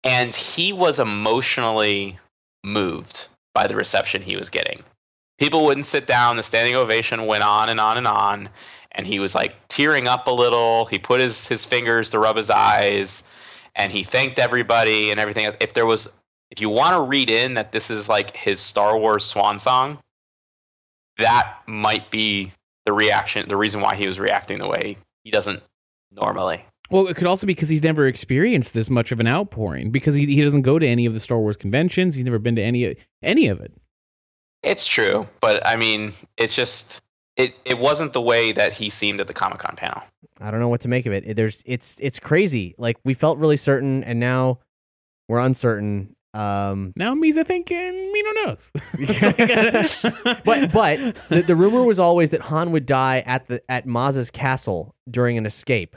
[0.02, 2.18] And he was emotionally
[2.62, 4.82] moved by the reception he was getting.
[5.38, 8.48] People wouldn't sit down, the standing ovation went on and on and on.
[8.94, 10.86] And he was like tearing up a little.
[10.86, 13.24] He put his, his fingers to rub his eyes
[13.74, 15.48] and he thanked everybody and everything.
[15.60, 16.08] If there was,
[16.50, 19.98] if you want to read in that this is like his Star Wars swan song,
[21.18, 22.52] that might be
[22.86, 25.62] the reaction, the reason why he was reacting the way he doesn't
[26.12, 26.64] normally.
[26.90, 30.14] Well, it could also be because he's never experienced this much of an outpouring because
[30.14, 32.14] he, he doesn't go to any of the Star Wars conventions.
[32.14, 33.72] He's never been to any any of it.
[34.62, 37.00] It's true, but I mean, it's just
[37.36, 40.02] it it wasn't the way that he seemed at the Comic Con panel.
[40.40, 41.24] I don't know what to make of it.
[41.26, 42.74] It- There's it's it's crazy.
[42.78, 44.58] Like we felt really certain, and now
[45.28, 46.14] we're uncertain.
[46.34, 48.70] Um, Now Misa thinking, Mino knows.
[50.44, 54.30] but but the, the rumor was always that Han would die at the at Maz's
[54.30, 55.96] castle during an escape.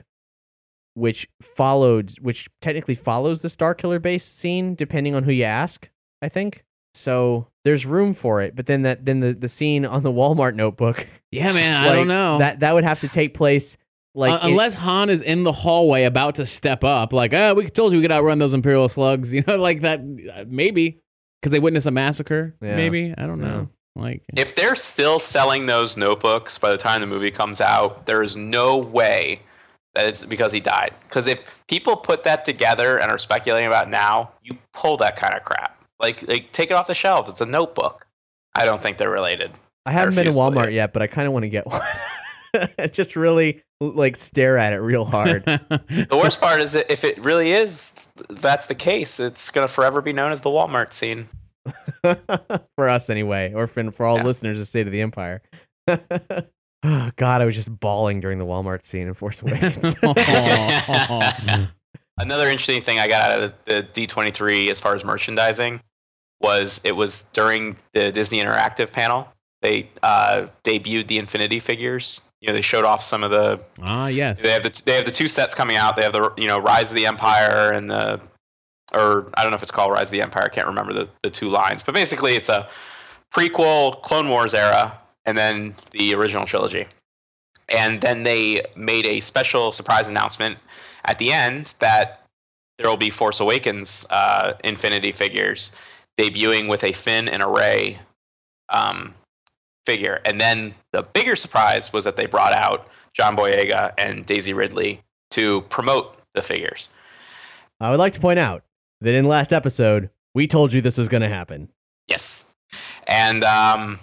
[0.94, 5.90] which followed, which technically follows the Starkiller base scene, depending on who you ask.
[6.22, 6.64] I think
[6.98, 7.48] so.
[7.64, 11.06] There's room for it, but then that then the the scene on the Walmart notebook.
[11.32, 12.38] Yeah, man, I don't know.
[12.38, 13.76] that that would have to take place
[14.16, 17.54] like Uh, in- unless Han is in the hallway about to step up, like, oh,
[17.56, 20.00] we told you we could outrun those Imperial slugs, you know, like that.
[20.00, 21.02] uh, Maybe
[21.42, 22.56] because they witness a massacre.
[22.62, 22.78] Yeah.
[22.78, 23.68] Maybe I don't know.
[23.98, 28.24] Like, If they're still selling those notebooks by the time the movie comes out, there
[28.24, 29.42] is no way
[29.96, 30.94] that it's because he died.
[31.10, 35.18] Because if people put that together and are speculating about it now, you pull that
[35.18, 35.77] kind of crap.
[36.00, 37.28] Like, like take it off the shelf.
[37.30, 38.06] It's a notebook.
[38.56, 39.52] I don't think they're related.
[39.86, 41.66] I haven't been to refuse to Walmart yet, but I kind of want to get
[41.68, 41.82] one.
[42.92, 45.44] Just really like stare at it real hard.
[45.90, 49.20] The worst part is that if it really is, that's the case.
[49.20, 51.30] It's gonna forever be known as the Walmart scene.
[52.76, 54.24] for us anyway, or for, for all Yeah.
[54.24, 55.42] listeners of State of the Empire.
[55.88, 55.98] oh,
[57.16, 59.94] God, I was just bawling during the Walmart scene in Force Awakens.
[62.18, 65.82] Another interesting thing I got out of the D23 as far as merchandising
[66.42, 69.28] was it was during the Disney Interactive panel.
[69.62, 72.22] They uh, debuted the Infinity figures.
[72.42, 73.60] You know, they showed off some of the.
[73.82, 74.42] ah, yes.
[74.42, 75.96] They have the they have the two sets coming out.
[75.96, 78.20] They have the you know Rise of the Empire and the,
[78.94, 80.44] or I don't know if it's called Rise of the Empire.
[80.44, 82.68] I can't remember the, the two lines, but basically it's a
[83.36, 86.86] prequel Clone Wars era and then the original trilogy.
[87.70, 90.58] And then they made a special surprise announcement
[91.06, 92.24] at the end that
[92.78, 95.72] there will be Force Awakens uh, Infinity figures
[96.18, 98.00] debuting with a Finn and a Rey
[98.70, 99.14] um,
[99.86, 100.20] figure.
[100.26, 105.02] And then the bigger surprise was that they brought out John Boyega and Daisy Ridley
[105.32, 106.90] to promote the figures.
[107.80, 108.64] I would like to point out
[109.02, 111.70] that in last episode, we told you this was going to happen.
[112.08, 112.46] Yes,
[113.08, 114.00] and um,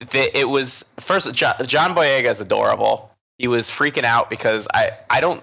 [0.00, 3.10] the, it was first John, John Boyega is adorable.
[3.38, 5.42] He was freaking out because I I don't.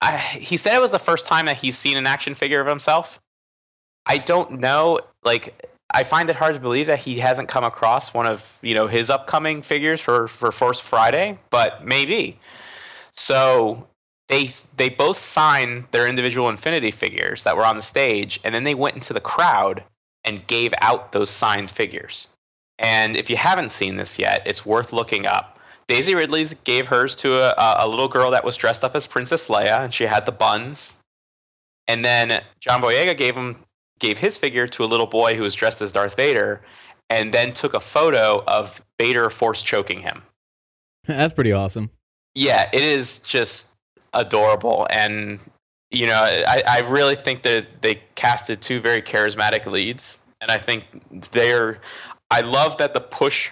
[0.00, 2.66] I, he said it was the first time that he's seen an action figure of
[2.66, 3.20] himself.
[4.06, 5.00] I don't know.
[5.24, 8.74] Like I find it hard to believe that he hasn't come across one of you
[8.74, 12.38] know his upcoming figures for for Force Friday, but maybe.
[13.12, 13.88] So
[14.28, 18.64] they they both signed their individual Infinity figures that were on the stage, and then
[18.64, 19.84] they went into the crowd
[20.24, 22.28] and gave out those signed figures.
[22.78, 25.58] And if you haven't seen this yet, it's worth looking up.
[25.90, 29.48] Daisy Ridley's gave hers to a, a little girl that was dressed up as Princess
[29.48, 30.94] Leia, and she had the buns.
[31.88, 33.64] And then John Boyega gave him
[33.98, 36.62] gave his figure to a little boy who was dressed as Darth Vader,
[37.10, 40.22] and then took a photo of Vader force choking him.
[41.08, 41.90] That's pretty awesome.
[42.36, 43.74] Yeah, it is just
[44.14, 45.40] adorable, and
[45.90, 50.58] you know, I, I really think that they casted two very charismatic leads, and I
[50.58, 50.84] think
[51.32, 51.80] they're.
[52.30, 53.50] I love that the push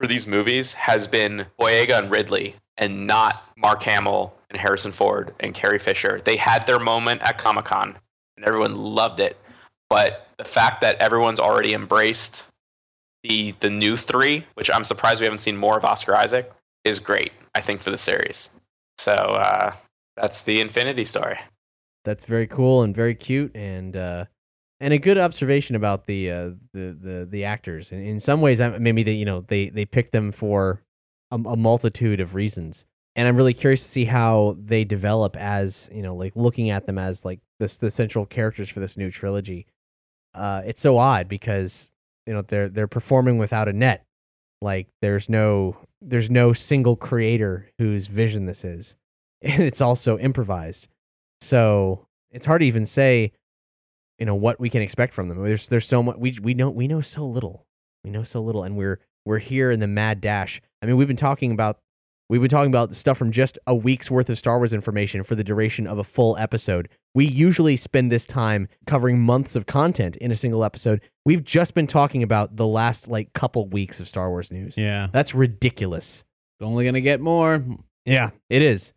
[0.00, 5.34] for these movies has been Boyega and Ridley, and not Mark Hamill and Harrison Ford
[5.40, 6.20] and Carrie Fisher.
[6.24, 7.98] They had their moment at Comic Con,
[8.36, 9.36] and everyone loved it.
[9.90, 12.44] But the fact that everyone's already embraced
[13.24, 16.52] the the new three, which I'm surprised we haven't seen more of Oscar Isaac,
[16.84, 17.32] is great.
[17.54, 18.50] I think for the series.
[18.98, 19.72] So uh,
[20.16, 21.38] that's the Infinity story.
[22.04, 24.24] That's very cool and very cute, and uh,
[24.80, 27.92] and a good observation about the uh, the, the the actors.
[27.92, 30.82] And in some ways, maybe they you know they they picked them for
[31.30, 32.84] a, a multitude of reasons.
[33.16, 36.86] And I'm really curious to see how they develop as you know, like looking at
[36.86, 39.66] them as like this the central characters for this new trilogy.
[40.34, 41.90] Uh, it's so odd because
[42.26, 44.04] you know they're they're performing without a net.
[44.62, 48.94] Like there's no there's no single creator whose vision this is,
[49.42, 50.86] and it's also improvised.
[51.40, 53.32] So it's hard to even say,
[54.18, 55.42] you know, what we can expect from them.
[55.42, 57.66] There's there's so much we we know we know so little.
[58.04, 60.60] We know so little, and we're we're here in the mad dash.
[60.82, 61.78] I mean, we've been talking about
[62.28, 65.34] we've been talking about stuff from just a week's worth of Star Wars information for
[65.34, 66.88] the duration of a full episode.
[67.14, 71.00] We usually spend this time covering months of content in a single episode.
[71.24, 74.76] We've just been talking about the last like couple weeks of Star Wars news.
[74.76, 75.08] Yeah.
[75.12, 76.24] That's ridiculous.
[76.58, 77.64] It's only going to get more.
[78.04, 78.92] Yeah, it is.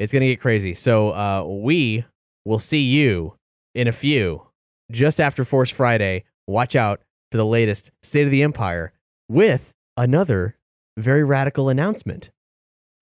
[0.00, 0.72] It's gonna get crazy.
[0.72, 2.06] So uh, we
[2.46, 3.36] will see you
[3.74, 4.46] in a few,
[4.90, 6.24] just after Force Friday.
[6.46, 7.00] Watch out
[7.30, 8.92] for the latest State of the Empire
[9.28, 10.56] with another
[10.96, 12.30] very radical announcement.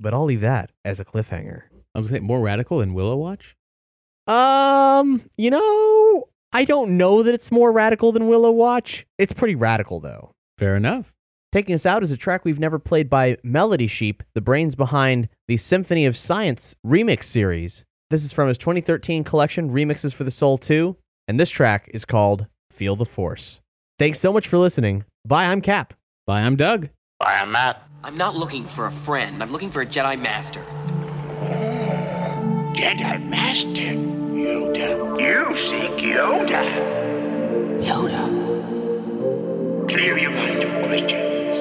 [0.01, 1.63] But I'll leave that as a cliffhanger.
[1.95, 3.57] I was going to say more radical than Willow Watch.
[4.27, 9.07] Um, you know, I don't know that it's more radical than Willow Watch.
[9.17, 10.33] It's pretty radical though.
[10.59, 11.15] Fair enough.
[11.51, 15.57] Taking us out is a track we've never played by Melodysheep, the brains behind the
[15.57, 17.85] Symphony of Science remix series.
[18.11, 20.97] This is from his 2013 collection, Remixes for the Soul 2,
[21.29, 23.61] and this track is called Feel the Force.
[23.99, 25.05] Thanks so much for listening.
[25.25, 25.93] Bye, I'm Cap.
[26.27, 26.89] Bye, I'm Doug.
[27.21, 27.83] Bye, I'm Matt.
[28.03, 29.43] I'm not looking for a friend.
[29.43, 30.63] I'm looking for a Jedi Master.
[32.75, 35.21] Jedi Master Yoda.
[35.21, 36.63] You seek Yoda.
[37.83, 38.29] Yoda.
[39.89, 41.59] Clear your mind of questions.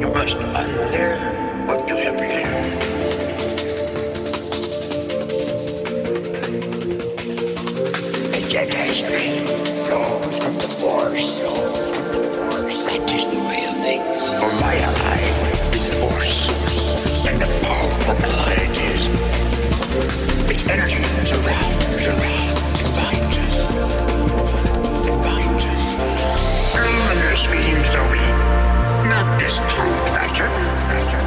[0.00, 2.67] You must unlearn what you have learned.
[8.58, 11.30] Strength flows from the Force.
[11.38, 12.82] From the Force.
[12.82, 14.34] That is the way of things.
[14.34, 15.30] For my ally
[15.70, 16.50] is the Force.
[17.22, 19.06] And a powerful ally it is.
[20.50, 23.56] Its energy surrounds, surrounds, and binds us.
[25.06, 25.82] And binds us.
[26.74, 28.26] Luminous beams are we.
[29.06, 30.50] Not this true master.
[30.90, 31.22] Master.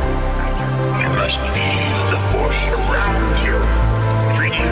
[0.99, 3.55] You must feel the Force around you.
[4.35, 4.67] Between you,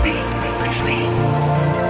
[0.00, 0.16] me,
[0.64, 1.89] between.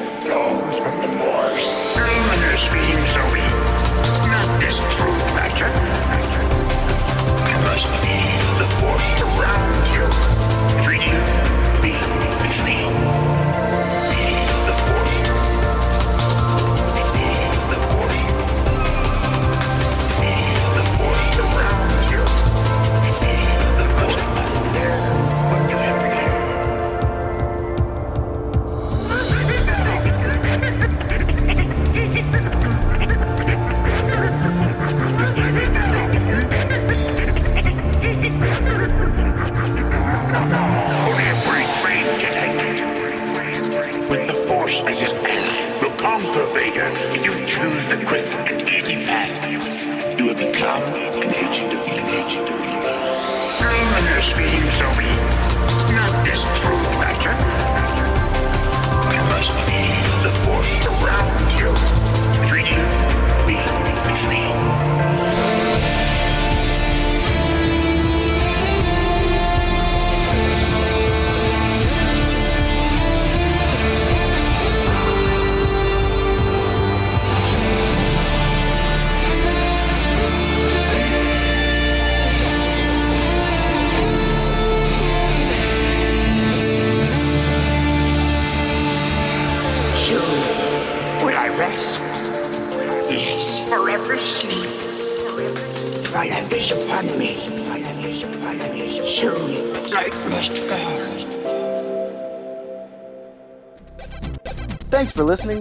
[0.21, 1.67] flows from the Force.
[1.97, 3.41] Luminous beams we.
[4.29, 5.69] Not this true master.
[7.49, 10.05] You must feel the Force around you.
[10.77, 11.21] Between you,
[11.81, 11.95] me,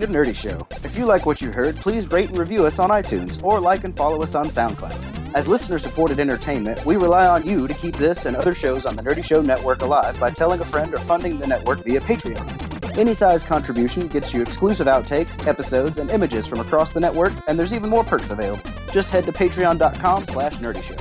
[0.00, 0.66] to Nerdy Show.
[0.84, 3.84] If you like what you heard, please rate and review us on iTunes or like
[3.84, 5.34] and follow us on SoundCloud.
[5.34, 8.96] As listener supported entertainment, we rely on you to keep this and other shows on
[8.96, 12.98] the Nerdy Show network alive by telling a friend or funding the network via Patreon.
[12.98, 17.58] Any size contribution gets you exclusive outtakes, episodes, and images from across the network, and
[17.58, 18.68] there's even more perks available.
[18.92, 20.98] Just head to patreon.com slash nerdyshow.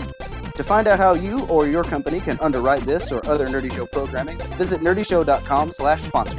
[0.54, 3.86] To find out how you or your company can underwrite this or other Nerdy Show
[3.86, 6.39] programming, visit nerdyshow.com slash sponsorships.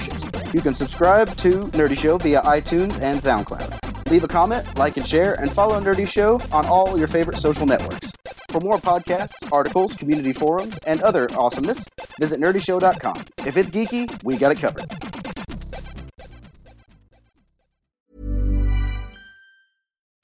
[0.52, 4.10] You can subscribe to Nerdy Show via iTunes and SoundCloud.
[4.10, 7.66] Leave a comment, like and share, and follow Nerdy Show on all your favorite social
[7.66, 8.10] networks.
[8.48, 11.86] For more podcasts, articles, community forums, and other awesomeness,
[12.18, 13.22] visit nerdyshow.com.
[13.46, 14.90] If it's geeky, we got it covered.